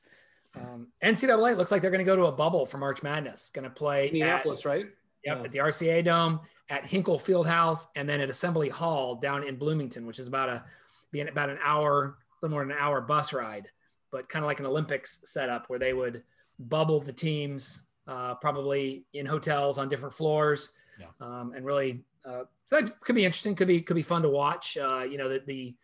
Um, 0.54 0.88
NCAA 1.02 1.56
looks 1.56 1.72
like 1.72 1.82
they're 1.82 1.90
going 1.90 1.98
to 2.00 2.04
go 2.04 2.16
to 2.16 2.26
a 2.26 2.32
bubble 2.32 2.66
for 2.66 2.78
March 2.78 3.02
Madness. 3.02 3.50
Going 3.50 3.64
to 3.64 3.70
play 3.70 4.10
Minneapolis, 4.12 4.60
at, 4.60 4.68
right? 4.68 4.86
Yep, 5.24 5.38
yeah. 5.38 5.44
at 5.44 5.52
the 5.52 5.58
RCA 5.58 6.04
Dome, 6.04 6.40
at 6.68 6.84
Hinkle 6.84 7.18
Fieldhouse, 7.18 7.86
and 7.96 8.08
then 8.08 8.20
at 8.20 8.28
Assembly 8.28 8.68
Hall 8.68 9.16
down 9.16 9.42
in 9.42 9.56
Bloomington, 9.56 10.06
which 10.06 10.18
is 10.18 10.28
about 10.28 10.48
a 10.50 10.64
being 11.10 11.28
about 11.28 11.48
an 11.48 11.58
hour, 11.62 12.04
a 12.04 12.14
little 12.42 12.54
more 12.54 12.64
than 12.64 12.72
an 12.72 12.78
hour 12.78 13.00
bus 13.00 13.32
ride, 13.32 13.70
but 14.14 14.28
kind 14.28 14.44
of 14.44 14.46
like 14.46 14.60
an 14.60 14.66
Olympics 14.66 15.18
setup 15.24 15.64
where 15.66 15.80
they 15.80 15.92
would 15.92 16.22
bubble 16.60 17.00
the 17.00 17.12
teams 17.12 17.82
uh, 18.06 18.36
probably 18.36 19.04
in 19.12 19.26
hotels 19.26 19.76
on 19.76 19.88
different 19.88 20.14
floors, 20.14 20.72
yeah. 21.00 21.06
um, 21.20 21.52
and 21.56 21.66
really, 21.66 22.04
uh, 22.24 22.44
so 22.64 22.76
it 22.76 22.92
could 23.00 23.16
be 23.16 23.24
interesting. 23.24 23.56
Could 23.56 23.66
be 23.66 23.82
could 23.82 23.96
be 23.96 24.02
fun 24.02 24.22
to 24.22 24.28
watch. 24.28 24.78
Uh, 24.78 25.02
you 25.02 25.18
know, 25.18 25.28
the, 25.28 25.42
the 25.46 25.74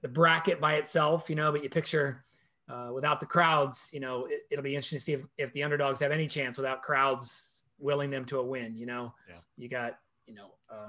the 0.00 0.08
bracket 0.08 0.62
by 0.62 0.76
itself, 0.76 1.28
you 1.28 1.36
know, 1.36 1.52
but 1.52 1.62
you 1.62 1.68
picture 1.68 2.24
uh, 2.70 2.90
without 2.94 3.20
the 3.20 3.26
crowds, 3.26 3.90
you 3.92 4.00
know, 4.00 4.26
it, 4.30 4.56
will 4.56 4.62
be 4.62 4.74
interesting 4.74 4.98
to 4.98 5.04
see 5.04 5.12
if, 5.12 5.26
if 5.36 5.52
the 5.52 5.62
underdogs 5.62 6.00
have 6.00 6.10
any 6.12 6.28
chance 6.28 6.56
without 6.56 6.82
crowds 6.82 7.64
willing 7.78 8.08
them 8.08 8.24
to 8.24 8.38
a 8.38 8.42
win. 8.42 8.76
You 8.76 8.86
know, 8.86 9.14
yeah. 9.28 9.36
you 9.58 9.68
got 9.68 9.98
you 10.26 10.34
know. 10.34 10.52
Uh, 10.72 10.88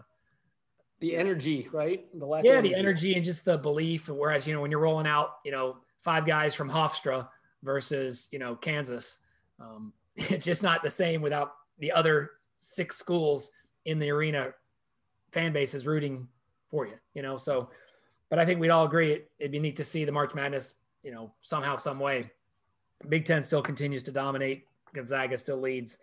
the 0.99 1.17
energy, 1.17 1.67
right? 1.73 2.05
The 2.17 2.25
lack 2.25 2.45
yeah, 2.45 2.61
the 2.61 2.73
energy 2.73 3.15
and 3.15 3.25
just 3.25 3.43
the 3.43 3.57
belief. 3.57 4.07
Whereas, 4.07 4.47
you 4.47 4.53
know, 4.53 4.61
when 4.61 4.71
you're 4.71 4.79
rolling 4.79 5.05
out, 5.05 5.31
you 5.43 5.51
know, 5.51 5.79
five 6.03 6.25
guys 6.25 6.53
from 6.53 6.69
Hofstra 6.69 7.27
versus, 7.63 8.27
you 8.31 8.39
know, 8.39 8.55
Kansas, 8.55 9.19
um, 9.59 9.93
it's 10.15 10.45
just 10.45 10.63
not 10.63 10.83
the 10.83 10.91
same 10.91 11.21
without 11.21 11.53
the 11.79 11.91
other 11.91 12.31
six 12.57 12.97
schools 12.97 13.51
in 13.85 13.99
the 13.99 14.09
arena 14.09 14.53
fan 15.31 15.51
base 15.51 15.73
is 15.73 15.87
rooting 15.87 16.27
for 16.69 16.85
you, 16.85 16.93
you 17.13 17.21
know? 17.21 17.37
So, 17.37 17.69
but 18.29 18.39
I 18.39 18.45
think 18.45 18.59
we'd 18.59 18.69
all 18.69 18.85
agree 18.85 19.11
it, 19.11 19.31
would 19.41 19.51
be 19.51 19.59
neat 19.59 19.75
to 19.77 19.83
see 19.83 20.05
the 20.05 20.11
March 20.11 20.33
Madness, 20.35 20.75
you 21.03 21.11
know, 21.11 21.31
somehow, 21.41 21.75
some 21.75 21.99
way. 21.99 22.29
Big 23.09 23.25
Ten 23.25 23.41
still 23.43 23.61
continues 23.61 24.03
to 24.03 24.11
dominate. 24.11 24.65
Gonzaga 24.93 25.37
still 25.37 25.59
leads. 25.59 25.97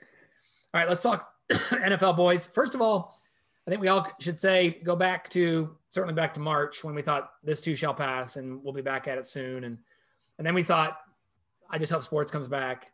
All 0.74 0.80
right, 0.80 0.88
let's 0.88 1.02
talk 1.02 1.32
NFL 1.50 2.16
boys. 2.16 2.46
First 2.46 2.74
of 2.74 2.80
all, 2.80 3.20
I 3.66 3.70
think 3.70 3.80
we 3.80 3.88
all 3.88 4.06
should 4.20 4.38
say 4.38 4.80
go 4.82 4.96
back 4.96 5.28
to 5.30 5.76
certainly 5.90 6.14
back 6.14 6.34
to 6.34 6.40
March 6.40 6.82
when 6.82 6.94
we 6.94 7.02
thought 7.02 7.32
this 7.44 7.60
too 7.60 7.76
shall 7.76 7.94
pass 7.94 8.36
and 8.36 8.62
we'll 8.62 8.72
be 8.72 8.82
back 8.82 9.06
at 9.06 9.18
it 9.18 9.26
soon. 9.26 9.64
And 9.64 9.78
and 10.40 10.46
then 10.46 10.54
we 10.54 10.62
thought, 10.62 10.96
I 11.68 11.76
just 11.76 11.92
hope 11.92 12.02
sports 12.02 12.32
comes 12.32 12.48
back. 12.48 12.92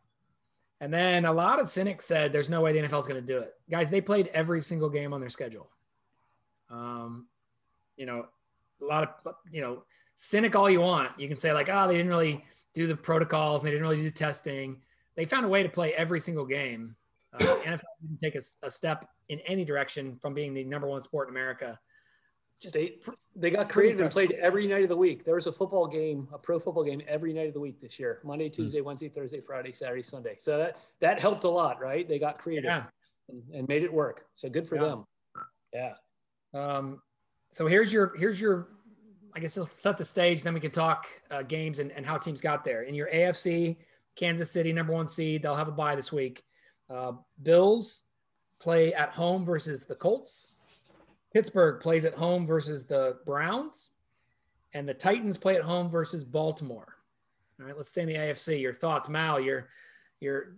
And 0.80 0.92
then 0.92 1.24
a 1.26 1.32
lot 1.32 1.60
of 1.60 1.68
cynics 1.68 2.04
said 2.04 2.32
there's 2.32 2.50
no 2.50 2.60
way 2.60 2.72
the 2.72 2.80
NFL 2.80 2.98
is 2.98 3.06
going 3.06 3.24
to 3.24 3.26
do 3.26 3.38
it. 3.38 3.54
Guys, 3.70 3.88
they 3.88 4.00
played 4.00 4.30
every 4.34 4.60
single 4.60 4.90
game 4.90 5.12
on 5.12 5.20
their 5.20 5.30
schedule. 5.30 5.70
Um, 6.68 7.28
you 7.96 8.04
know, 8.04 8.26
a 8.82 8.84
lot 8.84 9.04
of 9.04 9.34
you 9.52 9.60
know, 9.60 9.84
cynic 10.16 10.56
all 10.56 10.68
you 10.68 10.80
want. 10.80 11.12
You 11.20 11.28
can 11.28 11.36
say 11.36 11.52
like, 11.52 11.68
oh, 11.70 11.86
they 11.86 11.96
didn't 11.96 12.10
really 12.10 12.44
do 12.74 12.88
the 12.88 12.96
protocols, 12.96 13.62
and 13.62 13.68
they 13.68 13.70
didn't 13.70 13.86
really 13.86 14.02
do 14.02 14.10
testing. 14.10 14.82
They 15.14 15.24
found 15.24 15.46
a 15.46 15.48
way 15.48 15.62
to 15.62 15.68
play 15.68 15.94
every 15.94 16.18
single 16.18 16.46
game. 16.46 16.96
Uh, 17.32 17.44
NFL 17.44 17.82
didn't 18.02 18.20
take 18.20 18.34
a, 18.34 18.66
a 18.66 18.72
step 18.72 19.08
in 19.28 19.38
any 19.46 19.64
direction 19.64 20.18
from 20.20 20.34
being 20.34 20.52
the 20.52 20.64
number 20.64 20.88
one 20.88 21.00
sport 21.00 21.28
in 21.28 21.32
America. 21.32 21.78
Just 22.60 22.74
they 22.74 22.98
they 23.34 23.50
got 23.50 23.68
creative 23.68 24.00
and 24.00 24.10
played 24.10 24.32
every 24.32 24.66
night 24.66 24.82
of 24.82 24.88
the 24.88 24.96
week. 24.96 25.24
There 25.24 25.34
was 25.34 25.46
a 25.46 25.52
football 25.52 25.86
game, 25.86 26.26
a 26.32 26.38
pro 26.38 26.58
football 26.58 26.84
game 26.84 27.02
every 27.06 27.32
night 27.32 27.48
of 27.48 27.54
the 27.54 27.60
week 27.60 27.80
this 27.80 27.98
year. 27.98 28.20
Monday, 28.24 28.48
hmm. 28.48 28.54
Tuesday, 28.54 28.78
mm-hmm. 28.78 28.86
Wednesday, 28.86 29.08
Thursday, 29.08 29.40
Friday, 29.40 29.72
Saturday, 29.72 30.02
Sunday. 30.02 30.36
So 30.38 30.56
that 30.58 30.78
that 31.00 31.20
helped 31.20 31.44
a 31.44 31.50
lot, 31.50 31.80
right? 31.80 32.08
They 32.08 32.18
got 32.18 32.38
creative 32.38 32.64
yeah. 32.64 32.84
and, 33.28 33.42
and, 33.52 33.68
made 33.68 33.82
it 33.82 33.92
work. 33.92 34.26
So 34.34 34.48
good 34.48 34.66
for 34.66 34.76
yeah. 34.76 34.82
them. 34.82 35.04
Yeah. 35.74 35.92
Um, 36.54 37.02
so 37.50 37.66
here's 37.66 37.92
your 37.92 38.16
here's 38.16 38.40
your 38.40 38.68
I 39.36 39.38
guess 39.38 39.54
you'll 39.54 39.66
set 39.66 39.98
the 39.98 40.04
stage, 40.04 40.42
then 40.42 40.54
we 40.54 40.60
can 40.60 40.70
talk 40.70 41.06
uh, 41.30 41.42
games 41.42 41.78
and, 41.78 41.92
and 41.92 42.06
how 42.06 42.16
teams 42.16 42.40
got 42.40 42.64
there. 42.64 42.84
In 42.84 42.94
your 42.94 43.08
AFC, 43.08 43.76
Kansas 44.16 44.50
City, 44.50 44.72
number 44.72 44.94
one 44.94 45.06
seed, 45.06 45.42
they'll 45.42 45.54
have 45.54 45.68
a 45.68 45.72
bye 45.72 45.94
this 45.94 46.10
week. 46.10 46.42
Uh, 46.88 47.12
Bills 47.42 48.00
play 48.60 48.94
at 48.94 49.10
home 49.10 49.44
versus 49.44 49.84
the 49.84 49.94
Colts. 49.94 50.48
Pittsburgh 51.36 51.80
plays 51.82 52.06
at 52.06 52.14
home 52.14 52.46
versus 52.46 52.86
the 52.86 53.18
Browns, 53.26 53.90
and 54.72 54.88
the 54.88 54.94
Titans 54.94 55.36
play 55.36 55.54
at 55.54 55.60
home 55.60 55.90
versus 55.90 56.24
Baltimore. 56.24 56.96
All 57.60 57.66
right, 57.66 57.76
let's 57.76 57.90
stay 57.90 58.00
in 58.00 58.08
the 58.08 58.14
AFC. 58.14 58.58
Your 58.58 58.72
thoughts, 58.72 59.10
Mal? 59.10 59.38
Your 59.38 59.68
your 60.18 60.56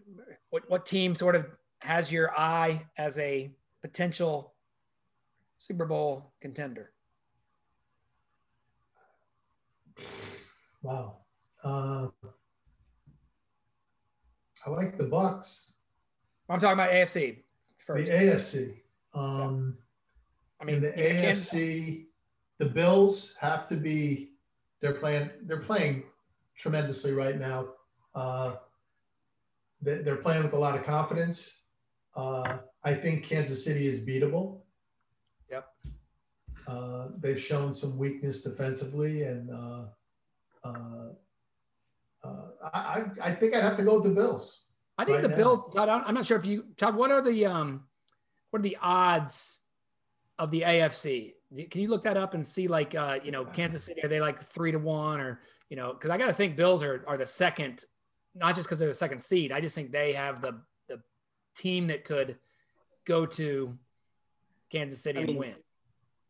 what 0.51 0.71
what 0.71 0.87
team 0.87 1.17
sort 1.17 1.35
of 1.35 1.47
has 1.81 2.13
your 2.13 2.31
eye 2.39 2.87
as 2.97 3.19
a 3.19 3.51
potential 3.83 4.55
Super 5.59 5.85
Bowl 5.85 6.31
contender? 6.41 6.93
Wow. 10.81 11.17
Uh, 11.65 12.07
I 14.65 14.71
like 14.71 14.97
the 14.97 15.07
Bucks. 15.07 15.73
I'm 16.49 16.61
talking 16.61 16.75
about 16.75 16.91
AFC 16.91 17.39
first. 17.85 18.07
The 18.07 18.13
AFC. 18.13 18.75
Um, 19.13 19.77
I 20.61 20.65
mean, 20.65 20.81
the 20.81 20.93
AFC, 20.93 22.07
the 22.59 22.67
Bills 22.67 23.37
have 23.41 23.69
to 23.69 23.77
be. 23.77 24.33
They're 24.81 24.95
playing. 24.95 25.31
They're 25.43 25.61
playing 25.61 26.05
tremendously 26.57 27.13
right 27.13 27.39
now. 27.39 27.69
Uh, 28.15 28.57
they're 29.81 30.17
playing 30.17 30.43
with 30.43 30.53
a 30.53 30.59
lot 30.59 30.77
of 30.77 30.85
confidence. 30.85 31.63
Uh, 32.17 32.59
I 32.83 32.95
think 32.95 33.23
Kansas 33.23 33.65
City 33.65 33.87
is 33.87 34.01
beatable. 34.01 34.63
Yep. 35.51 35.69
Uh, 36.67 37.09
they've 37.19 37.41
shown 37.41 37.73
some 37.73 37.97
weakness 37.97 38.43
defensively, 38.43 39.23
and 39.23 39.51
uh, 39.51 39.85
uh, 40.65 41.07
uh, 42.25 42.43
I, 42.75 43.05
I 43.23 43.35
think 43.35 43.55
I'd 43.55 43.63
have 43.63 43.77
to 43.77 43.85
go 43.85 43.95
with 43.95 44.05
the 44.05 44.11
Bills. 44.11 44.65
I 44.99 45.05
think 45.05 45.17
right 45.17 45.23
the 45.23 45.29
now. 45.29 45.37
Bills, 45.37 45.75
Todd. 45.75 45.89
I'm 45.89 46.15
not 46.15 46.27
sure 46.27 46.37
if 46.37 46.45
you, 46.45 46.65
Todd. 46.77 46.97
What 46.97 47.13
are 47.13 47.23
the 47.23 47.47
um, 47.47 47.85
what 48.51 48.61
are 48.61 48.63
the 48.63 48.77
odds 48.83 49.61
of 50.39 50.51
the 50.51 50.63
AFC? 50.63 51.35
Can 51.71 51.81
you 51.81 51.89
look 51.89 52.05
that 52.05 52.17
up 52.17 52.35
and 52.35 52.47
see 52.47 52.69
like 52.69 52.95
uh, 52.95 53.19
you 53.23 53.31
know 53.31 53.45
Kansas 53.45 53.85
City? 53.85 54.05
Are 54.05 54.09
they 54.09 54.21
like 54.21 54.41
three 54.41 54.73
to 54.73 54.79
one 54.79 55.21
or 55.21 55.41
you 55.71 55.77
know? 55.77 55.93
Because 55.93 56.11
I 56.11 56.19
got 56.19 56.27
to 56.27 56.35
think 56.35 56.57
Bills 56.57 56.83
are 56.83 57.05
are 57.07 57.17
the 57.17 57.27
second, 57.27 57.85
not 58.35 58.55
just 58.55 58.69
because 58.69 58.79
they're 58.79 58.89
the 58.89 58.95
second 58.95 59.23
seed. 59.23 59.53
I 59.53 59.61
just 59.61 59.75
think 59.75 59.91
they 59.91 60.13
have 60.13 60.43
the 60.43 60.61
the 60.89 61.01
team 61.57 61.87
that 61.89 62.05
could 62.05 62.37
go 63.07 63.25
to 63.25 63.79
Kansas 64.71 65.03
City 65.03 65.21
I 65.21 65.23
mean, 65.23 65.31
and 65.31 65.39
win. 65.39 65.55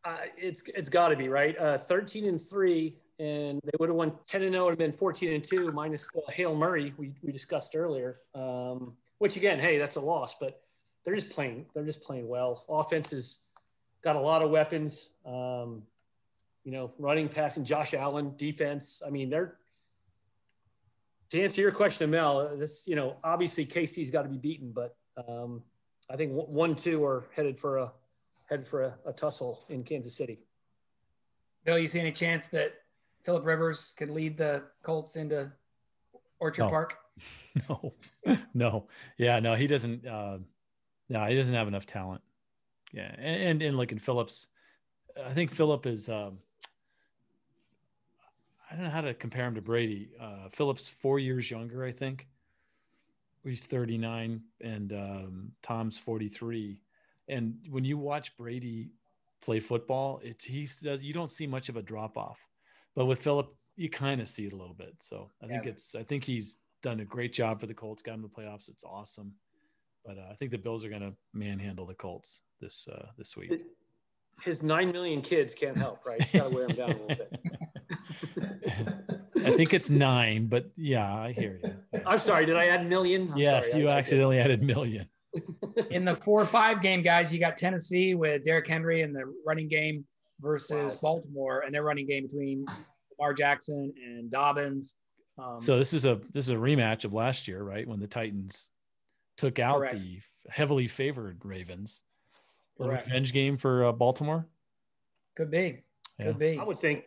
Uh, 0.05 0.17
it's 0.37 0.63
it's 0.69 0.89
got 0.89 1.09
to 1.09 1.15
be 1.15 1.27
right. 1.27 1.57
Uh, 1.59 1.77
Thirteen 1.77 2.25
and 2.25 2.39
three, 2.39 2.95
and 3.19 3.59
they 3.63 3.71
would 3.79 3.89
have 3.89 3.97
won 3.97 4.13
ten 4.25 4.41
and 4.41 4.53
zero 4.53 4.65
oh 4.65 4.69
and 4.69 4.77
been 4.77 4.93
fourteen 4.93 5.33
and 5.33 5.43
two 5.43 5.67
minus 5.73 6.09
the 6.11 6.21
Hail 6.31 6.55
Murray 6.55 6.93
we, 6.97 7.13
we 7.21 7.33
discussed 7.33 7.75
earlier. 7.75 8.19
Um, 8.33 8.93
which 9.17 9.35
again, 9.35 9.59
hey, 9.59 9.77
that's 9.77 9.97
a 9.97 10.01
loss, 10.01 10.35
but 10.39 10.61
they're 11.03 11.15
just 11.15 11.29
playing. 11.29 11.65
They're 11.73 11.85
just 11.85 12.01
playing 12.01 12.27
well. 12.27 12.65
Offense 12.69 13.11
has 13.11 13.39
got 14.01 14.15
a 14.15 14.19
lot 14.19 14.43
of 14.43 14.49
weapons. 14.49 15.11
Um, 15.25 15.83
you 16.63 16.71
know, 16.71 16.91
running, 16.99 17.29
passing. 17.29 17.65
Josh 17.65 17.93
Allen, 17.93 18.33
defense. 18.35 19.01
I 19.05 19.09
mean, 19.09 19.29
they're 19.29 19.55
to 21.29 21.41
answer 21.41 21.61
your 21.61 21.71
question, 21.71 22.09
Mel. 22.09 22.55
This, 22.57 22.87
you 22.87 22.95
know, 22.95 23.17
obviously 23.23 23.65
KC's 23.65 24.11
got 24.11 24.23
to 24.23 24.29
be 24.29 24.37
beaten, 24.37 24.71
but 24.71 24.95
um, 25.27 25.63
I 26.09 26.15
think 26.15 26.31
one, 26.33 26.75
two 26.75 27.03
are 27.05 27.27
headed 27.35 27.59
for 27.59 27.77
a 27.77 27.91
headed 28.49 28.67
for 28.67 28.83
a, 28.83 28.97
a 29.05 29.13
tussle 29.13 29.63
in 29.69 29.83
Kansas 29.83 30.15
City. 30.15 30.39
Bill, 31.65 31.77
you 31.77 31.87
see 31.87 31.99
any 31.99 32.11
chance 32.11 32.47
that 32.47 32.73
Philip 33.23 33.45
Rivers 33.45 33.93
could 33.95 34.09
lead 34.09 34.37
the 34.37 34.63
Colts 34.81 35.15
into 35.15 35.51
Orchard 36.39 36.63
no. 36.63 36.69
Park? 36.69 36.97
No, 37.67 37.93
no, 38.53 38.87
yeah, 39.17 39.39
no, 39.39 39.55
he 39.55 39.67
doesn't. 39.67 40.07
Uh, 40.07 40.37
no, 41.09 41.25
he 41.25 41.35
doesn't 41.35 41.53
have 41.53 41.67
enough 41.67 41.85
talent. 41.85 42.21
Yeah, 42.91 43.13
and 43.17 43.43
and, 43.43 43.61
and 43.61 43.77
like 43.77 43.91
in 43.91 43.99
Phillips, 43.99 44.47
I 45.25 45.33
think 45.33 45.51
Philip 45.51 45.85
is. 45.85 46.09
Um, 46.09 46.39
I 48.71 48.75
don't 48.75 48.83
know 48.83 48.91
how 48.91 49.01
to 49.01 49.15
compare 49.15 49.47
him 49.47 49.55
to 49.55 49.61
Brady. 49.61 50.11
Uh, 50.21 50.47
Phillips 50.51 50.87
four 50.87 51.17
years 51.17 51.49
younger, 51.49 51.83
I 51.83 51.91
think. 51.91 52.27
He's 53.43 53.63
39 53.63 54.41
and 54.61 54.93
um, 54.93 55.51
Tom's 55.63 55.97
43. 55.97 56.79
And 57.29 57.55
when 57.69 57.83
you 57.83 57.97
watch 57.97 58.37
Brady 58.37 58.91
play 59.41 59.59
football, 59.59 60.19
it's 60.23 60.45
he 60.45 60.67
does 60.83 61.03
you 61.03 61.13
don't 61.13 61.31
see 61.31 61.47
much 61.47 61.69
of 61.69 61.77
a 61.77 61.81
drop 61.81 62.17
off, 62.17 62.39
but 62.95 63.05
with 63.05 63.19
Philip, 63.19 63.53
you 63.75 63.89
kind 63.89 64.21
of 64.21 64.27
see 64.27 64.45
it 64.45 64.53
a 64.53 64.55
little 64.55 64.73
bit. 64.73 64.95
So 64.99 65.29
I 65.41 65.47
think 65.47 65.63
yeah. 65.63 65.71
it's 65.71 65.95
I 65.95 66.03
think 66.03 66.23
he's 66.23 66.57
done 66.83 66.99
a 66.99 67.05
great 67.05 67.33
job 67.33 67.59
for 67.59 67.65
the 67.65 67.73
Colts, 67.73 68.03
got 68.03 68.15
him 68.15 68.21
the 68.21 68.27
playoffs. 68.27 68.67
It's 68.67 68.83
awesome, 68.83 69.33
but 70.05 70.17
uh, 70.17 70.27
I 70.29 70.35
think 70.35 70.51
the 70.51 70.57
Bills 70.57 70.83
are 70.83 70.89
going 70.89 71.01
to 71.01 71.13
manhandle 71.33 71.85
the 71.85 71.93
Colts 71.93 72.41
this 72.59 72.87
uh, 72.91 73.07
this 73.17 73.35
week. 73.35 73.51
His 74.41 74.63
nine 74.63 74.91
million 74.91 75.21
kids 75.21 75.53
can't 75.53 75.77
help, 75.77 76.05
right? 76.05 76.19
It's 76.21 76.31
got 76.31 76.49
to 76.49 76.55
wear 76.55 76.65
him 76.65 76.75
down 76.75 76.91
a 76.91 76.93
little 76.93 77.07
bit. 77.07 77.39
I 79.45 79.51
think 79.51 79.73
it's 79.73 79.89
nine, 79.89 80.47
but 80.47 80.69
yeah, 80.75 81.13
I 81.13 81.33
hear 81.33 81.59
you. 81.63 82.01
I'm 82.05 82.19
sorry. 82.19 82.45
Did 82.45 82.57
I 82.57 82.67
add 82.67 82.87
million? 82.87 83.31
I'm 83.31 83.37
yes, 83.37 83.71
sorry, 83.71 83.83
you 83.83 83.89
I, 83.89 83.97
accidentally 83.97 84.39
I 84.39 84.43
added 84.43 84.63
million. 84.63 85.07
in 85.91 86.05
the 86.05 86.15
four 86.15 86.41
or 86.41 86.45
five 86.45 86.81
game, 86.81 87.01
guys, 87.01 87.33
you 87.33 87.39
got 87.39 87.57
Tennessee 87.57 88.15
with 88.15 88.45
Derrick 88.45 88.67
Henry 88.67 89.01
in 89.01 89.13
the 89.13 89.23
running 89.45 89.67
game 89.67 90.05
versus 90.39 90.93
wow. 91.01 91.13
Baltimore 91.13 91.61
and 91.65 91.73
their 91.73 91.83
running 91.83 92.07
game 92.07 92.27
between 92.27 92.65
Lamar 93.17 93.33
Jackson 93.33 93.93
and 94.03 94.31
Dobbins. 94.31 94.95
Um, 95.37 95.61
so 95.61 95.77
this 95.77 95.93
is 95.93 96.05
a 96.05 96.19
this 96.33 96.45
is 96.45 96.51
a 96.51 96.55
rematch 96.55 97.05
of 97.05 97.13
last 97.13 97.47
year, 97.47 97.63
right? 97.63 97.87
When 97.87 97.99
the 97.99 98.07
Titans 98.07 98.71
took 99.37 99.59
out 99.59 99.77
correct. 99.77 100.03
the 100.03 100.19
heavily 100.49 100.87
favored 100.87 101.39
Ravens. 101.43 102.01
A 102.79 102.87
revenge 102.87 103.33
game 103.33 103.57
for 103.57 103.85
uh, 103.85 103.91
Baltimore. 103.91 104.47
Could 105.35 105.51
be. 105.51 105.83
Could 106.21 106.39
be. 106.39 106.57
I 106.59 106.63
would 106.63 106.79
think. 106.79 107.03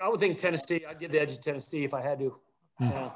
I 0.00 0.08
would 0.08 0.20
think 0.20 0.38
Tennessee. 0.38 0.84
I'd 0.88 0.98
give 0.98 1.12
the 1.12 1.20
edge 1.20 1.34
to 1.34 1.40
Tennessee 1.40 1.84
if 1.84 1.94
I 1.94 2.00
had 2.00 2.18
to. 2.20 2.36
Mm. 2.80 2.90
Yeah. 2.90 3.10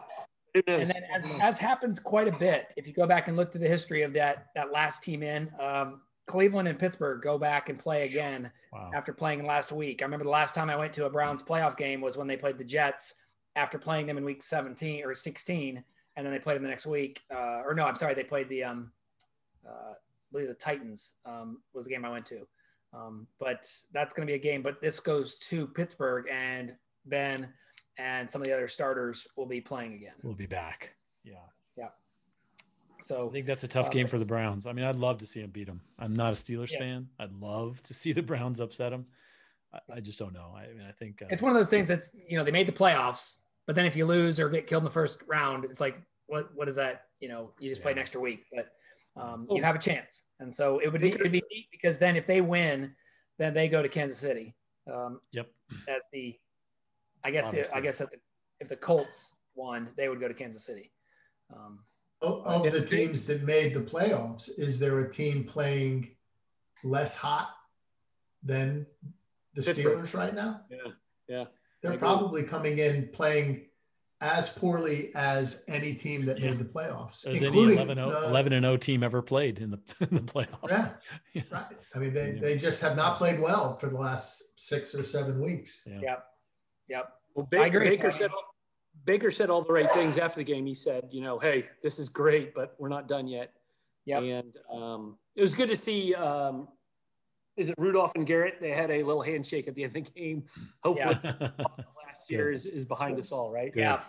And 0.55 0.65
then, 0.67 1.03
as, 1.13 1.25
as 1.41 1.59
happens 1.59 1.99
quite 1.99 2.29
a 2.29 2.33
bit, 2.39 2.69
if 2.77 2.87
you 2.87 2.93
go 2.93 3.07
back 3.07 3.27
and 3.27 3.37
look 3.37 3.51
to 3.53 3.59
the 3.59 3.67
history 3.67 4.03
of 4.03 4.13
that 4.13 4.47
that 4.55 4.71
last 4.71 5.03
team 5.03 5.23
in, 5.23 5.51
um, 5.59 6.03
Cleveland 6.27 6.69
and 6.69 6.79
Pittsburgh 6.79 7.21
go 7.21 7.39
back 7.39 7.69
and 7.69 7.79
play 7.79 8.05
again 8.05 8.51
wow. 8.73 8.91
after 8.95 9.13
playing 9.13 9.45
last 9.45 9.73
week. 9.73 10.01
I 10.01 10.05
remember 10.05 10.25
the 10.25 10.31
last 10.31 10.55
time 10.55 10.71
I 10.71 10.77
went 10.77 10.93
to 10.95 11.07
a 11.07 11.11
Browns 11.11 11.43
playoff 11.43 11.77
game 11.77 12.01
was 12.01 12.17
when 12.17 12.27
they 12.27 12.37
played 12.37 12.59
the 12.59 12.65
Jets 12.65 13.15
after 13.57 13.79
playing 13.79 14.07
them 14.07 14.17
in 14.17 14.25
week 14.25 14.43
17 14.43 15.05
or 15.05 15.15
16, 15.15 15.83
and 16.17 16.27
then 16.27 16.33
they 16.33 16.39
played 16.39 16.57
them 16.57 16.63
the 16.63 16.69
next 16.69 16.87
week. 16.87 17.23
Uh, 17.33 17.63
or 17.65 17.75
no, 17.75 17.85
I'm 17.85 17.97
sorry, 17.97 18.15
they 18.15 18.25
played 18.25 18.49
the 18.49 18.65
um, 18.65 18.93
uh, 19.69 19.95
I 19.95 19.95
believe 20.35 20.49
the 20.49 20.55
Titans 20.55 21.13
um, 21.25 21.63
was 21.73 21.85
the 21.85 21.91
game 21.91 22.05
I 22.05 22.11
went 22.11 22.27
to. 22.27 22.47
Um, 22.93 23.27
but 23.39 23.67
that's 23.93 24.13
going 24.15 24.27
to 24.27 24.31
be 24.31 24.37
a 24.37 24.43
game. 24.43 24.63
But 24.63 24.81
this 24.81 25.01
goes 25.01 25.39
to 25.39 25.67
Pittsburgh, 25.69 26.27
and 26.31 26.75
Ben 27.07 27.49
and 27.99 28.31
some 28.31 28.41
of 28.43 28.47
the 28.47 28.53
other 28.53 28.69
starters 28.69 29.27
will 29.37 29.47
be 29.47 29.61
playing 29.61 29.95
again. 29.95 30.15
We'll 30.23 30.35
be 30.35 30.47
back. 30.47 30.91
Yeah. 31.25 31.35
Yeah. 31.77 31.89
So 33.03 33.29
I 33.29 33.33
think 33.33 33.47
that's 33.47 33.65
a 33.65 33.69
tough 33.69 33.87
um, 33.87 33.93
game 33.93 34.09
for 34.09 34.19
the 34.19 34.25
Browns. 34.25 34.67
I 34.67 34.73
mean, 34.73 34.85
I'd 34.85 34.97
love 34.97 35.19
to 35.19 35.27
see 35.27 35.41
them 35.41 35.51
beat 35.51 35.67
them. 35.67 35.81
I'm 35.99 36.15
not 36.15 36.33
a 36.33 36.37
Steelers 36.37 36.73
yeah. 36.73 36.79
fan. 36.79 37.09
I'd 37.19 37.33
love 37.33 37.83
to 37.85 37.95
see 37.95 38.13
the 38.13 38.23
Browns 38.23 38.61
upset 38.61 38.91
them. 38.91 39.07
I, 39.73 39.97
I 39.97 40.01
just 40.01 40.19
don't 40.19 40.33
know. 40.33 40.55
I 40.57 40.73
mean, 40.73 40.87
I 40.89 40.93
think 40.93 41.23
uh, 41.23 41.27
it's 41.31 41.43
one 41.43 41.51
of 41.51 41.57
those 41.57 41.71
things 41.71 41.89
that's 41.89 42.11
you 42.29 42.37
know 42.37 42.45
they 42.45 42.53
made 42.53 42.69
the 42.69 42.73
playoffs, 42.73 43.37
but 43.67 43.77
then 43.77 43.87
if 43.87 43.97
you 43.97 44.07
lose 44.07 44.41
or 44.41 44.49
get 44.49 44.67
killed 44.67 44.83
in 44.83 44.85
the 44.85 44.91
first 44.91 45.19
round, 45.27 45.65
it's 45.65 45.81
like 45.81 46.01
what 46.27 46.55
what 46.55 46.69
is 46.69 46.77
that? 46.77 47.05
You 47.21 47.29
know, 47.29 47.51
you 47.59 47.69
just 47.69 47.81
yeah. 47.81 47.85
play 47.85 47.93
an 47.93 47.99
extra 47.99 48.21
week, 48.21 48.47
but 48.53 48.71
um, 49.17 49.47
you 49.51 49.63
have 49.63 49.77
a 49.77 49.79
chance. 49.79 50.27
And 50.41 50.55
so 50.55 50.79
it 50.79 50.91
would 50.91 51.01
be 51.01 51.13
it'd 51.13 51.33
be 51.33 51.43
neat 51.51 51.69
because 51.71 51.99
then 51.99 52.17
if 52.17 52.27
they 52.27 52.41
win 52.41 52.95
then 53.39 53.55
they 53.55 53.69
go 53.69 53.83
to 53.83 53.89
Kansas 53.89 54.19
City. 54.19 54.55
Um, 54.93 55.21
yep. 55.33 55.51
As 55.89 56.03
the, 56.13 56.39
I 57.25 57.31
guess, 57.31 57.51
the, 57.51 57.75
I 57.75 57.81
guess 57.81 57.99
the, 57.99 58.09
if 58.61 58.69
the 58.69 58.77
Colts 58.77 59.35
won, 59.55 59.89
they 59.97 60.09
would 60.09 60.21
go 60.21 60.29
to 60.29 60.35
Kansas 60.35 60.65
City. 60.65 60.93
Um, 61.55 61.81
of, 62.23 62.45
of 62.47 62.73
the 62.73 62.85
teams 62.85 63.27
that 63.27 63.43
made 63.43 63.75
the 63.75 63.81
playoffs, 63.81 64.51
is 64.59 64.79
there 64.79 65.01
a 65.01 65.11
team 65.11 65.45
playing 65.45 66.11
less 66.83 67.17
hot 67.17 67.51
than 68.43 68.87
the 69.55 69.63
Steelers 69.63 70.15
right 70.15 70.35
now? 70.35 70.61
Yeah, 70.71 70.93
yeah. 71.29 71.45
They're 71.83 71.99
probably 71.99 72.45
coming 72.45 72.79
in 72.79 73.11
playing 73.13 73.67
as 74.25 74.49
poorly 74.49 75.11
as 75.15 75.65
any 75.69 75.93
team 75.93 76.23
that 76.23 76.41
yeah. 76.41 76.51
made 76.51 76.59
the 76.59 76.65
playoffs. 76.65 77.27
As 77.27 77.43
any 77.43 77.75
11, 77.75 77.99
the, 77.99 78.25
11 78.25 78.53
and 78.55 78.65
0 78.65 78.77
team 78.79 79.03
ever 79.03 79.21
played 79.21 79.59
in 79.59 79.71
the, 79.71 79.79
in 80.01 80.15
the 80.15 80.23
playoffs. 80.23 80.71
Yeah, 80.71 80.89
yeah, 81.35 81.43
right. 81.51 81.67
I 81.95 81.99
mean, 81.99 82.15
they, 82.15 82.33
yeah. 82.33 82.41
they 82.41 82.57
just 82.57 82.81
have 82.81 82.97
not 82.97 83.19
played 83.19 83.39
well 83.39 83.77
for 83.77 83.89
the 83.89 83.99
last 83.99 84.43
six 84.57 84.95
or 84.95 85.03
seven 85.03 85.41
weeks. 85.41 85.87
Yeah. 85.87 86.01
Yep. 86.01 86.25
Yep. 86.89 87.13
Well, 87.35 87.47
Baker, 87.51 87.81
Baker 87.81 88.11
said 88.11 88.31
Baker 89.05 89.31
said 89.31 89.51
all 89.51 89.63
the 89.63 89.73
right 89.73 89.91
things 89.91 90.17
after 90.17 90.41
the 90.41 90.45
game. 90.45 90.65
He 90.65 90.75
said, 90.75 91.09
you 91.11 91.21
know, 91.21 91.39
hey, 91.39 91.65
this 91.83 91.99
is 91.99 92.09
great, 92.09 92.55
but 92.55 92.75
we're 92.79 92.89
not 92.89 93.09
done 93.09 93.27
yet. 93.27 93.53
Yeah. 94.07 94.21
And 94.21 94.57
um, 94.73 95.19
it 95.37 95.43
was 95.43 95.55
good 95.55 95.69
to 95.69 95.77
see. 95.77 96.15
Um, 96.15 96.69
is 97.57 97.69
it 97.69 97.75
Rudolph 97.77 98.13
and 98.15 98.27
Garrett? 98.27 98.55
They 98.61 98.71
had 98.71 98.91
a 98.91 99.03
little 99.03 99.23
handshake 99.23 99.69
at 99.69 99.75
the 99.75 99.85
end 99.85 99.97
of 99.97 100.05
the 100.05 100.11
game. 100.11 100.45
Hopefully, 100.83 101.19
yeah. 101.23 101.51
last 102.15 102.31
year 102.31 102.53
is, 102.53 102.67
is 102.67 102.85
behind 102.85 103.19
us 103.19 103.33
all, 103.33 103.51
right? 103.51 103.73
Good. 103.73 103.81
Yeah. 103.81 104.01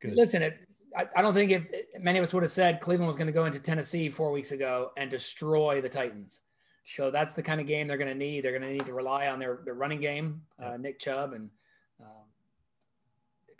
Good. 0.00 0.14
Listen, 0.14 0.42
it, 0.42 0.66
I, 0.96 1.06
I, 1.16 1.22
don't 1.22 1.34
think 1.34 1.50
if 1.50 1.66
many 2.00 2.18
of 2.18 2.22
us 2.22 2.32
would 2.32 2.42
have 2.42 2.50
said 2.52 2.80
Cleveland 2.80 3.06
was 3.08 3.16
going 3.16 3.26
to 3.26 3.32
go 3.32 3.46
into 3.46 3.58
Tennessee 3.58 4.08
four 4.08 4.30
weeks 4.30 4.52
ago 4.52 4.92
and 4.96 5.10
destroy 5.10 5.80
the 5.80 5.88
Titans. 5.88 6.40
So 6.86 7.10
that's 7.10 7.34
the 7.34 7.42
kind 7.42 7.60
of 7.60 7.66
game 7.66 7.88
they're 7.88 7.98
going 7.98 8.12
to 8.12 8.14
need. 8.14 8.44
They're 8.44 8.58
going 8.58 8.62
to 8.62 8.72
need 8.72 8.86
to 8.86 8.94
rely 8.94 9.28
on 9.28 9.38
their, 9.38 9.60
their 9.64 9.74
running 9.74 10.00
game, 10.00 10.42
uh, 10.62 10.76
Nick 10.76 10.98
Chubb 10.98 11.32
and 11.32 11.50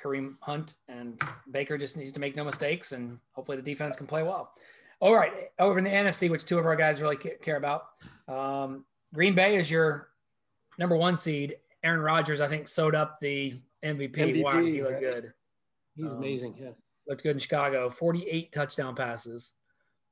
Kareem 0.03 0.37
Hunt 0.41 0.77
and 0.89 1.21
Baker 1.51 1.77
just 1.77 1.97
needs 1.97 2.13
to 2.13 2.21
make 2.21 2.37
no 2.37 2.45
mistakes, 2.45 2.93
and 2.93 3.19
hopefully 3.33 3.57
the 3.57 3.63
defense 3.63 3.97
can 3.97 4.07
play 4.07 4.23
well. 4.23 4.53
All 5.01 5.15
right, 5.15 5.33
over 5.59 5.79
in 5.79 5.85
the 5.85 5.91
NFC, 5.91 6.31
which 6.31 6.45
two 6.45 6.59
of 6.59 6.67
our 6.67 6.77
guys 6.77 7.01
really 7.01 7.17
care 7.17 7.57
about. 7.57 7.87
Um, 8.27 8.85
Green 9.15 9.35
Bay 9.35 9.57
is 9.57 9.71
your 9.71 10.09
number 10.79 10.97
one 10.97 11.17
seed. 11.17 11.57
Aaron 11.85 12.01
Rodgers, 12.01 12.41
I 12.41 12.49
think, 12.49 12.69
sewed 12.69 12.95
up 12.95 13.19
the 13.21 13.61
MVP. 13.85 14.17
MVP 14.17 14.43
wow, 14.43 14.63
he 14.63 14.83
looked 14.83 15.01
good. 15.01 15.33
He's 15.99 16.11
um, 16.11 16.19
amazing. 16.19 16.55
Yeah, 16.57 16.71
looked 17.07 17.23
good 17.23 17.37
in 17.37 17.39
Chicago. 17.39 17.91
Forty-eight 17.91 18.53
touchdown 18.53 18.95
passes. 18.95 19.53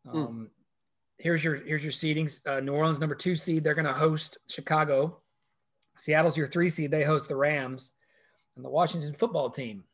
Hmm. 0.04 0.16
Um, 0.16 0.26
mm. 0.28 0.48
Here's 1.18 1.42
your 1.42 1.54
here's 1.54 1.82
your 1.82 1.92
seedings. 1.92 2.46
Uh, 2.46 2.60
New 2.60 2.74
Orleans 2.74 3.00
number 3.00 3.14
two 3.14 3.36
seed. 3.36 3.64
They're 3.64 3.74
going 3.74 3.86
to 3.86 3.92
host 3.92 4.36
Chicago. 4.48 5.20
Seattle's 5.96 6.36
your 6.36 6.46
three 6.46 6.68
seed. 6.68 6.90
They 6.90 7.04
host 7.04 7.30
the 7.30 7.36
Rams 7.36 7.92
and 8.56 8.64
the 8.64 8.70
Washington 8.70 9.14
football 9.14 9.48
team, 9.50 9.84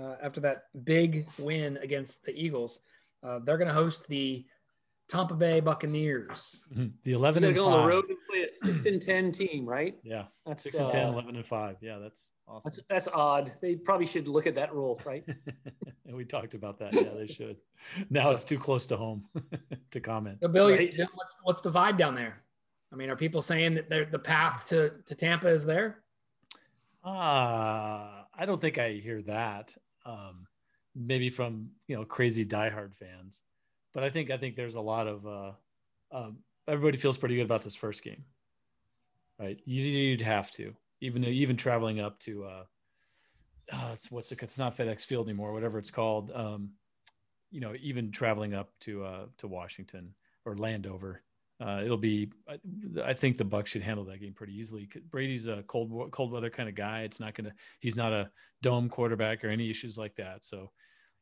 uh, 0.00 0.16
after 0.22 0.40
that 0.40 0.64
big 0.84 1.24
win 1.38 1.78
against 1.78 2.24
the 2.24 2.32
Eagles, 2.34 2.80
uh, 3.22 3.38
they're 3.40 3.58
going 3.58 3.68
to 3.68 3.74
host 3.74 4.08
the 4.08 4.44
Tampa 5.08 5.34
Bay 5.34 5.60
Buccaneers. 5.60 6.66
Mm-hmm. 6.72 6.88
The 7.02 7.12
11 7.12 7.44
and 7.44 7.54
go 7.54 7.66
on 7.66 7.82
the 7.82 7.88
road 7.88 8.04
and 8.08 8.18
play 8.28 8.42
a 8.42 8.48
6 8.48 8.86
and 8.86 9.00
10 9.00 9.32
team, 9.32 9.66
right? 9.66 9.96
Yeah. 10.04 10.24
That's 10.46 10.64
6 10.64 10.76
and 10.76 10.90
10, 10.90 11.06
uh, 11.06 11.12
11 11.12 11.36
and 11.36 11.46
5. 11.46 11.76
Yeah, 11.80 11.98
that's 11.98 12.30
awesome. 12.46 12.62
That's, 12.64 12.80
that's 12.88 13.08
odd. 13.08 13.52
They 13.62 13.76
probably 13.76 14.06
should 14.06 14.28
look 14.28 14.46
at 14.46 14.54
that 14.56 14.74
rule, 14.74 15.00
right? 15.04 15.24
and 16.06 16.16
we 16.16 16.24
talked 16.24 16.54
about 16.54 16.78
that. 16.78 16.94
Yeah, 16.94 17.10
they 17.16 17.26
should. 17.26 17.56
Now 18.10 18.30
it's 18.30 18.44
too 18.44 18.58
close 18.58 18.86
to 18.86 18.96
home 18.96 19.24
to 19.90 20.00
comment. 20.00 20.38
So, 20.42 20.48
Bill, 20.48 20.70
right? 20.70 20.94
what's, 21.14 21.34
what's 21.42 21.60
the 21.62 21.70
vibe 21.70 21.96
down 21.96 22.14
there? 22.14 22.42
I 22.92 22.96
mean, 22.96 23.10
are 23.10 23.16
people 23.16 23.42
saying 23.42 23.80
that 23.88 24.10
the 24.10 24.18
path 24.18 24.66
to, 24.68 24.92
to 25.06 25.14
Tampa 25.14 25.48
is 25.48 25.64
there? 25.64 26.02
Uh, 27.04 27.08
I 28.34 28.44
don't 28.44 28.60
think 28.60 28.78
I 28.78 28.92
hear 28.92 29.22
that. 29.22 29.74
Um, 30.04 30.46
maybe 30.94 31.30
from 31.30 31.70
you 31.86 31.96
know 31.96 32.04
crazy 32.04 32.44
diehard 32.44 32.94
fans, 32.96 33.40
but 33.94 34.04
I 34.04 34.10
think 34.10 34.30
I 34.30 34.36
think 34.36 34.56
there's 34.56 34.74
a 34.74 34.80
lot 34.80 35.06
of 35.06 35.26
uh, 35.26 35.52
um, 36.12 36.38
everybody 36.66 36.98
feels 36.98 37.18
pretty 37.18 37.36
good 37.36 37.44
about 37.44 37.62
this 37.62 37.74
first 37.74 38.02
game, 38.02 38.24
right? 39.38 39.58
You, 39.64 40.10
would 40.10 40.20
have 40.20 40.50
to 40.52 40.74
even 41.00 41.24
even 41.24 41.56
traveling 41.56 42.00
up 42.00 42.18
to 42.20 42.44
uh, 42.44 42.64
oh, 43.72 43.90
it's 43.92 44.10
what's 44.10 44.32
it, 44.32 44.42
it's 44.42 44.58
not 44.58 44.76
FedEx 44.76 45.04
Field 45.04 45.26
anymore, 45.26 45.52
whatever 45.52 45.78
it's 45.78 45.90
called. 45.90 46.30
Um, 46.34 46.70
you 47.50 47.60
know, 47.60 47.74
even 47.80 48.10
traveling 48.10 48.54
up 48.54 48.70
to 48.80 49.04
uh, 49.04 49.26
to 49.38 49.48
Washington 49.48 50.14
or 50.44 50.56
Landover, 50.56 51.22
uh, 51.60 51.80
it'll 51.84 51.96
be. 51.96 52.30
I 53.04 53.14
think 53.14 53.36
the 53.36 53.44
Bucks 53.44 53.70
should 53.70 53.82
handle 53.82 54.04
that 54.06 54.20
game 54.20 54.34
pretty 54.34 54.54
easily. 54.58 54.88
Brady's 55.10 55.46
a 55.46 55.64
cold 55.66 56.10
cold 56.12 56.32
weather 56.32 56.50
kind 56.50 56.68
of 56.68 56.74
guy. 56.74 57.02
It's 57.02 57.20
not 57.20 57.34
gonna. 57.34 57.52
He's 57.80 57.96
not 57.96 58.12
a 58.12 58.30
dome 58.62 58.88
quarterback 58.88 59.44
or 59.44 59.48
any 59.48 59.70
issues 59.70 59.98
like 59.98 60.14
that. 60.16 60.44
So, 60.44 60.70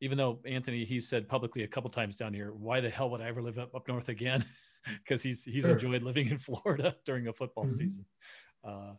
even 0.01 0.17
though 0.17 0.39
Anthony, 0.45 0.85
he 0.85 0.99
said 0.99 1.27
publicly 1.27 1.63
a 1.63 1.67
couple 1.67 1.89
times 1.89 2.17
down 2.17 2.33
here, 2.33 2.51
why 2.53 2.79
the 2.81 2.89
hell 2.89 3.09
would 3.09 3.21
I 3.21 3.27
ever 3.27 3.41
live 3.41 3.57
up 3.57 3.73
up 3.75 3.87
north 3.87 4.09
again? 4.09 4.43
Because 5.03 5.21
he's 5.21 5.43
he's 5.43 5.65
sure. 5.65 5.73
enjoyed 5.73 6.01
living 6.01 6.29
in 6.29 6.37
Florida 6.47 6.95
during 7.03 7.27
a 7.27 7.33
football 7.33 7.65
mm-hmm. 7.65 7.75
season. 7.75 8.05
Uh, 8.63 8.93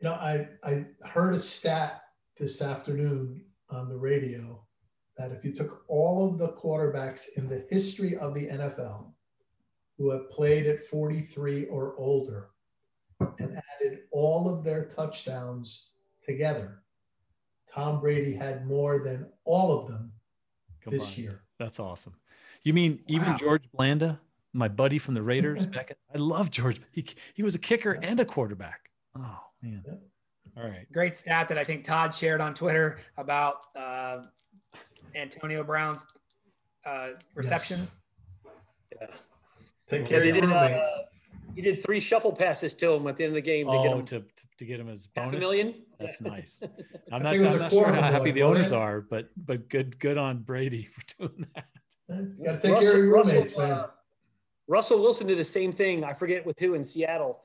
you 0.00 0.08
know, 0.08 0.14
I 0.14 0.48
I 0.64 0.86
heard 1.06 1.34
a 1.34 1.38
stat 1.38 2.04
this 2.38 2.62
afternoon 2.62 3.44
on 3.68 3.90
the 3.90 3.98
radio 3.98 4.64
that 5.18 5.32
if 5.32 5.44
you 5.44 5.52
took 5.52 5.84
all 5.88 6.26
of 6.26 6.38
the 6.38 6.54
quarterbacks 6.54 7.36
in 7.36 7.50
the 7.50 7.66
history 7.68 8.16
of 8.16 8.32
the 8.32 8.46
NFL 8.46 9.12
who 9.98 10.10
have 10.10 10.30
played 10.30 10.66
at 10.66 10.84
43 10.84 11.66
or 11.66 11.94
older 11.98 12.48
and 13.20 13.60
added 13.74 14.00
all 14.10 14.48
of 14.48 14.64
their 14.64 14.86
touchdowns 14.86 15.90
together, 16.24 16.82
Tom 17.70 18.00
Brady 18.00 18.32
had 18.32 18.66
more 18.66 19.00
than 19.00 19.30
all 19.44 19.78
of 19.78 19.88
them 19.88 20.12
Combined. 20.90 21.02
this 21.02 21.18
year. 21.18 21.42
That's 21.58 21.80
awesome. 21.80 22.14
You 22.62 22.72
mean 22.72 23.00
even 23.06 23.28
wow. 23.28 23.36
George 23.36 23.64
Blanda, 23.72 24.20
my 24.52 24.68
buddy 24.68 24.98
from 24.98 25.14
the 25.14 25.22
Raiders 25.22 25.66
back 25.74 25.90
at, 25.90 25.98
I 26.14 26.18
love 26.18 26.50
George. 26.50 26.80
He, 26.92 27.06
he 27.34 27.42
was 27.42 27.54
a 27.54 27.58
kicker 27.58 27.98
yeah. 28.00 28.08
and 28.08 28.20
a 28.20 28.24
quarterback. 28.24 28.90
Oh 29.16 29.40
man. 29.62 29.82
Yeah. 29.86 30.62
All 30.62 30.68
right. 30.68 30.90
Great 30.92 31.16
stat 31.16 31.48
that 31.48 31.58
I 31.58 31.64
think 31.64 31.84
Todd 31.84 32.14
shared 32.14 32.40
on 32.40 32.54
Twitter 32.54 32.98
about 33.18 33.56
uh, 33.76 34.22
Antonio 35.14 35.62
Brown's 35.62 36.06
uh, 36.84 37.10
reception. 37.34 37.78
Yes. 37.78 37.90
Yeah. 39.00 39.06
Take 39.88 40.06
care. 40.06 40.24
Yeah, 40.24 40.32
did, 40.32 40.44
uh, 40.44 40.80
you 41.54 41.62
did 41.62 41.82
three 41.82 42.00
shuffle 42.00 42.32
passes 42.32 42.74
to 42.76 42.92
him 42.92 43.06
at 43.06 43.16
the 43.16 43.24
end 43.24 43.30
of 43.32 43.34
the 43.34 43.42
game 43.42 43.66
to 43.66 43.72
oh, 43.72 43.82
get 43.82 43.92
him 43.92 44.04
to, 44.06 44.24
to 44.58 44.64
get 44.64 44.80
him 44.80 44.88
as 44.88 45.06
bonus. 45.06 45.32
Half 45.32 45.38
a 45.38 45.40
million. 45.40 45.74
That's 45.98 46.20
nice. 46.20 46.62
I'm 47.12 47.22
not, 47.22 47.34
I'm 47.34 47.58
not 47.58 47.70
sure 47.70 47.86
how 47.86 48.10
happy 48.10 48.30
the 48.30 48.42
owners 48.42 48.72
are, 48.72 49.00
but 49.00 49.30
but 49.36 49.68
good 49.68 49.98
good 49.98 50.18
on 50.18 50.42
Brady 50.42 50.84
for 50.84 51.02
doing 51.28 51.46
that. 51.54 51.66
You 52.08 52.44
got 52.44 52.52
to 52.52 52.60
take 52.60 52.72
Russell, 52.72 52.80
care 52.80 53.00
of 53.00 53.04
your 53.04 53.14
roommates, 53.14 53.56
Russell, 53.56 53.62
man. 53.62 53.70
Uh, 53.72 53.86
Russell 54.68 55.00
Wilson 55.00 55.26
did 55.26 55.38
the 55.38 55.44
same 55.44 55.72
thing. 55.72 56.04
I 56.04 56.12
forget 56.12 56.44
with 56.44 56.58
who 56.58 56.74
in 56.74 56.84
Seattle, 56.84 57.40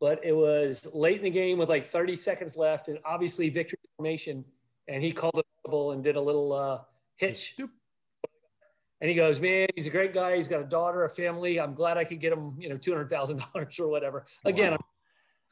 but 0.00 0.24
it 0.24 0.32
was 0.32 0.86
late 0.94 1.18
in 1.18 1.24
the 1.24 1.30
game 1.30 1.58
with 1.58 1.68
like 1.68 1.86
30 1.86 2.16
seconds 2.16 2.56
left, 2.56 2.88
and 2.88 2.98
obviously 3.04 3.48
victory 3.48 3.78
formation, 3.96 4.44
and 4.88 5.02
he 5.02 5.12
called 5.12 5.38
it 5.38 5.46
and 5.72 6.02
did 6.02 6.16
a 6.16 6.20
little 6.20 6.52
uh, 6.52 6.80
hitch. 7.16 7.56
And 7.58 9.10
he 9.10 9.14
goes, 9.16 9.40
man, 9.40 9.68
he's 9.74 9.86
a 9.86 9.90
great 9.90 10.12
guy. 10.12 10.36
He's 10.36 10.48
got 10.48 10.60
a 10.60 10.64
daughter, 10.64 11.04
a 11.04 11.08
family. 11.08 11.58
I'm 11.58 11.74
glad 11.74 11.96
I 11.96 12.04
could 12.04 12.20
get 12.20 12.32
him, 12.32 12.54
you 12.58 12.68
know, 12.68 12.76
two 12.76 12.92
hundred 12.92 13.10
thousand 13.10 13.42
dollars 13.52 13.78
or 13.80 13.88
whatever. 13.88 14.26
Again, 14.44 14.72
wow. 14.72 14.78
I'm 14.78 14.84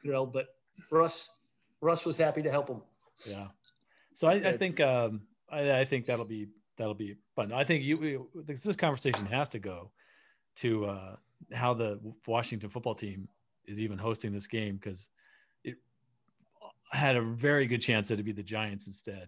thrilled, 0.03 0.33
but 0.33 0.47
Russ, 0.89 1.37
Russ 1.81 2.05
was 2.05 2.17
happy 2.17 2.41
to 2.43 2.51
help 2.51 2.69
him. 2.69 2.81
Yeah. 3.25 3.47
So 4.13 4.27
I, 4.27 4.33
I 4.33 4.57
think 4.57 4.79
um, 4.79 5.21
I, 5.51 5.79
I, 5.79 5.85
think 5.85 6.05
that'll 6.05 6.25
be 6.25 6.47
that'll 6.77 6.93
be 6.93 7.15
fun. 7.35 7.51
I 7.51 7.63
think 7.63 7.83
you 7.83 8.27
this 8.45 8.75
conversation 8.75 9.25
has 9.25 9.49
to 9.49 9.59
go 9.59 9.91
to 10.57 10.85
uh, 10.85 11.15
how 11.53 11.73
the 11.73 11.99
Washington 12.27 12.69
football 12.69 12.95
team 12.95 13.27
is 13.65 13.79
even 13.79 13.97
hosting 13.97 14.31
this 14.31 14.47
game 14.47 14.75
because 14.75 15.09
it 15.63 15.75
had 16.91 17.15
a 17.15 17.21
very 17.21 17.67
good 17.67 17.81
chance 17.81 18.07
that 18.07 18.15
it'd 18.15 18.25
be 18.25 18.31
the 18.31 18.43
Giants 18.43 18.87
instead. 18.87 19.27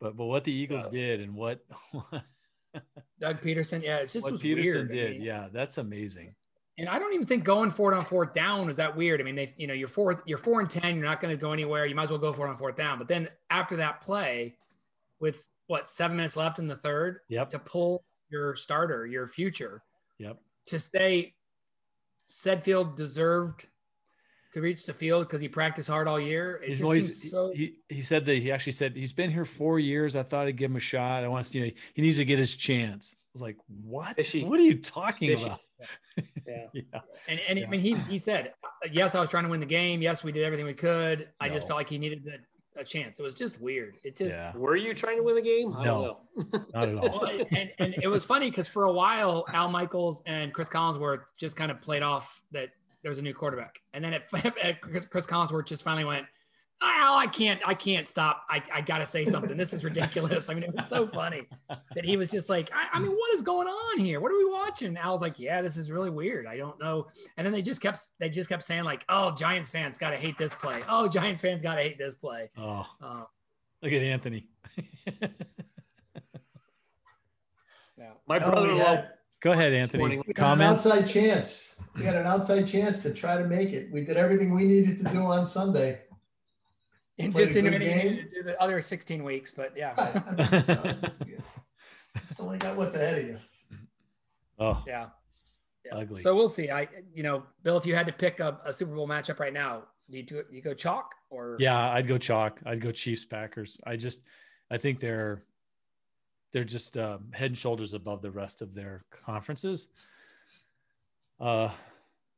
But 0.00 0.16
but 0.16 0.26
what 0.26 0.44
the 0.44 0.52
Eagles 0.52 0.86
yeah. 0.86 1.00
did 1.00 1.20
and 1.20 1.34
what 1.34 1.60
Doug 3.20 3.40
Pederson, 3.40 3.82
Yeah, 3.82 3.98
it 3.98 4.10
just 4.10 4.24
what 4.24 4.32
was 4.32 4.42
Pederson 4.42 4.62
weird. 4.62 4.90
did. 4.90 5.06
I 5.06 5.10
mean, 5.12 5.22
yeah, 5.22 5.48
that's 5.52 5.78
amazing. 5.78 6.34
And 6.78 6.88
I 6.88 6.98
don't 6.98 7.12
even 7.12 7.26
think 7.26 7.42
going 7.44 7.70
for 7.70 7.92
it 7.92 7.96
on 7.96 8.04
fourth 8.04 8.32
down 8.32 8.70
is 8.70 8.76
that 8.76 8.96
weird. 8.96 9.20
I 9.20 9.24
mean, 9.24 9.34
they, 9.34 9.52
you 9.56 9.66
know, 9.66 9.74
you're 9.74 9.88
fourth, 9.88 10.22
you're 10.26 10.38
four 10.38 10.60
and 10.60 10.70
ten, 10.70 10.96
you're 10.96 11.04
not 11.04 11.20
going 11.20 11.36
to 11.36 11.40
go 11.40 11.52
anywhere. 11.52 11.86
You 11.86 11.94
might 11.94 12.04
as 12.04 12.10
well 12.10 12.20
go 12.20 12.32
for 12.32 12.46
it 12.46 12.50
on 12.50 12.56
fourth 12.56 12.76
down. 12.76 12.98
But 12.98 13.08
then 13.08 13.28
after 13.50 13.76
that 13.76 14.00
play, 14.00 14.54
with 15.20 15.48
what 15.66 15.86
seven 15.86 16.16
minutes 16.16 16.36
left 16.36 16.60
in 16.60 16.68
the 16.68 16.76
third, 16.76 17.20
yep. 17.28 17.50
to 17.50 17.58
pull 17.58 18.04
your 18.30 18.54
starter, 18.54 19.06
your 19.06 19.26
future, 19.26 19.82
yep, 20.18 20.38
to 20.66 20.78
stay. 20.78 21.34
Sudfeld 22.30 22.94
deserved 22.94 23.66
to 24.52 24.60
reach 24.60 24.86
the 24.86 24.92
field 24.92 25.26
because 25.26 25.40
he 25.40 25.48
practiced 25.48 25.88
hard 25.88 26.06
all 26.06 26.20
year. 26.20 26.60
It 26.62 26.78
he's 26.78 27.30
so... 27.30 27.52
he, 27.54 27.76
he 27.88 28.02
said 28.02 28.24
that 28.26 28.36
he 28.36 28.52
actually 28.52 28.72
said 28.72 28.94
he's 28.94 29.12
been 29.12 29.30
here 29.30 29.44
four 29.44 29.78
years. 29.78 30.14
I 30.14 30.22
thought 30.22 30.46
I'd 30.46 30.56
give 30.56 30.70
him 30.70 30.76
a 30.76 30.80
shot. 30.80 31.24
I 31.24 31.28
want 31.28 31.46
to, 31.46 31.58
you 31.58 31.66
know, 31.66 31.72
he 31.94 32.02
needs 32.02 32.18
to 32.18 32.24
get 32.24 32.38
his 32.38 32.54
chance. 32.54 33.16
I 33.38 33.40
was 33.40 33.42
like, 33.42 33.56
what? 33.84 34.16
Fishy. 34.16 34.44
What 34.44 34.58
are 34.58 34.64
you 34.64 34.78
talking 34.78 35.32
about? 35.38 35.60
Yeah. 36.46 36.66
yeah. 36.72 36.82
And, 37.28 37.40
and 37.48 37.58
yeah. 37.58 37.66
I 37.66 37.68
mean, 37.68 37.80
he, 37.80 37.94
he 37.94 38.18
said, 38.18 38.54
uh, 38.64 38.88
yes, 38.90 39.14
I 39.14 39.20
was 39.20 39.28
trying 39.28 39.44
to 39.44 39.50
win 39.50 39.60
the 39.60 39.66
game. 39.66 40.00
Yes, 40.02 40.24
we 40.24 40.32
did 40.32 40.42
everything 40.42 40.64
we 40.66 40.72
could. 40.74 41.28
I 41.40 41.48
just 41.50 41.68
felt 41.68 41.76
like 41.78 41.88
he 41.90 41.98
needed 41.98 42.24
the, 42.24 42.38
a 42.80 42.82
chance. 42.82 43.20
It 43.20 43.22
was 43.22 43.34
just 43.34 43.60
weird. 43.60 43.94
It 44.02 44.16
just 44.16 44.34
yeah, 44.34 44.56
Were 44.56 44.74
you 44.76 44.94
trying 44.94 45.18
to 45.18 45.22
win 45.22 45.36
the 45.36 45.42
game? 45.42 45.76
I 45.76 45.84
No. 45.84 46.20
don't 46.36 46.52
know. 46.52 46.64
not 46.74 46.88
at 46.88 46.94
all. 46.96 47.20
well, 47.20 47.46
and, 47.54 47.70
and 47.78 47.94
it 48.02 48.08
was 48.08 48.24
funny 48.24 48.48
because 48.50 48.66
for 48.66 48.84
a 48.84 48.92
while, 48.92 49.44
Al 49.52 49.68
Michaels 49.70 50.22
and 50.26 50.52
Chris 50.54 50.68
Collinsworth 50.68 51.20
just 51.36 51.54
kind 51.54 51.70
of 51.70 51.80
played 51.80 52.02
off 52.02 52.42
that 52.50 52.70
there 53.02 53.10
was 53.10 53.18
a 53.18 53.22
new 53.22 53.34
quarterback, 53.34 53.78
and 53.94 54.02
then 54.02 54.14
it, 54.14 54.24
Chris, 54.80 55.06
Chris 55.06 55.26
Collinsworth 55.26 55.66
just 55.66 55.84
finally 55.84 56.04
went, 56.04 56.26
"Al, 56.80 57.16
I 57.16 57.26
can't, 57.26 57.60
I 57.66 57.74
can't 57.74 58.06
stop. 58.08 58.44
I, 58.48 58.62
I 58.72 58.80
got 58.80 58.98
to 58.98 59.06
say 59.06 59.24
something. 59.24 59.56
This 59.56 59.72
is 59.72 59.82
ridiculous." 59.84 60.48
I 60.48 60.54
mean, 60.54 60.62
it 60.64 60.74
was 60.74 60.86
so 60.88 61.06
funny 61.08 61.42
that 61.94 62.04
he 62.04 62.16
was 62.16 62.30
just 62.30 62.48
like, 62.48 62.70
I, 62.72 62.86
I 62.92 62.98
mean, 63.00 63.10
what 63.12 63.34
is 63.34 63.42
going 63.42 63.66
on 63.68 63.98
here? 63.98 64.20
What 64.20 64.30
are 64.32 64.36
we 64.38 64.44
watching?" 64.50 64.88
And 64.88 64.98
Al's 64.98 65.20
like, 65.22 65.38
"Yeah, 65.38 65.60
this 65.62 65.76
is 65.76 65.90
really 65.90 66.10
weird. 66.10 66.46
I 66.46 66.56
don't 66.56 66.78
know." 66.80 67.06
And 67.36 67.44
then 67.44 67.52
they 67.52 67.62
just 67.62 67.80
kept, 67.80 68.00
they 68.20 68.28
just 68.28 68.48
kept 68.48 68.62
saying 68.62 68.84
like, 68.84 69.04
"Oh, 69.08 69.32
Giants 69.32 69.68
fans 69.70 69.98
got 69.98 70.10
to 70.10 70.16
hate 70.16 70.38
this 70.38 70.54
play. 70.54 70.80
Oh, 70.88 71.08
Giants 71.08 71.40
fans 71.42 71.62
got 71.62 71.74
to 71.76 71.82
hate 71.82 71.98
this 71.98 72.14
play." 72.14 72.50
Oh, 72.56 72.86
Uh, 73.02 73.24
look 73.82 73.92
at 73.92 74.02
Anthony. 74.02 74.46
yeah. 77.98 78.12
My 78.26 78.38
brother-in-law 78.38 78.84
had, 78.84 79.10
Go 79.40 79.52
ahead, 79.52 79.72
Anthony. 79.72 79.98
morning- 80.00 80.22
we 80.26 80.34
had 80.36 80.52
an 80.54 80.62
outside 80.62 81.06
chance. 81.06 81.80
We 81.96 82.02
had 82.04 82.16
an 82.16 82.26
outside 82.26 82.66
chance 82.66 83.02
to 83.02 83.12
try 83.14 83.38
to 83.38 83.44
make 83.46 83.70
it. 83.72 83.90
We 83.92 84.04
did 84.04 84.16
everything 84.16 84.52
we 84.54 84.64
needed 84.64 84.98
to 84.98 85.04
do 85.12 85.18
on 85.20 85.46
Sunday. 85.46 86.00
And 87.18 87.32
Played 87.32 87.46
just 87.48 87.58
a 87.58 87.62
didn't 87.62 87.72
good 87.78 87.82
even 87.82 87.96
need 87.98 88.32
game. 88.32 88.44
the 88.44 88.62
other 88.62 88.80
16 88.80 89.24
weeks, 89.24 89.50
but 89.50 89.76
yeah. 89.76 89.94
Right. 89.96 90.16
I 90.26 91.24
mean, 91.24 91.44
uh, 91.44 91.54
Only 92.38 92.58
got 92.58 92.76
what's 92.76 92.94
ahead 92.94 93.18
of 93.18 93.26
you. 93.26 93.38
Oh, 94.58 94.82
Yeah. 94.86 95.08
Yeah. 95.84 95.96
Ugly. 95.96 96.20
So 96.22 96.34
we'll 96.36 96.48
see. 96.48 96.70
I, 96.70 96.86
you 97.14 97.22
know, 97.22 97.44
Bill, 97.62 97.76
if 97.76 97.86
you 97.86 97.94
had 97.94 98.06
to 98.06 98.12
pick 98.12 98.40
a, 98.40 98.58
a 98.64 98.72
Super 98.72 98.94
Bowl 98.94 99.08
matchup 99.08 99.38
right 99.40 99.52
now, 99.52 99.84
do 100.10 100.18
you 100.18 100.22
do 100.22 100.44
you 100.50 100.62
go 100.62 100.74
chalk 100.74 101.14
or 101.30 101.56
yeah, 101.58 101.90
I'd 101.90 102.06
go 102.06 102.18
chalk. 102.18 102.60
I'd 102.66 102.80
go 102.80 102.92
Chiefs 102.92 103.24
Packers. 103.24 103.78
I 103.86 103.96
just, 103.96 104.20
I 104.70 104.76
think 104.78 105.00
they're, 105.00 105.44
they're 106.52 106.64
just 106.64 106.96
uh, 106.96 107.18
head 107.32 107.50
and 107.50 107.58
shoulders 107.58 107.94
above 107.94 108.22
the 108.22 108.30
rest 108.30 108.62
of 108.62 108.74
their 108.74 109.04
conferences. 109.10 109.88
Uh, 111.40 111.70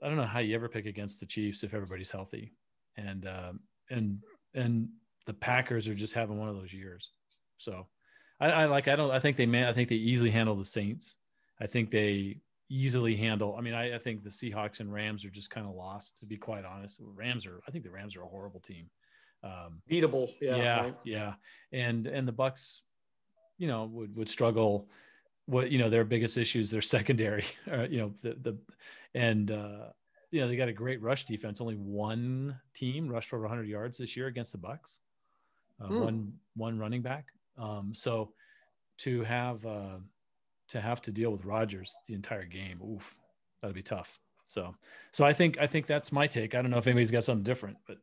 I 0.03 0.09
don't 0.09 0.17
know 0.17 0.25
how 0.27 0.41
you 0.41 0.55
ever 0.55 0.69
pick 0.69 0.87
against 0.87 1.21
the 1.21 1.27
Chiefs 1.27 1.63
if 1.63 1.75
everybody's 1.75 2.11
healthy, 2.11 2.53
and 2.97 3.27
um, 3.27 3.61
and 3.91 4.19
and 4.55 4.89
the 5.27 5.35
Packers 5.35 5.89
are 5.89 5.95
just 5.95 6.15
having 6.15 6.39
one 6.39 6.49
of 6.49 6.57
those 6.57 6.73
years. 6.73 7.11
So, 7.57 7.87
I, 8.41 8.51
I 8.51 8.65
like. 8.67 8.89
I 8.89 8.97
don't. 8.97 9.11
I 9.11 9.21
think 9.21 9.37
they 9.37 9.47
man. 9.47 9.69
I 9.69 9.73
think 9.73 9.89
they 9.89 9.97
easily 9.97 10.31
handle 10.31 10.57
the 10.57 10.65
Saints. 10.65 11.17
I 11.61 11.67
think 11.67 11.91
they 11.91 12.39
easily 12.71 13.17
handle. 13.17 13.57
I 13.57 13.61
mean, 13.61 13.75
I, 13.75 13.97
I 13.97 13.99
think 13.99 14.23
the 14.23 14.31
Seahawks 14.31 14.81
and 14.81 14.93
Rams 14.93 15.25
are 15.25 15.31
just 15.31 15.51
kind 15.51 15.67
of 15.67 15.75
lost. 15.75 16.19
To 16.19 16.27
be 16.27 16.37
quite 16.37 16.65
honest, 16.65 17.01
Rams 17.01 17.47
are. 17.47 17.61
I 17.67 17.71
think 17.71 17.85
the 17.85 17.91
Rams 17.91 18.17
are 18.17 18.23
a 18.23 18.29
horrible 18.29 18.61
team. 18.61 18.87
Um, 19.43 19.83
beatable. 19.91 20.31
Yeah. 20.41 20.57
yeah, 20.57 20.81
right. 20.81 20.97
yeah, 21.05 21.35
and 21.73 22.07
and 22.07 22.27
the 22.27 22.33
Bucks, 22.33 22.83
you 23.59 23.69
know, 23.69 23.85
would 23.85 24.17
would 24.17 24.29
struggle. 24.29 24.89
What 25.47 25.71
you 25.71 25.79
know, 25.79 25.91
their 25.91 26.05
biggest 26.05 26.39
issues, 26.39 26.71
their 26.71 26.83
secondary. 26.83 27.45
Uh, 27.71 27.83
you 27.83 27.99
know, 27.99 28.15
the 28.23 28.37
the 28.41 28.59
and 29.15 29.51
uh, 29.51 29.87
you 30.31 30.41
know 30.41 30.49
they 30.49 30.57
got 30.57 30.69
a 30.69 30.73
great 30.73 31.01
rush 31.03 31.25
defense. 31.25 31.61
Only 31.61 31.75
one 31.77 32.59
team 32.75 33.09
rushed 33.09 33.29
for 33.29 33.37
over 33.37 33.45
100 33.47 33.69
yards 33.69 33.99
this 33.99 34.17
year 34.17 34.27
against 34.27 34.53
the 34.53 34.59
Bucks. 34.59 35.01
Uh, 35.81 35.87
Hmm. 35.87 36.01
One 36.01 36.33
one 36.57 36.79
running 36.79 37.03
back. 37.03 37.27
Um, 37.59 37.93
so 37.95 38.33
to 38.99 39.23
have 39.25 39.65
uh, 39.67 39.97
to 40.69 40.81
have 40.81 41.01
to 41.03 41.13
deal 41.13 41.31
with 41.31 41.45
Rodgers 41.45 41.97
the 42.07 42.15
entire 42.15 42.45
game, 42.45 42.81
oof, 42.83 43.19
that'd 43.61 43.75
be 43.75 43.83
tough. 43.83 44.19
So 44.45 44.75
so 45.13 45.25
I 45.25 45.33
think 45.33 45.59
I 45.59 45.67
think 45.67 45.87
that's 45.87 46.13
my 46.13 46.27
take. 46.27 46.55
I 46.55 46.63
don't 46.63 46.71
know 46.71 46.79
if 46.79 46.87
anybody's 46.87 47.11
got 47.11 47.25
something 47.25 47.45
different, 47.45 47.77
but 47.87 47.99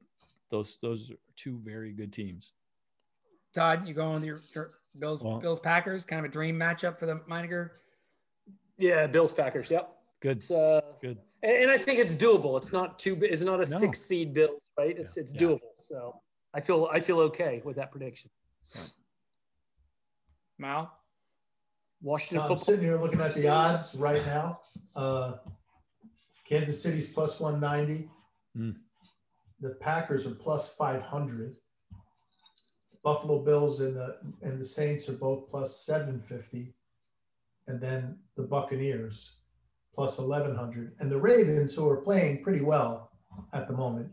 those 0.50 0.78
those 0.82 1.12
are 1.12 1.16
two 1.36 1.60
very 1.64 1.92
good 1.92 2.12
teams. 2.12 2.52
Todd, 3.54 3.88
you 3.88 3.94
going 3.94 4.16
with 4.16 4.24
your, 4.26 4.42
your 4.54 4.72
Bills 5.00 5.24
Well- 5.24 5.40
Bills 5.40 5.60
Packers, 5.60 6.04
kind 6.06 6.20
of 6.20 6.30
a 6.30 6.34
dream 6.34 6.58
matchup 6.58 6.98
for 7.00 7.06
the 7.06 7.16
Meininger? 7.30 7.70
Yeah. 8.78 9.08
Bills 9.08 9.32
Packers. 9.32 9.70
Yep. 9.72 9.94
Good, 10.20 10.38
It's 10.38 10.52
uh, 10.52 10.82
good. 11.02 11.20
and, 11.44 11.52
and 11.64 11.72
I 11.72 11.78
think 11.78 12.00
it's 12.00 12.16
doable. 12.16 12.58
It's 12.58 12.72
not 12.74 12.98
too. 12.98 13.16
bi- 13.16 13.28
It's 13.28 13.44
not 13.44 13.56
a 13.56 13.70
No. 13.70 13.78
six 13.78 14.02
seed 14.02 14.34
Bills, 14.34 14.60
right? 14.78 14.98
It's 14.98 15.16
Yeah. 15.16 15.24
it's 15.24 15.34
Yeah. 15.34 15.40
doable. 15.42 15.60
So 15.84 16.22
I 16.54 16.62
feel 16.62 16.90
I 16.92 17.00
feel 17.00 17.20
okay 17.22 17.62
with 17.64 17.76
that 17.76 17.92
prediction. 17.92 18.30
Mal? 20.58 20.92
Washington 22.02 22.40
I'm 22.40 22.48
football. 22.48 22.66
sitting 22.66 22.82
here 22.86 22.98
looking 22.98 23.22
at 23.22 23.34
the 23.36 23.48
odds 23.48 23.96
right 23.96 24.24
now. 24.26 24.60
Uh, 24.96 25.38
Kansas 26.46 26.82
City's 26.82 27.14
plus 27.14 27.40
190. 27.40 28.10
Hmm. 28.56 28.72
The 29.60 29.72
Packers 29.76 30.26
are 30.26 30.36
plus 30.36 30.76
500. 30.76 31.58
Buffalo 33.04 33.40
Bills 33.44 33.80
and 33.82 33.96
the 33.96 34.18
and 34.42 34.60
the 34.60 34.66
Saints 34.66 35.08
are 35.10 35.14
both 35.18 35.50
plus 35.50 35.80
750. 35.86 36.74
And 37.68 37.80
then 37.82 38.20
the 38.36 38.44
Buccaneers 38.44 39.42
plus 39.98 40.20
1100. 40.20 40.94
And 41.00 41.12
the 41.12 41.20
Ravens, 41.20 41.74
who 41.74 41.90
are 41.90 41.98
playing 41.98 42.44
pretty 42.44 42.62
well 42.62 43.10
at 43.52 43.68
the 43.68 43.74
moment, 43.74 44.08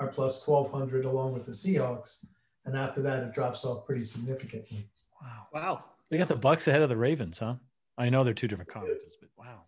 are 0.00 0.08
plus 0.08 0.44
1200 0.44 1.04
along 1.04 1.34
with 1.34 1.46
the 1.46 1.52
Seahawks. 1.52 2.24
And 2.64 2.76
after 2.76 3.00
that, 3.02 3.22
it 3.22 3.32
drops 3.32 3.64
off 3.64 3.86
pretty 3.86 4.02
significantly. 4.02 4.88
Wow. 5.22 5.46
Wow. 5.54 5.84
They 6.08 6.18
got 6.18 6.26
the 6.26 6.34
Bucks 6.34 6.66
ahead 6.66 6.82
of 6.82 6.88
the 6.88 6.96
Ravens, 6.96 7.38
huh? 7.38 7.54
I 7.96 8.08
know 8.08 8.24
they're 8.24 8.34
two 8.34 8.48
different 8.48 8.72
conferences, 8.72 9.16
but 9.20 9.30
wow. 9.38 9.60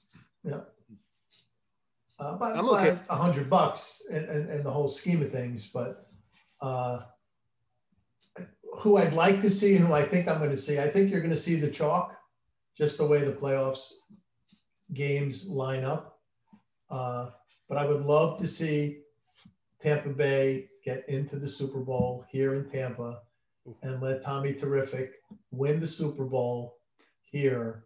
Yeah. 0.43 0.61
Uh, 2.19 2.37
by, 2.37 2.53
I'm 2.55 2.67
by 2.67 2.89
okay. 2.89 2.99
a 3.09 3.17
hundred 3.17 3.49
bucks 3.49 4.03
in, 4.11 4.25
in, 4.25 4.51
in 4.51 4.63
the 4.65 4.71
whole 4.71 4.89
scheme 4.89 5.23
of 5.23 5.31
things, 5.31 5.69
but 5.69 6.09
uh, 6.61 7.03
who 8.79 8.97
I'd 8.97 9.13
like 9.13 9.41
to 9.43 9.51
see, 9.51 9.77
who 9.77 9.93
I 9.93 10.05
think 10.05 10.27
I'm 10.27 10.39
going 10.39 10.51
to 10.51 10.57
see, 10.57 10.81
I 10.81 10.89
think 10.89 11.11
you're 11.11 11.21
going 11.21 11.35
to 11.35 11.41
see 11.41 11.57
the 11.57 11.71
chalk, 11.71 12.17
just 12.77 12.99
the 12.99 13.07
way 13.07 13.21
the 13.21 13.33
playoffs 13.33 13.93
games 14.95 15.47
line 15.47 15.85
up. 15.85 16.19
Uh, 16.91 17.31
but 17.69 17.79
I 17.79 17.85
would 17.87 18.03
love 18.03 18.39
to 18.41 18.47
see 18.47 18.99
Tampa 19.81 20.11
Bay 20.11 20.69
get 20.85 21.09
into 21.09 21.37
the 21.39 21.49
Super 21.49 21.81
Bowl 21.81 22.25
here 22.31 22.55
in 22.55 22.69
Tampa 22.69 23.21
and 23.83 24.03
let 24.03 24.23
Tommy 24.23 24.53
Terrific 24.53 25.13
win 25.51 25.81
the 25.81 25.87
Super 25.87 26.25
Bowl 26.25 26.77
here 27.31 27.85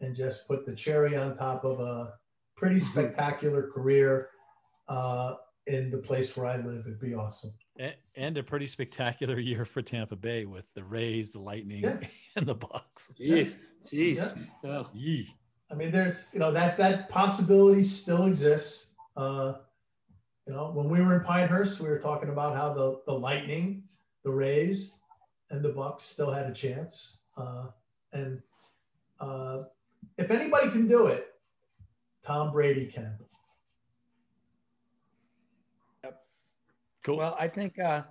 and 0.00 0.14
just 0.14 0.46
put 0.46 0.66
the 0.66 0.74
cherry 0.74 1.16
on 1.16 1.36
top 1.36 1.64
of 1.64 1.80
a 1.80 2.12
pretty 2.56 2.78
spectacular 2.78 3.70
career 3.70 4.28
uh, 4.88 5.34
in 5.66 5.90
the 5.90 5.96
place 5.98 6.36
where 6.36 6.46
I 6.46 6.56
live. 6.58 6.84
It'd 6.86 7.00
be 7.00 7.14
awesome. 7.14 7.52
A- 7.80 7.94
And 8.14 8.36
a 8.38 8.42
pretty 8.42 8.66
spectacular 8.66 9.38
year 9.40 9.64
for 9.64 9.82
Tampa 9.82 10.14
Bay 10.14 10.44
with 10.44 10.72
the 10.74 10.84
Rays, 10.84 11.30
the 11.30 11.40
Lightning, 11.40 11.82
Yeah. 11.82 11.98
and 12.36 12.46
the 12.46 12.54
Bucks. 12.54 13.10
Gee, 13.16 13.50
jeez. 13.90 14.36
Yeah. 14.62 14.70
Yeah. 14.70 14.82
Yee. 14.92 15.28
I 15.70 15.74
mean, 15.74 15.90
there's 15.90 16.30
you 16.32 16.40
know 16.40 16.52
that 16.52 16.76
that 16.78 17.08
possibility 17.08 17.82
still 17.82 18.26
exists. 18.26 18.92
Uh, 19.16 19.54
you 20.46 20.52
know, 20.52 20.70
when 20.72 20.88
we 20.88 21.00
were 21.00 21.18
in 21.18 21.24
Pinehurst, 21.24 21.80
we 21.80 21.88
were 21.88 21.98
talking 21.98 22.28
about 22.28 22.56
how 22.56 22.74
the 22.74 23.00
the 23.06 23.12
Lightning, 23.12 23.82
the 24.24 24.30
Rays, 24.30 25.00
and 25.50 25.62
the 25.62 25.70
Bucks 25.70 26.04
still 26.04 26.30
had 26.30 26.46
a 26.46 26.52
chance. 26.52 27.20
Uh, 27.36 27.66
and 28.12 28.40
uh, 29.20 29.62
if 30.18 30.30
anybody 30.30 30.70
can 30.70 30.86
do 30.86 31.06
it, 31.06 31.34
Tom 32.24 32.52
Brady 32.52 32.86
can. 32.86 33.16
Yep. 36.04 36.22
Cool. 37.04 37.16
Well, 37.16 37.36
I 37.38 37.48
think 37.48 37.78
uh, 37.78 38.02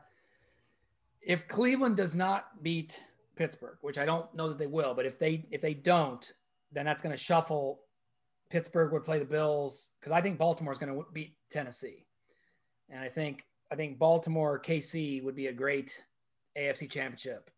if 1.22 1.48
Cleveland 1.48 1.98
does 1.98 2.16
not 2.16 2.64
beat 2.64 3.04
Pittsburgh, 3.36 3.78
which 3.82 3.98
I 3.98 4.06
don't 4.06 4.34
know 4.36 4.50
that 4.50 4.58
they 4.58 4.68
will, 4.68 4.94
but 4.94 5.06
if 5.06 5.18
they 5.20 5.46
if 5.52 5.62
they 5.62 5.74
don't, 5.74 6.32
then 6.74 6.86
that's 6.86 7.02
going 7.02 7.16
to 7.16 7.22
shuffle. 7.22 7.82
Pittsburgh 8.50 8.92
would 8.92 9.04
play 9.04 9.20
the 9.20 9.26
Bills 9.26 9.90
because 10.00 10.12
I 10.12 10.22
think 10.22 10.38
Baltimore 10.38 10.72
is 10.72 10.78
going 10.78 10.94
to 10.94 11.06
beat 11.14 11.36
Tennessee, 11.50 12.06
and 12.90 13.00
I 13.00 13.10
think 13.10 13.46
I 13.72 13.76
think 13.76 13.98
Baltimore 13.98 14.60
KC 14.62 15.24
would 15.24 15.36
be 15.36 15.48
a 15.48 15.54
great 15.54 16.04
AFC 16.58 16.90
Championship 16.92 17.50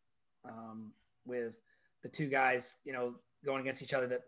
um, 0.46 0.94
with 1.26 1.56
the 2.04 2.10
two 2.10 2.28
guys, 2.30 2.76
you 2.86 2.94
know, 2.94 3.16
going 3.44 3.60
against 3.62 3.82
each 3.82 3.94
other 3.94 4.08
that 4.08 4.22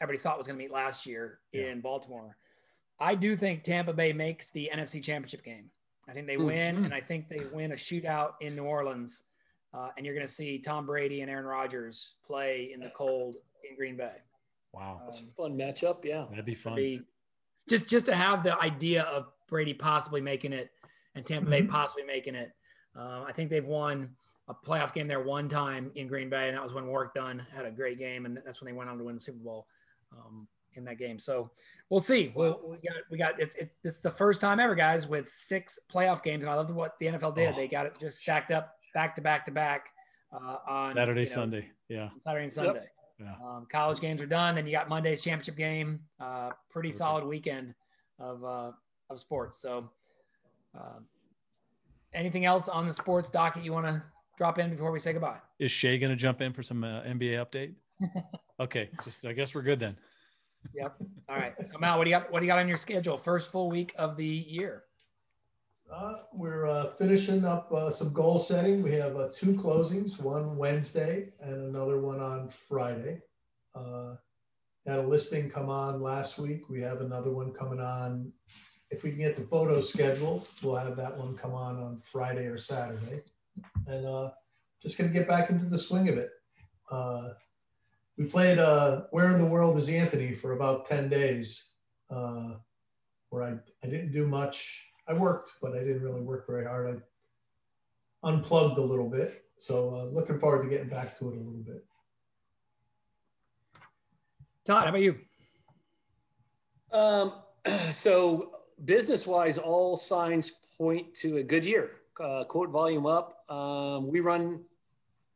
everybody 0.00 0.22
thought 0.22 0.38
was 0.38 0.46
going 0.46 0.56
to 0.56 0.62
meet 0.64 0.70
last 0.72 1.04
year 1.06 1.40
Yeah. 1.52 1.66
in 1.66 1.80
Baltimore. 1.80 2.36
I 3.00 3.16
do 3.16 3.34
think 3.34 3.64
Tampa 3.64 3.92
Bay 3.92 4.12
makes 4.12 4.50
the 4.50 4.70
NFC 4.72 5.02
Championship 5.02 5.42
game. 5.42 5.70
I 6.06 6.12
think 6.12 6.26
they 6.28 6.36
win, 6.36 6.76
Mhm. 6.76 6.84
and 6.84 6.94
I 6.94 7.00
think 7.00 7.28
they 7.28 7.44
win 7.52 7.72
a 7.72 7.76
shootout 7.76 8.34
in 8.40 8.54
New 8.54 8.64
Orleans. 8.64 9.24
Uh, 9.72 9.90
and 9.96 10.04
you're 10.06 10.14
going 10.14 10.26
to 10.26 10.32
see 10.32 10.58
Tom 10.60 10.86
Brady 10.86 11.22
and 11.22 11.30
Aaron 11.30 11.46
Rodgers 11.46 12.16
play 12.22 12.70
in 12.72 12.78
the 12.80 12.90
cold 12.90 13.36
in 13.68 13.74
Green 13.76 13.96
Bay. 13.96 14.18
Wow. 14.72 14.96
Um, 15.00 15.00
That's 15.06 15.20
a 15.20 15.24
fun 15.34 15.56
matchup. 15.56 16.04
Yeah. 16.04 16.26
That'd 16.30 16.44
be 16.44 16.54
fun. 16.54 16.76
be 16.76 17.02
just 17.68 17.88
just 17.88 18.06
to 18.06 18.14
have 18.14 18.42
the 18.42 18.58
idea 18.60 19.02
of 19.04 19.26
Brady 19.48 19.74
possibly 19.74 20.20
making 20.20 20.52
it 20.52 20.70
and 21.14 21.24
Tampa 21.24 21.50
Bay 21.50 21.62
Mhm. 21.62 21.68
possibly 21.68 22.04
making 22.04 22.34
it. 22.34 22.52
Uh, 22.96 23.24
I 23.26 23.32
think 23.32 23.50
they've 23.50 23.64
won 23.64 24.16
a 24.48 24.54
playoff 24.54 24.92
game 24.92 25.06
there 25.06 25.22
one 25.22 25.48
time 25.48 25.92
in 25.94 26.08
Green 26.08 26.28
Bay, 26.28 26.48
and 26.48 26.56
that 26.56 26.62
was 26.64 26.72
when 26.72 26.86
Warrick 26.86 27.14
Dunn 27.14 27.38
had 27.54 27.64
a 27.64 27.70
great 27.70 27.98
game, 27.98 28.26
and 28.26 28.36
that's 28.44 28.60
when 28.60 28.66
they 28.66 28.76
went 28.76 28.90
on 28.90 28.98
to 28.98 29.04
win 29.04 29.14
the 29.14 29.20
Super 29.20 29.38
Bowl. 29.38 29.66
Um, 30.12 30.48
in 30.76 30.84
that 30.84 30.98
game. 30.98 31.18
So 31.18 31.50
we'll 31.90 32.00
see. 32.00 32.32
We'll, 32.34 32.60
we 32.64 32.76
got 32.76 32.96
we 33.10 33.18
got 33.18 33.40
it's 33.40 33.54
it's 33.56 33.74
this 33.82 33.94
is 33.96 34.00
the 34.00 34.10
first 34.10 34.40
time 34.40 34.60
ever, 34.60 34.74
guys, 34.74 35.06
with 35.06 35.28
six 35.28 35.78
playoff 35.90 36.22
games, 36.22 36.44
and 36.44 36.50
I 36.50 36.54
love 36.54 36.74
what 36.74 36.98
the 36.98 37.06
NFL 37.06 37.34
did. 37.34 37.52
Oh. 37.52 37.56
They 37.56 37.68
got 37.68 37.86
it 37.86 37.96
just 38.00 38.18
stacked 38.20 38.50
up 38.50 38.74
back 38.94 39.14
to 39.16 39.22
back 39.22 39.44
to 39.46 39.50
back 39.52 39.88
uh, 40.32 40.56
on 40.66 40.94
Saturday, 40.94 41.20
you 41.22 41.26
know, 41.26 41.32
Sunday, 41.32 41.70
yeah, 41.88 42.08
Saturday 42.18 42.44
and 42.44 42.52
Sunday. 42.52 42.80
Yep. 42.80 42.88
Yeah. 43.22 43.34
Um, 43.46 43.66
college 43.70 44.00
games 44.00 44.20
are 44.20 44.26
done. 44.26 44.54
Then 44.54 44.66
you 44.66 44.72
got 44.72 44.88
Monday's 44.88 45.22
championship 45.22 45.56
game. 45.56 46.00
Uh, 46.20 46.50
pretty 46.70 46.88
okay. 46.88 46.96
solid 46.96 47.24
weekend 47.24 47.74
of 48.18 48.44
uh, 48.44 48.72
of 49.10 49.20
sports. 49.20 49.60
So, 49.60 49.90
uh, 50.76 51.00
anything 52.12 52.44
else 52.44 52.68
on 52.68 52.86
the 52.86 52.92
sports 52.92 53.30
docket 53.30 53.64
you 53.64 53.72
want 53.72 53.86
to 53.86 54.02
drop 54.36 54.58
in 54.58 54.70
before 54.70 54.90
we 54.90 54.98
say 54.98 55.12
goodbye? 55.12 55.38
Is 55.58 55.70
Shay 55.70 55.98
going 55.98 56.10
to 56.10 56.16
jump 56.16 56.40
in 56.40 56.52
for 56.52 56.62
some 56.62 56.84
uh, 56.84 57.02
NBA 57.02 57.44
update? 57.44 57.74
okay, 58.60 58.90
just 59.04 59.24
I 59.24 59.32
guess 59.32 59.54
we're 59.54 59.62
good 59.62 59.80
then. 59.80 59.96
Yep. 60.74 60.96
All 61.28 61.36
right. 61.36 61.54
So 61.66 61.78
Mal, 61.78 61.98
what 61.98 62.04
do 62.04 62.10
you 62.10 62.16
got? 62.16 62.32
What 62.32 62.40
do 62.40 62.46
you 62.46 62.50
got 62.50 62.58
on 62.58 62.68
your 62.68 62.76
schedule? 62.76 63.18
First 63.18 63.50
full 63.50 63.70
week 63.70 63.92
of 63.96 64.16
the 64.16 64.24
year. 64.24 64.84
Uh, 65.92 66.14
we're 66.32 66.66
uh, 66.66 66.86
finishing 66.86 67.44
up 67.44 67.70
uh, 67.70 67.90
some 67.90 68.14
goal 68.14 68.38
setting. 68.38 68.82
We 68.82 68.92
have 68.92 69.14
uh, 69.14 69.28
two 69.30 69.52
closings, 69.52 70.18
one 70.18 70.56
Wednesday 70.56 71.28
and 71.40 71.54
another 71.54 72.00
one 72.00 72.18
on 72.18 72.48
Friday. 72.48 73.20
Uh, 73.74 74.14
had 74.86 75.00
a 75.00 75.02
listing 75.02 75.50
come 75.50 75.68
on 75.68 76.00
last 76.00 76.38
week. 76.38 76.70
We 76.70 76.80
have 76.80 77.02
another 77.02 77.30
one 77.30 77.52
coming 77.52 77.78
on. 77.78 78.32
If 78.90 79.02
we 79.02 79.10
can 79.10 79.18
get 79.18 79.36
the 79.36 79.42
photo 79.42 79.82
scheduled, 79.82 80.48
we'll 80.62 80.76
have 80.76 80.96
that 80.96 81.16
one 81.16 81.36
come 81.36 81.52
on 81.52 81.76
on 81.76 82.00
Friday 82.00 82.46
or 82.46 82.56
Saturday. 82.56 83.20
And 83.86 84.06
uh, 84.06 84.30
just 84.80 84.96
going 84.96 85.12
to 85.12 85.18
get 85.18 85.28
back 85.28 85.50
into 85.50 85.66
the 85.66 85.78
swing 85.78 86.08
of 86.08 86.16
it. 86.16 86.30
we 88.16 88.24
played 88.24 88.56
Where 89.10 89.30
in 89.30 89.38
the 89.38 89.44
World 89.44 89.76
is 89.76 89.90
Anthony 89.90 90.34
for 90.34 90.52
about 90.52 90.88
10 90.88 91.10
days, 91.10 91.74
where 92.08 93.42
I, 93.42 93.58
I 93.84 93.90
didn't 93.90 94.12
do 94.12 94.26
much 94.26 94.91
I 95.08 95.14
worked, 95.14 95.52
but 95.60 95.72
I 95.72 95.80
didn't 95.80 96.02
really 96.02 96.20
work 96.20 96.46
very 96.46 96.64
hard. 96.64 97.02
I 98.24 98.28
unplugged 98.28 98.78
a 98.78 98.82
little 98.82 99.08
bit. 99.08 99.44
So 99.58 99.90
uh, 99.90 100.04
looking 100.04 100.38
forward 100.38 100.62
to 100.62 100.68
getting 100.68 100.88
back 100.88 101.16
to 101.18 101.28
it 101.28 101.34
a 101.34 101.38
little 101.38 101.52
bit. 101.64 101.84
Todd, 104.64 104.84
how 104.84 104.90
about 104.90 105.02
you? 105.02 105.18
Um, 106.92 107.32
so 107.92 108.60
business 108.84 109.26
wise, 109.26 109.58
all 109.58 109.96
signs 109.96 110.52
point 110.78 111.14
to 111.16 111.38
a 111.38 111.42
good 111.42 111.66
year. 111.66 111.90
Uh, 112.18 112.44
quote 112.44 112.70
volume 112.70 113.06
up. 113.06 113.50
Um, 113.50 114.08
we 114.08 114.20
run 114.20 114.60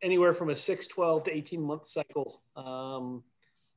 anywhere 0.02 0.34
from 0.34 0.50
a 0.50 0.56
6, 0.56 0.86
12 0.86 1.24
to 1.24 1.36
18 1.36 1.60
month 1.60 1.86
cycle 1.86 2.42
um, 2.54 3.22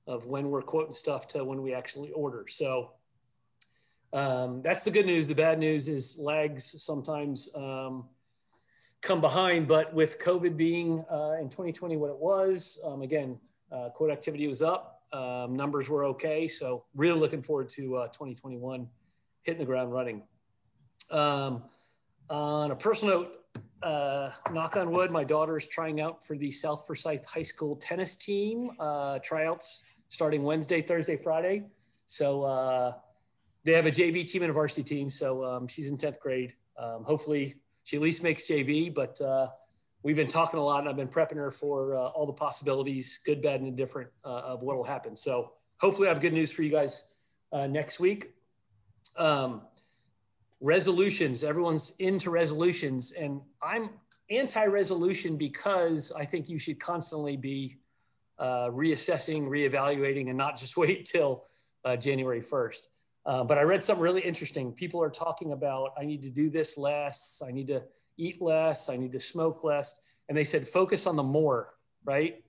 of 0.06 0.28
when 0.28 0.50
we're 0.50 0.62
quoting 0.62 0.94
stuff 0.94 1.28
to 1.30 1.44
when 1.44 1.62
we 1.62 1.74
actually 1.74 2.12
order. 2.12 2.46
So 2.50 2.92
um, 4.14 4.62
that's 4.62 4.84
the 4.84 4.92
good 4.92 5.06
news. 5.06 5.28
The 5.28 5.36
bad 5.36 5.60
news 5.60 5.88
is 5.88 6.18
lags 6.20 6.82
sometimes 6.82 7.54
um, 7.56 8.06
come 9.02 9.22
behind. 9.22 9.68
But 9.68 9.94
with 9.94 10.20
COVID 10.20 10.58
being 10.58 11.04
uh, 11.12 11.36
in 11.40 11.50
2020 11.50 11.98
what 11.98 12.10
it 12.10 12.18
was, 12.18 12.82
um, 12.86 13.02
again, 13.02 13.38
uh, 13.72 13.90
quote 13.90 14.12
activity 14.12 14.48
was 14.48 14.62
up, 14.62 15.04
um, 15.14 15.56
numbers 15.56 15.90
were 15.90 16.06
okay. 16.06 16.48
So 16.48 16.86
really 16.96 17.20
looking 17.20 17.44
forward 17.44 17.70
to 17.70 17.98
uh, 17.98 18.08
2021 18.08 18.88
hitting 19.44 19.60
the 19.60 19.66
ground 19.66 19.92
running. 19.92 20.24
Um, 21.12 21.64
on 22.30 22.72
a 22.72 22.76
personal 22.76 23.22
note, 23.22 23.36
uh, 23.82 24.32
knock 24.52 24.76
on 24.76 24.92
wood, 24.92 25.10
my 25.12 25.24
daughter 25.24 25.56
is 25.58 25.68
trying 25.68 26.02
out 26.02 26.26
for 26.26 26.36
the 26.36 26.52
South 26.52 26.86
Forsyth 26.86 27.26
High 27.26 27.44
School 27.44 27.76
tennis 27.78 28.18
team 28.18 28.72
uh, 28.80 29.20
tryouts 29.24 29.86
starting 30.10 30.44
Wednesday, 30.44 30.82
Thursday, 30.82 31.16
Friday. 31.16 31.64
So 32.08 32.44
uh, 32.44 32.94
they 33.64 33.74
have 33.74 33.86
a 33.86 33.92
JV 33.92 34.26
team 34.26 34.42
and 34.42 34.50
a 34.50 34.54
varsity 34.54 34.84
team. 34.84 35.10
So 35.10 35.44
um, 35.44 35.68
she's 35.68 35.92
in 35.92 35.98
10th 35.98 36.20
grade. 36.20 36.54
Um, 36.78 37.04
hopefully 37.04 37.56
she 37.84 37.98
at 37.98 38.02
least 38.02 38.24
makes 38.24 38.48
JV, 38.48 38.94
but 38.94 39.20
uh, 39.22 39.48
we've 40.04 40.16
been 40.16 40.28
talking 40.28 40.60
a 40.60 40.64
lot 40.64 40.80
and 40.80 40.90
I've 40.90 40.96
been 40.96 41.08
prepping 41.08 41.36
her 41.36 41.52
for 41.52 41.96
uh, 41.96 42.08
all 42.08 42.26
the 42.26 42.34
possibilities, 42.34 43.20
good, 43.26 43.42
bad, 43.42 43.60
and 43.60 43.68
indifferent 43.68 44.10
uh, 44.24 44.28
of 44.28 44.64
what 44.64 44.78
will 44.78 44.84
happen. 44.84 45.16
So 45.16 45.54
hopefully 45.78 46.08
I 46.08 46.12
have 46.12 46.22
good 46.22 46.34
news 46.34 46.52
for 46.52 46.64
you 46.64 46.72
guys 46.72 47.16
uh, 47.52 47.68
next 47.68 48.00
week. 48.00 48.34
Um, 49.18 49.64
resolutions, 50.62 51.44
everyone's 51.44 51.96
into 52.00 52.30
resolutions 52.30 53.12
and 53.14 53.42
I'm 53.62 53.90
anti-resolution 54.30 55.38
because 55.38 56.12
I 56.12 56.26
think 56.26 56.50
you 56.50 56.60
should 56.60 56.80
constantly 56.80 57.36
be 57.38 57.78
uh, 58.38 58.70
reassessing, 58.70 59.48
reevaluating, 59.48 60.30
and 60.30 60.38
not 60.38 60.58
just 60.58 60.78
wait 60.84 61.06
till 61.06 61.46
uh, 61.84 61.96
January 61.96 62.42
1st. 62.42 62.88
Uh, 63.26 63.44
but 63.44 63.58
I 63.58 63.62
read 63.62 63.84
something 63.84 64.02
really 64.02 64.22
interesting. 64.22 64.72
People 64.72 65.02
are 65.02 65.10
talking 65.10 65.52
about, 65.52 65.92
I 65.98 66.06
need 66.06 66.22
to 66.24 66.30
do 66.30 66.50
this 66.50 66.78
less, 66.78 67.42
I 67.46 67.52
need 67.52 67.68
to 67.68 67.84
eat 68.18 68.42
less, 68.42 68.90
I 68.90 68.98
need 68.98 69.12
to 69.12 69.20
smoke 69.20 69.64
less. 69.64 70.00
And 70.28 70.38
they 70.38 70.44
said, 70.44 70.68
focus 70.68 71.06
on 71.06 71.16
the 71.16 71.24
more, 71.24 71.74
right? 72.04 72.44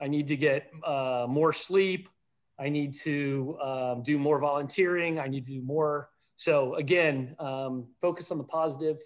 I 0.00 0.08
need 0.08 0.28
to 0.28 0.36
get 0.36 0.70
uh, 0.84 1.26
more 1.28 1.52
sleep. 1.52 2.08
I 2.58 2.68
need 2.68 2.94
to 3.02 3.58
um, 3.62 4.02
do 4.02 4.18
more 4.18 4.38
volunteering. 4.38 5.18
I 5.18 5.28
need 5.28 5.46
to 5.46 5.52
do 5.52 5.62
more. 5.62 6.10
So, 6.36 6.74
again, 6.74 7.34
um, 7.38 7.88
focus 8.00 8.30
on 8.30 8.38
the 8.38 8.44
positive, 8.44 8.98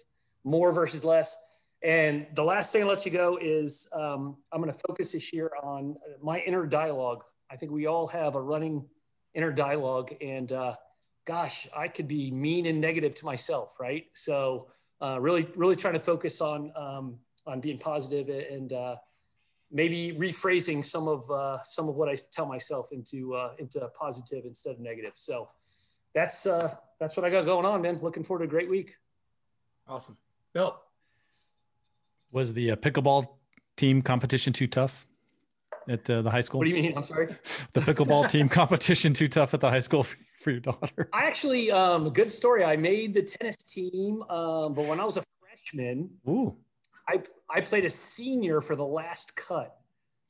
more 0.43 0.71
versus 0.71 1.03
less. 1.03 1.37
And 1.83 2.27
the 2.33 2.43
last 2.43 2.71
thing 2.71 2.83
I'll 2.83 2.87
let 2.87 3.05
you 3.05 3.11
go 3.11 3.37
is 3.41 3.89
um, 3.93 4.37
I'm 4.51 4.61
going 4.61 4.73
to 4.73 4.79
focus 4.87 5.11
this 5.11 5.31
year 5.33 5.51
on 5.61 5.97
my 6.21 6.39
inner 6.39 6.65
dialogue. 6.65 7.23
I 7.51 7.57
think 7.57 7.71
we 7.71 7.85
all 7.85 8.07
have 8.07 8.35
a 8.35 8.41
running 8.41 8.85
inner 9.33 9.51
dialogue. 9.51 10.13
And 10.21 10.51
uh, 10.51 10.75
gosh, 11.25 11.67
I 11.75 11.87
could 11.87 12.07
be 12.07 12.31
mean 12.31 12.65
and 12.67 12.79
negative 12.79 13.15
to 13.15 13.25
myself, 13.25 13.79
right? 13.79 14.05
So 14.13 14.67
uh, 15.01 15.19
really, 15.19 15.47
really 15.55 15.75
trying 15.75 15.93
to 15.93 15.99
focus 15.99 16.39
on 16.39 16.71
um, 16.75 17.17
on 17.47 17.59
being 17.59 17.77
positive 17.77 18.29
and 18.29 18.71
uh, 18.71 18.95
maybe 19.71 20.15
rephrasing 20.17 20.83
some 20.83 21.07
of 21.07 21.29
uh, 21.29 21.61
some 21.63 21.89
of 21.89 21.95
what 21.95 22.09
I 22.09 22.15
tell 22.31 22.45
myself 22.45 22.91
into 22.91 23.33
uh, 23.33 23.53
into 23.57 23.85
positive 23.89 24.45
instead 24.45 24.75
of 24.75 24.79
negative. 24.79 25.13
So 25.15 25.49
that's 26.13 26.45
uh, 26.45 26.75
that's 26.99 27.17
what 27.17 27.25
I 27.25 27.29
got 27.29 27.45
going 27.45 27.65
on, 27.65 27.81
man. 27.81 27.99
Looking 28.01 28.23
forward 28.23 28.43
to 28.43 28.45
a 28.45 28.49
great 28.49 28.69
week. 28.69 28.95
Awesome, 29.87 30.17
Bill. 30.53 30.79
Was 32.31 32.53
the 32.53 32.71
uh, 32.71 32.75
pickleball 32.75 33.27
team 33.75 34.01
competition 34.01 34.53
too 34.53 34.67
tough? 34.67 35.05
at 35.87 36.09
uh, 36.09 36.21
the 36.21 36.31
high 36.31 36.41
school? 36.41 36.59
What 36.59 36.65
do 36.65 36.71
you 36.71 36.81
mean? 36.81 36.93
I'm 36.95 37.03
sorry. 37.03 37.27
the 37.73 37.79
pickleball 37.79 38.29
team 38.29 38.49
competition 38.49 39.13
too 39.13 39.27
tough 39.27 39.53
at 39.53 39.61
the 39.61 39.69
high 39.69 39.79
school 39.79 40.03
for, 40.03 40.17
for 40.45 40.51
your 40.51 40.59
daughter? 40.59 41.09
I 41.11 41.25
actually, 41.25 41.71
um, 41.71 42.11
good 42.11 42.31
story. 42.31 42.63
I 42.63 42.77
made 42.77 43.15
the 43.15 43.23
tennis 43.23 43.57
team, 43.57 44.21
um, 44.29 44.75
but 44.75 44.85
when 44.85 44.99
I 44.99 45.03
was 45.03 45.17
a 45.17 45.23
freshman, 45.41 46.11
Ooh. 46.29 46.55
I 47.09 47.23
I 47.49 47.61
played 47.61 47.83
a 47.83 47.89
senior 47.89 48.61
for 48.61 48.75
the 48.75 48.85
last 48.85 49.35
cut, 49.35 49.75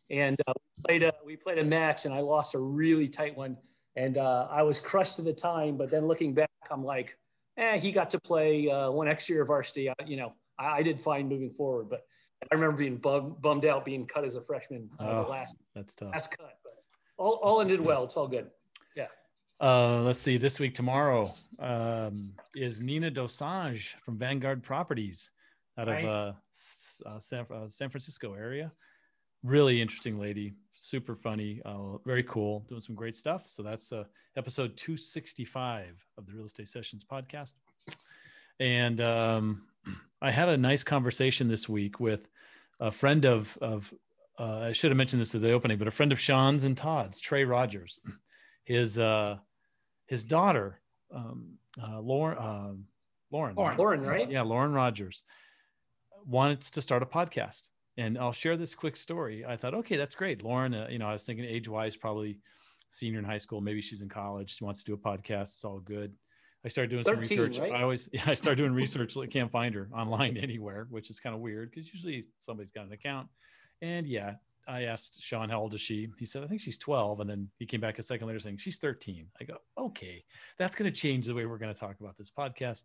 and 0.09 0.37
uh, 0.47 0.53
we 0.55 0.83
played 0.87 1.03
a 1.03 1.13
we 1.25 1.35
played 1.35 1.59
a 1.59 1.65
match, 1.65 2.05
and 2.05 2.13
I 2.13 2.21
lost 2.21 2.55
a 2.55 2.59
really 2.59 3.09
tight 3.09 3.35
one, 3.35 3.57
and 3.97 4.17
uh, 4.17 4.47
I 4.49 4.63
was 4.63 4.79
crushed 4.79 5.19
at 5.19 5.25
the 5.25 5.33
time. 5.33 5.75
But 5.77 5.91
then 5.91 6.07
looking 6.07 6.33
back, 6.33 6.49
I'm 6.71 6.83
like, 6.83 7.17
eh, 7.57 7.77
he 7.77 7.91
got 7.91 8.09
to 8.11 8.19
play 8.19 8.69
uh, 8.69 8.91
one 8.91 9.09
extra 9.09 9.33
year 9.33 9.41
of 9.41 9.49
varsity. 9.49 9.89
I, 9.89 9.95
you 10.05 10.15
know, 10.15 10.33
I, 10.57 10.77
I 10.77 10.81
did 10.81 10.99
fine 10.99 11.27
moving 11.27 11.49
forward, 11.49 11.89
but 11.89 12.05
I 12.49 12.55
remember 12.55 12.77
being 12.77 12.97
bum, 12.97 13.35
bummed 13.41 13.65
out 13.65 13.83
being 13.83 14.05
cut 14.05 14.23
as 14.23 14.35
a 14.35 14.41
freshman 14.41 14.89
uh, 14.97 15.07
oh, 15.07 15.23
the 15.23 15.29
last 15.29 15.57
that's 15.75 15.93
tough. 15.93 16.13
last 16.13 16.37
cut, 16.37 16.57
but 16.63 16.73
all, 17.17 17.33
all 17.43 17.59
ended 17.59 17.81
well. 17.81 18.05
It's 18.05 18.15
all 18.15 18.29
good. 18.29 18.49
Yeah. 18.95 19.07
Uh, 19.59 20.01
let's 20.01 20.19
see. 20.19 20.37
This 20.37 20.59
week 20.59 20.73
tomorrow 20.73 21.33
um, 21.59 22.33
is 22.55 22.81
Nina 22.81 23.09
Dosange 23.09 23.93
from 24.03 24.17
Vanguard 24.17 24.63
Properties 24.63 25.31
out 25.77 25.87
nice. 25.87 26.03
of 26.03 26.09
uh, 26.09 27.09
uh, 27.09 27.19
San, 27.19 27.45
uh, 27.53 27.69
San 27.69 27.89
Francisco 27.89 28.33
area. 28.33 28.71
Really 29.43 29.81
interesting 29.81 30.17
lady, 30.17 30.53
super 30.73 31.15
funny, 31.15 31.61
uh, 31.63 31.97
very 32.05 32.23
cool, 32.23 32.65
doing 32.67 32.81
some 32.81 32.95
great 32.95 33.15
stuff. 33.15 33.47
So 33.47 33.63
that's 33.63 33.93
uh, 33.93 34.03
episode 34.35 34.75
265 34.75 36.05
of 36.17 36.25
the 36.25 36.33
Real 36.33 36.45
Estate 36.45 36.67
Sessions 36.67 37.05
podcast. 37.05 37.53
And 38.59 38.99
um, 38.99 39.63
I 40.21 40.31
had 40.31 40.49
a 40.49 40.57
nice 40.57 40.83
conversation 40.83 41.47
this 41.47 41.69
week 41.69 41.99
with 41.99 42.27
a 42.79 42.91
friend 42.91 43.25
of 43.25 43.57
of 43.61 43.93
uh, 44.37 44.63
I 44.63 44.71
should 44.73 44.91
have 44.91 44.97
mentioned 44.97 45.21
this 45.21 45.33
at 45.33 45.41
the 45.41 45.51
opening, 45.53 45.77
but 45.77 45.87
a 45.87 45.91
friend 45.91 46.11
of 46.11 46.19
Sean's 46.19 46.65
and 46.65 46.75
Todd's, 46.75 47.21
Trey 47.21 47.45
Rogers, 47.45 48.01
his 48.65 48.99
uh, 48.99 49.37
his 50.07 50.23
daughter, 50.23 50.81
um, 51.13 51.53
uh, 51.81 51.99
Lauren, 51.99 52.37
uh, 52.37 52.73
Lauren, 53.31 53.55
Lauren, 53.55 53.77
Lauren, 53.77 54.01
right? 54.01 54.29
Yeah, 54.29 54.41
Lauren 54.41 54.73
Rogers 54.73 55.23
wants 56.25 56.71
to 56.71 56.81
start 56.81 57.01
a 57.01 57.05
podcast, 57.05 57.67
and 57.97 58.17
I'll 58.17 58.33
share 58.33 58.57
this 58.57 58.75
quick 58.75 58.97
story. 58.97 59.45
I 59.45 59.55
thought, 59.55 59.73
okay, 59.75 59.97
that's 59.97 60.15
great, 60.15 60.43
Lauren. 60.43 60.73
Uh, 60.73 60.87
you 60.89 60.99
know, 60.99 61.07
I 61.07 61.13
was 61.13 61.23
thinking 61.23 61.45
age 61.45 61.67
wise, 61.67 61.95
probably 61.95 62.39
senior 62.89 63.19
in 63.19 63.25
high 63.25 63.37
school, 63.37 63.61
maybe 63.61 63.81
she's 63.81 64.01
in 64.01 64.09
college. 64.09 64.55
She 64.55 64.63
wants 64.63 64.83
to 64.83 64.85
do 64.85 64.93
a 64.93 64.97
podcast. 64.97 65.53
It's 65.53 65.63
all 65.63 65.79
good. 65.79 66.13
I 66.63 66.67
started 66.67 66.89
doing 66.89 67.03
13, 67.03 67.25
some 67.25 67.37
research. 67.37 67.59
Right? 67.59 67.71
I 67.71 67.83
always, 67.83 68.09
yeah, 68.13 68.23
I 68.25 68.33
started 68.33 68.57
doing 68.57 68.73
research. 68.73 69.15
I 69.17 69.27
can't 69.27 69.51
find 69.51 69.75
her 69.75 69.89
online 69.93 70.37
anywhere, 70.41 70.87
which 70.89 71.09
is 71.09 71.19
kind 71.19 71.35
of 71.35 71.41
weird 71.41 71.71
because 71.71 71.91
usually 71.93 72.25
somebody's 72.39 72.71
got 72.71 72.85
an 72.85 72.91
account. 72.91 73.27
And 73.81 74.07
yeah, 74.07 74.35
I 74.67 74.83
asked 74.83 75.21
Sean, 75.21 75.49
how 75.49 75.59
old 75.59 75.73
is 75.73 75.81
she? 75.81 76.09
He 76.17 76.25
said, 76.25 76.43
I 76.43 76.47
think 76.47 76.61
she's 76.61 76.77
12. 76.77 77.19
And 77.19 77.29
then 77.29 77.49
he 77.57 77.65
came 77.65 77.81
back 77.81 77.99
a 77.99 78.03
second 78.03 78.27
later 78.27 78.39
saying, 78.39 78.57
she's 78.57 78.77
13. 78.77 79.27
I 79.39 79.43
go, 79.43 79.57
okay, 79.77 80.23
that's 80.57 80.75
going 80.75 80.91
to 80.91 80.97
change 80.97 81.27
the 81.27 81.33
way 81.33 81.45
we're 81.45 81.57
going 81.57 81.73
to 81.73 81.79
talk 81.79 81.99
about 81.99 82.17
this 82.17 82.31
podcast. 82.31 82.83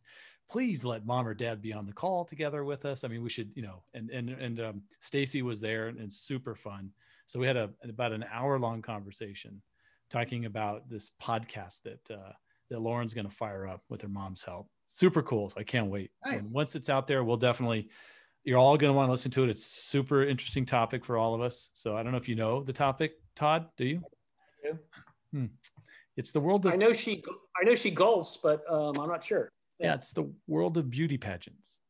Please 0.49 0.85
let 0.85 1.07
mom 1.07 1.27
or 1.27 1.35
dad 1.35 1.63
be 1.63 1.73
on 1.73 1.87
the 1.87 1.93
call 1.93 2.25
together 2.25 2.65
with 2.65 2.85
us. 2.85 3.05
I 3.05 3.09
mean, 3.09 3.23
we 3.23 3.31
should, 3.31 3.51
you 3.55 3.63
know, 3.63 3.83
and, 3.95 4.11
and, 4.11 4.31
and 4.31 4.61
um, 4.61 4.83
Stacy 5.01 5.43
was 5.43 5.61
there 5.61 5.89
and, 5.89 5.99
and 5.99 6.13
super 6.13 6.55
fun. 6.55 6.91
So 7.27 7.39
we 7.39 7.47
had 7.47 7.57
a, 7.57 7.71
about 7.89 8.13
an 8.13 8.25
hour 8.33 8.59
long 8.59 8.83
conversation 8.83 9.63
talking 10.11 10.45
about 10.45 10.89
this 10.89 11.13
podcast 11.23 11.83
that, 11.83 12.11
uh, 12.11 12.33
that 12.71 12.81
Lauren's 12.81 13.15
going 13.15 13.29
to 13.29 13.35
fire 13.35 13.67
up 13.67 13.83
with 13.89 14.03
her 14.03 14.09
mom's 14.09 14.43
help. 14.43 14.69
Super 14.87 15.23
cool. 15.23 15.51
So 15.51 15.61
I 15.61 15.65
can't 15.65 15.87
wait. 15.87 16.11
Nice. 16.27 16.45
And 16.45 16.53
once 16.53 16.75
it's 16.75 16.91
out 16.91 17.07
there, 17.07 17.25
we'll 17.25 17.37
definitely, 17.37 17.89
you're 18.45 18.59
all 18.59 18.77
going 18.77 18.91
to 18.91 18.97
want 18.97 19.09
to 19.09 19.11
listen 19.11 19.31
to 19.33 19.45
it. 19.45 19.51
It's 19.51 19.65
super 19.65 20.25
interesting 20.25 20.65
topic 20.65 21.05
for 21.05 21.17
all 21.17 21.35
of 21.35 21.41
us. 21.41 21.71
So 21.75 21.97
I 21.97 22.03
don't 22.03 22.13
know 22.13 22.19
if 22.19 22.29
you 22.29 22.35
know 22.35 22.63
the 22.63 22.73
topic, 22.73 23.13
Todd. 23.35 23.67
Do 23.77 23.85
you? 23.85 24.03
Yeah. 24.65 24.73
Hmm. 25.33 25.47
It's 26.17 26.33
the 26.33 26.41
world. 26.41 26.67
Of, 26.67 26.73
I 26.73 26.77
know 26.77 26.93
she. 26.93 27.23
I 27.61 27.65
know 27.65 27.75
she 27.75 27.91
golfs, 27.91 28.39
but 28.43 28.63
um, 28.71 28.99
I'm 28.99 29.09
not 29.09 29.25
sure. 29.25 29.49
Yeah, 29.79 29.95
it's 29.95 30.13
the 30.13 30.31
world 30.47 30.77
of 30.77 30.91
beauty 30.91 31.17
pageants. 31.17 31.81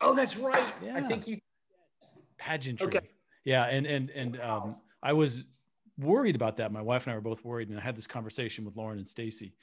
Oh, 0.00 0.14
that's 0.14 0.36
right. 0.36 0.72
Yeah. 0.82 0.96
I 0.96 1.02
think 1.02 1.28
you. 1.28 1.38
Pageantry. 2.38 2.86
Okay. 2.88 3.00
Yeah, 3.44 3.64
and 3.64 3.86
and 3.86 4.10
and 4.10 4.40
um, 4.40 4.76
I 5.02 5.12
was 5.12 5.44
worried 5.98 6.34
about 6.34 6.56
that. 6.56 6.72
My 6.72 6.82
wife 6.82 7.06
and 7.06 7.12
I 7.12 7.14
were 7.14 7.20
both 7.20 7.44
worried, 7.44 7.68
and 7.68 7.78
I 7.78 7.82
had 7.82 7.96
this 7.96 8.06
conversation 8.06 8.64
with 8.64 8.76
Lauren 8.76 8.98
and 8.98 9.08
Stacy 9.08 9.54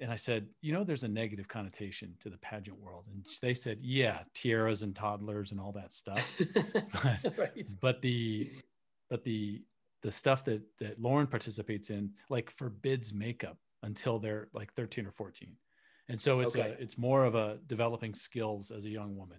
and 0.00 0.10
I 0.10 0.16
said, 0.16 0.46
you 0.60 0.72
know, 0.72 0.82
there's 0.82 1.04
a 1.04 1.08
negative 1.08 1.48
connotation 1.48 2.14
to 2.20 2.28
the 2.28 2.38
pageant 2.38 2.78
world. 2.78 3.04
And 3.12 3.24
they 3.40 3.54
said, 3.54 3.78
yeah, 3.80 4.20
tiaras 4.34 4.82
and 4.82 4.94
toddlers 4.94 5.52
and 5.52 5.60
all 5.60 5.72
that 5.72 5.92
stuff. 5.92 6.40
but, 6.54 7.34
right. 7.38 7.70
but 7.80 8.02
the, 8.02 8.50
but 9.08 9.22
the, 9.24 9.62
the 10.02 10.10
stuff 10.10 10.44
that, 10.46 10.62
that 10.78 11.00
Lauren 11.00 11.26
participates 11.26 11.90
in, 11.90 12.10
like 12.28 12.50
forbids 12.50 13.14
makeup 13.14 13.56
until 13.82 14.18
they're 14.18 14.48
like 14.52 14.72
13 14.74 15.06
or 15.06 15.12
14. 15.12 15.54
And 16.08 16.20
so 16.20 16.40
it's 16.40 16.56
okay. 16.56 16.70
a, 16.78 16.82
it's 16.82 16.98
more 16.98 17.24
of 17.24 17.34
a 17.34 17.58
developing 17.66 18.14
skills 18.14 18.70
as 18.70 18.84
a 18.84 18.90
young 18.90 19.16
woman 19.16 19.38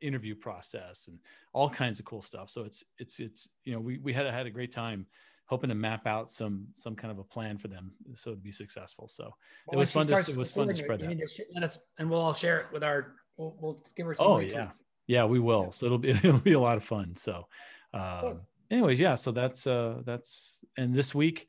interview 0.00 0.34
process 0.34 1.08
and 1.08 1.18
all 1.52 1.68
kinds 1.68 1.98
of 1.98 2.04
cool 2.06 2.22
stuff. 2.22 2.50
So 2.50 2.62
it's, 2.62 2.84
it's, 2.98 3.20
it's, 3.20 3.48
you 3.64 3.72
know, 3.72 3.80
we, 3.80 3.98
we 3.98 4.12
had, 4.12 4.26
had 4.26 4.46
a 4.46 4.50
great 4.50 4.72
time 4.72 5.06
hoping 5.46 5.68
to 5.68 5.74
map 5.74 6.06
out 6.06 6.30
some 6.30 6.66
some 6.74 6.94
kind 6.94 7.10
of 7.10 7.18
a 7.18 7.24
plan 7.24 7.56
for 7.56 7.68
them 7.68 7.92
so 8.14 8.32
to 8.32 8.36
be 8.36 8.52
successful. 8.52 9.08
So 9.08 9.24
well, 9.66 9.74
it 9.74 9.76
was 9.76 9.90
fun. 9.90 10.06
To, 10.06 10.14
it 10.14 10.36
was 10.36 10.52
fun 10.52 10.68
to 10.68 10.74
spread 10.74 11.00
that. 11.00 11.08
To 11.08 11.44
let 11.54 11.62
us, 11.62 11.78
and 11.98 12.10
we'll 12.10 12.20
all 12.20 12.34
share 12.34 12.60
it 12.60 12.66
with 12.72 12.84
our. 12.84 13.14
We'll, 13.36 13.56
we'll 13.60 13.78
give 13.96 14.06
her 14.06 14.14
some. 14.14 14.26
Oh 14.26 14.38
yeah, 14.40 14.70
yeah, 15.06 15.24
we 15.24 15.38
will. 15.38 15.64
Yeah. 15.64 15.70
So 15.70 15.86
it'll 15.86 15.98
be 15.98 16.10
it'll 16.22 16.38
be 16.38 16.52
a 16.52 16.60
lot 16.60 16.76
of 16.76 16.84
fun. 16.84 17.16
So, 17.16 17.46
um, 17.94 18.20
cool. 18.20 18.40
anyways, 18.70 19.00
yeah. 19.00 19.14
So 19.14 19.32
that's 19.32 19.66
uh 19.66 20.02
that's 20.04 20.64
and 20.76 20.94
this 20.94 21.14
week, 21.14 21.48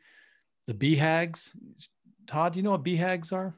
the 0.67 0.73
BHAGs. 0.73 1.55
Todd, 2.27 2.53
do 2.53 2.59
you 2.59 2.63
know 2.63 2.71
what 2.71 2.83
BHAGs 2.83 3.31
are? 3.31 3.55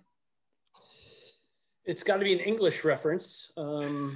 It's 1.86 2.04
got 2.04 2.18
to 2.18 2.24
be 2.24 2.34
an 2.34 2.40
English 2.40 2.84
reference. 2.84 3.52
Um, 3.58 4.16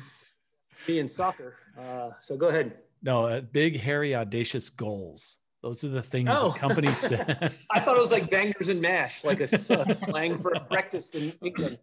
be 0.85 0.99
in 0.99 1.07
soccer. 1.07 1.55
Uh, 1.79 2.11
so 2.19 2.37
go 2.37 2.49
ahead. 2.49 2.77
No, 3.01 3.25
uh, 3.25 3.41
big, 3.41 3.79
hairy, 3.79 4.13
audacious 4.13 4.69
goals. 4.69 5.39
Those 5.63 5.81
are 5.85 5.89
the 5.89 6.03
things 6.03 6.29
oh. 6.33 6.51
companies 6.51 6.97
say. 7.09 7.25
I 7.71 7.79
thought 7.79 7.95
it 7.95 7.99
was 7.99 8.11
like 8.11 8.29
bangers 8.29 8.67
and 8.67 8.81
mash, 8.81 9.23
like 9.23 9.39
a, 9.39 9.45
a 9.45 9.47
slang 9.95 10.37
for 10.37 10.53
breakfast 10.69 11.15
in 11.15 11.33
England. 11.41 11.79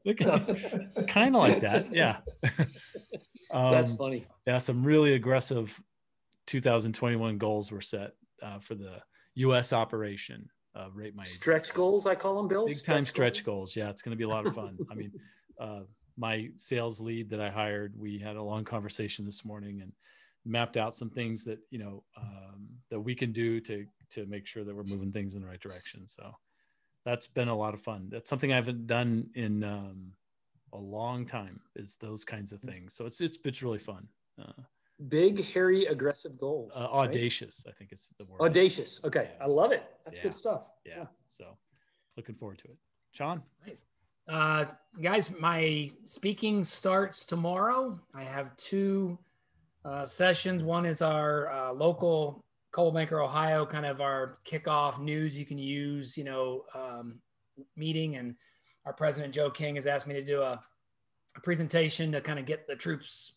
kind 1.08 1.34
of 1.34 1.42
like 1.42 1.60
that, 1.62 1.92
yeah. 1.92 2.18
Um, 3.52 3.72
That's 3.72 3.96
funny. 3.96 4.26
Yeah, 4.46 4.58
some 4.58 4.84
really 4.84 5.14
aggressive 5.14 5.76
2021 6.46 7.36
goals 7.36 7.72
were 7.72 7.80
set 7.80 8.12
uh, 8.40 8.60
for 8.60 8.76
the 8.76 8.98
U.S. 9.34 9.72
operation. 9.72 10.48
Uh, 10.72 10.86
rate 10.94 11.16
my 11.16 11.24
stretch 11.24 11.74
goals, 11.74 12.06
I 12.06 12.14
call 12.14 12.36
them, 12.36 12.46
Bill. 12.46 12.68
Big 12.68 12.84
time 12.84 13.04
stretch 13.04 13.44
goals. 13.44 13.74
goals. 13.74 13.76
Yeah, 13.76 13.90
it's 13.90 14.02
going 14.02 14.12
to 14.12 14.16
be 14.16 14.22
a 14.22 14.28
lot 14.28 14.46
of 14.46 14.54
fun. 14.54 14.78
I 14.88 14.94
mean, 14.94 15.10
uh, 15.60 15.80
my 16.16 16.50
sales 16.58 17.00
lead 17.00 17.28
that 17.30 17.40
I 17.40 17.50
hired, 17.50 17.94
we 17.98 18.20
had 18.20 18.36
a 18.36 18.42
long 18.42 18.62
conversation 18.62 19.24
this 19.24 19.44
morning, 19.44 19.80
and 19.82 19.92
mapped 20.44 20.76
out 20.76 20.94
some 20.94 21.10
things 21.10 21.44
that 21.44 21.58
you 21.70 21.78
know 21.78 22.02
um, 22.16 22.68
that 22.90 23.00
we 23.00 23.14
can 23.14 23.32
do 23.32 23.60
to 23.60 23.86
to 24.10 24.26
make 24.26 24.46
sure 24.46 24.64
that 24.64 24.74
we're 24.74 24.82
moving 24.84 25.12
things 25.12 25.34
in 25.34 25.42
the 25.42 25.46
right 25.46 25.60
direction. 25.60 26.06
So 26.06 26.34
that's 27.04 27.26
been 27.26 27.48
a 27.48 27.56
lot 27.56 27.74
of 27.74 27.80
fun. 27.80 28.08
That's 28.10 28.28
something 28.28 28.52
I 28.52 28.56
haven't 28.56 28.86
done 28.86 29.28
in 29.34 29.64
um, 29.64 30.12
a 30.72 30.78
long 30.78 31.26
time. 31.26 31.60
Is 31.76 31.96
those 32.00 32.24
kinds 32.24 32.52
of 32.52 32.60
things. 32.60 32.94
So 32.94 33.06
it's 33.06 33.20
it's 33.20 33.38
it's 33.44 33.62
really 33.62 33.78
fun. 33.78 34.06
Uh, 34.40 34.62
Big, 35.08 35.42
hairy, 35.54 35.86
aggressive 35.86 36.38
goals. 36.38 36.72
Uh, 36.76 36.80
audacious, 36.92 37.62
right? 37.64 37.72
I 37.72 37.78
think 37.78 37.90
it's 37.90 38.12
the 38.18 38.24
word. 38.26 38.42
Audacious. 38.42 39.00
Okay, 39.02 39.30
yeah. 39.34 39.44
I 39.44 39.48
love 39.48 39.72
it. 39.72 39.82
That's 40.04 40.18
yeah. 40.18 40.24
good 40.24 40.34
stuff. 40.34 40.68
Yeah. 40.84 40.92
yeah. 40.98 41.06
So 41.30 41.56
looking 42.18 42.34
forward 42.34 42.58
to 42.58 42.64
it. 42.64 42.76
Sean. 43.12 43.42
Nice. 43.66 43.86
Uh, 44.28 44.66
guys, 45.00 45.32
my 45.40 45.90
speaking 46.04 46.64
starts 46.64 47.24
tomorrow. 47.24 47.98
I 48.14 48.24
have 48.24 48.54
two 48.56 49.18
uh, 49.84 50.06
sessions. 50.06 50.62
One 50.62 50.86
is 50.86 51.02
our 51.02 51.50
uh, 51.50 51.72
local 51.72 52.44
Coldwell 52.72 53.00
Banker, 53.00 53.20
Ohio, 53.20 53.66
kind 53.66 53.86
of 53.86 54.00
our 54.00 54.38
kickoff 54.44 55.00
news 55.00 55.36
you 55.36 55.44
can 55.44 55.58
use, 55.58 56.16
you 56.16 56.24
know, 56.24 56.64
um, 56.74 57.20
meeting. 57.76 58.16
And 58.16 58.36
our 58.86 58.92
president, 58.92 59.34
Joe 59.34 59.50
King, 59.50 59.76
has 59.76 59.86
asked 59.86 60.06
me 60.06 60.14
to 60.14 60.24
do 60.24 60.40
a, 60.42 60.62
a 61.36 61.40
presentation 61.42 62.12
to 62.12 62.20
kind 62.20 62.38
of 62.38 62.46
get 62.46 62.66
the 62.66 62.76
troops 62.76 63.34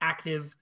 active, 0.00 0.54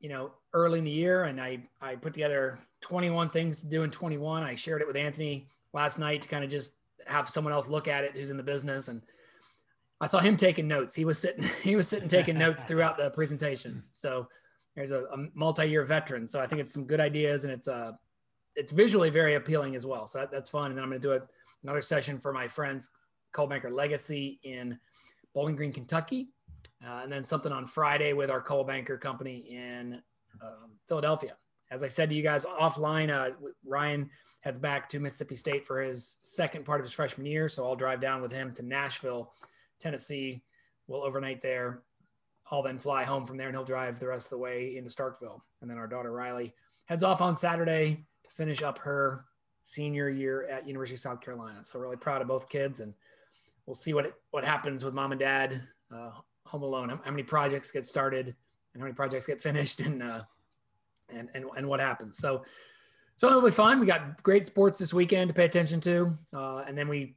you 0.00 0.08
know, 0.08 0.32
early 0.52 0.78
in 0.78 0.84
the 0.84 0.90
year. 0.90 1.24
And 1.24 1.40
I, 1.40 1.66
I 1.82 1.96
put 1.96 2.14
together 2.14 2.60
21 2.82 3.30
things 3.30 3.60
to 3.60 3.66
do 3.66 3.82
in 3.82 3.90
21. 3.90 4.42
I 4.42 4.54
shared 4.54 4.80
it 4.80 4.86
with 4.86 4.96
Anthony 4.96 5.48
last 5.72 5.98
night 5.98 6.22
to 6.22 6.28
kind 6.28 6.44
of 6.44 6.50
just 6.50 6.76
have 7.06 7.28
someone 7.28 7.52
else 7.52 7.68
look 7.68 7.88
at 7.88 8.04
it 8.04 8.12
who's 8.12 8.30
in 8.30 8.36
the 8.36 8.42
business 8.42 8.88
and 8.88 9.02
I 10.04 10.06
saw 10.06 10.20
him 10.20 10.36
taking 10.36 10.68
notes. 10.68 10.94
He 10.94 11.06
was 11.06 11.18
sitting, 11.18 11.48
he 11.62 11.76
was 11.76 11.88
sitting 11.88 12.08
taking 12.08 12.36
notes 12.36 12.64
throughout 12.68 12.98
the 12.98 13.10
presentation. 13.10 13.82
So 13.92 14.28
there's 14.76 14.90
a, 14.90 15.04
a, 15.04 15.28
multi-year 15.32 15.82
veteran. 15.82 16.26
So 16.26 16.40
I 16.40 16.46
think 16.46 16.60
it's 16.60 16.74
some 16.74 16.84
good 16.84 17.00
ideas 17.00 17.44
and 17.44 17.52
it's 17.52 17.68
uh 17.68 17.92
it's 18.54 18.70
visually 18.70 19.08
very 19.10 19.34
appealing 19.34 19.74
as 19.74 19.86
well. 19.86 20.06
So 20.06 20.18
that, 20.18 20.30
that's 20.30 20.50
fun. 20.50 20.70
And 20.70 20.76
then 20.76 20.84
I'm 20.84 20.90
going 20.90 21.00
to 21.00 21.08
do 21.08 21.12
a, 21.14 21.20
another 21.64 21.80
session 21.80 22.20
for 22.20 22.32
my 22.32 22.46
friends 22.46 22.90
Coldwell 23.32 23.56
Banker 23.56 23.70
Legacy 23.70 24.38
in 24.44 24.78
Bowling 25.34 25.56
Green, 25.56 25.72
Kentucky. 25.72 26.28
Uh, 26.86 27.00
and 27.02 27.10
then 27.10 27.24
something 27.24 27.50
on 27.50 27.66
Friday 27.66 28.12
with 28.12 28.30
our 28.30 28.40
Coldwell 28.40 28.66
Banker 28.66 28.98
company 28.98 29.38
in 29.50 30.02
um, 30.40 30.72
Philadelphia. 30.86 31.36
As 31.72 31.82
I 31.82 31.88
said 31.88 32.10
to 32.10 32.14
you 32.14 32.22
guys 32.22 32.44
offline, 32.44 33.10
uh, 33.10 33.34
Ryan 33.66 34.08
heads 34.40 34.58
back 34.58 34.88
to 34.90 35.00
Mississippi 35.00 35.34
State 35.34 35.64
for 35.64 35.80
his 35.80 36.18
second 36.22 36.64
part 36.64 36.78
of 36.78 36.84
his 36.84 36.92
freshman 36.92 37.26
year. 37.26 37.48
So 37.48 37.64
I'll 37.64 37.74
drive 37.74 38.00
down 38.00 38.22
with 38.22 38.30
him 38.30 38.52
to 38.54 38.62
Nashville 38.62 39.32
Tennessee. 39.84 40.42
We'll 40.86 41.02
overnight 41.02 41.42
there. 41.42 41.82
I'll 42.50 42.62
then 42.62 42.78
fly 42.78 43.04
home 43.04 43.26
from 43.26 43.36
there 43.36 43.48
and 43.48 43.56
he'll 43.56 43.64
drive 43.64 44.00
the 44.00 44.08
rest 44.08 44.26
of 44.26 44.30
the 44.30 44.38
way 44.38 44.76
into 44.76 44.90
Starkville. 44.90 45.40
And 45.60 45.70
then 45.70 45.78
our 45.78 45.86
daughter 45.86 46.10
Riley 46.10 46.54
heads 46.86 47.04
off 47.04 47.20
on 47.20 47.34
Saturday 47.34 48.04
to 48.24 48.30
finish 48.30 48.62
up 48.62 48.78
her 48.78 49.26
senior 49.62 50.08
year 50.08 50.46
at 50.48 50.66
University 50.66 50.94
of 50.94 51.00
South 51.00 51.20
Carolina. 51.20 51.62
So 51.62 51.78
really 51.78 51.96
proud 51.96 52.22
of 52.22 52.28
both 52.28 52.48
kids 52.48 52.80
and 52.80 52.94
we'll 53.66 53.74
see 53.74 53.94
what, 53.94 54.12
what 54.30 54.44
happens 54.44 54.84
with 54.84 54.94
mom 54.94 55.12
and 55.12 55.20
dad 55.20 55.62
uh, 55.94 56.10
home 56.46 56.62
alone. 56.62 56.88
How, 56.88 57.00
how, 57.04 57.10
many 57.10 57.22
projects 57.22 57.70
get 57.70 57.84
started 57.84 58.26
and 58.26 58.80
how 58.80 58.84
many 58.84 58.94
projects 58.94 59.26
get 59.26 59.40
finished 59.40 59.80
and, 59.80 60.02
uh, 60.02 60.22
and, 61.10 61.28
and, 61.34 61.46
and 61.56 61.68
what 61.68 61.80
happens. 61.80 62.18
So, 62.18 62.42
so 63.16 63.28
it'll 63.28 63.42
be 63.42 63.50
fun. 63.50 63.80
We 63.80 63.86
got 63.86 64.22
great 64.22 64.44
sports 64.44 64.78
this 64.78 64.92
weekend 64.92 65.28
to 65.28 65.34
pay 65.34 65.44
attention 65.44 65.80
to. 65.82 66.18
Uh, 66.34 66.64
and 66.66 66.76
then 66.76 66.88
we 66.88 67.16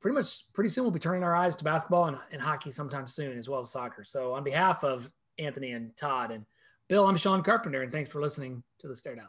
pretty 0.00 0.16
much 0.16 0.50
pretty 0.52 0.70
soon 0.70 0.84
we'll 0.84 0.90
be 0.90 0.98
turning 0.98 1.24
our 1.24 1.34
eyes 1.34 1.56
to 1.56 1.64
basketball 1.64 2.06
and, 2.06 2.18
and 2.32 2.40
hockey 2.40 2.70
sometime 2.70 3.06
soon 3.06 3.38
as 3.38 3.48
well 3.48 3.60
as 3.60 3.70
soccer. 3.70 4.04
So 4.04 4.32
on 4.32 4.44
behalf 4.44 4.84
of 4.84 5.10
Anthony 5.38 5.72
and 5.72 5.96
Todd 5.96 6.30
and 6.30 6.44
Bill, 6.88 7.06
I'm 7.06 7.16
Sean 7.16 7.42
Carpenter, 7.42 7.82
and 7.82 7.92
thanks 7.92 8.10
for 8.10 8.22
listening 8.22 8.62
to 8.80 8.88
the 8.88 8.96
Stare 8.96 9.16
Down. 9.16 9.28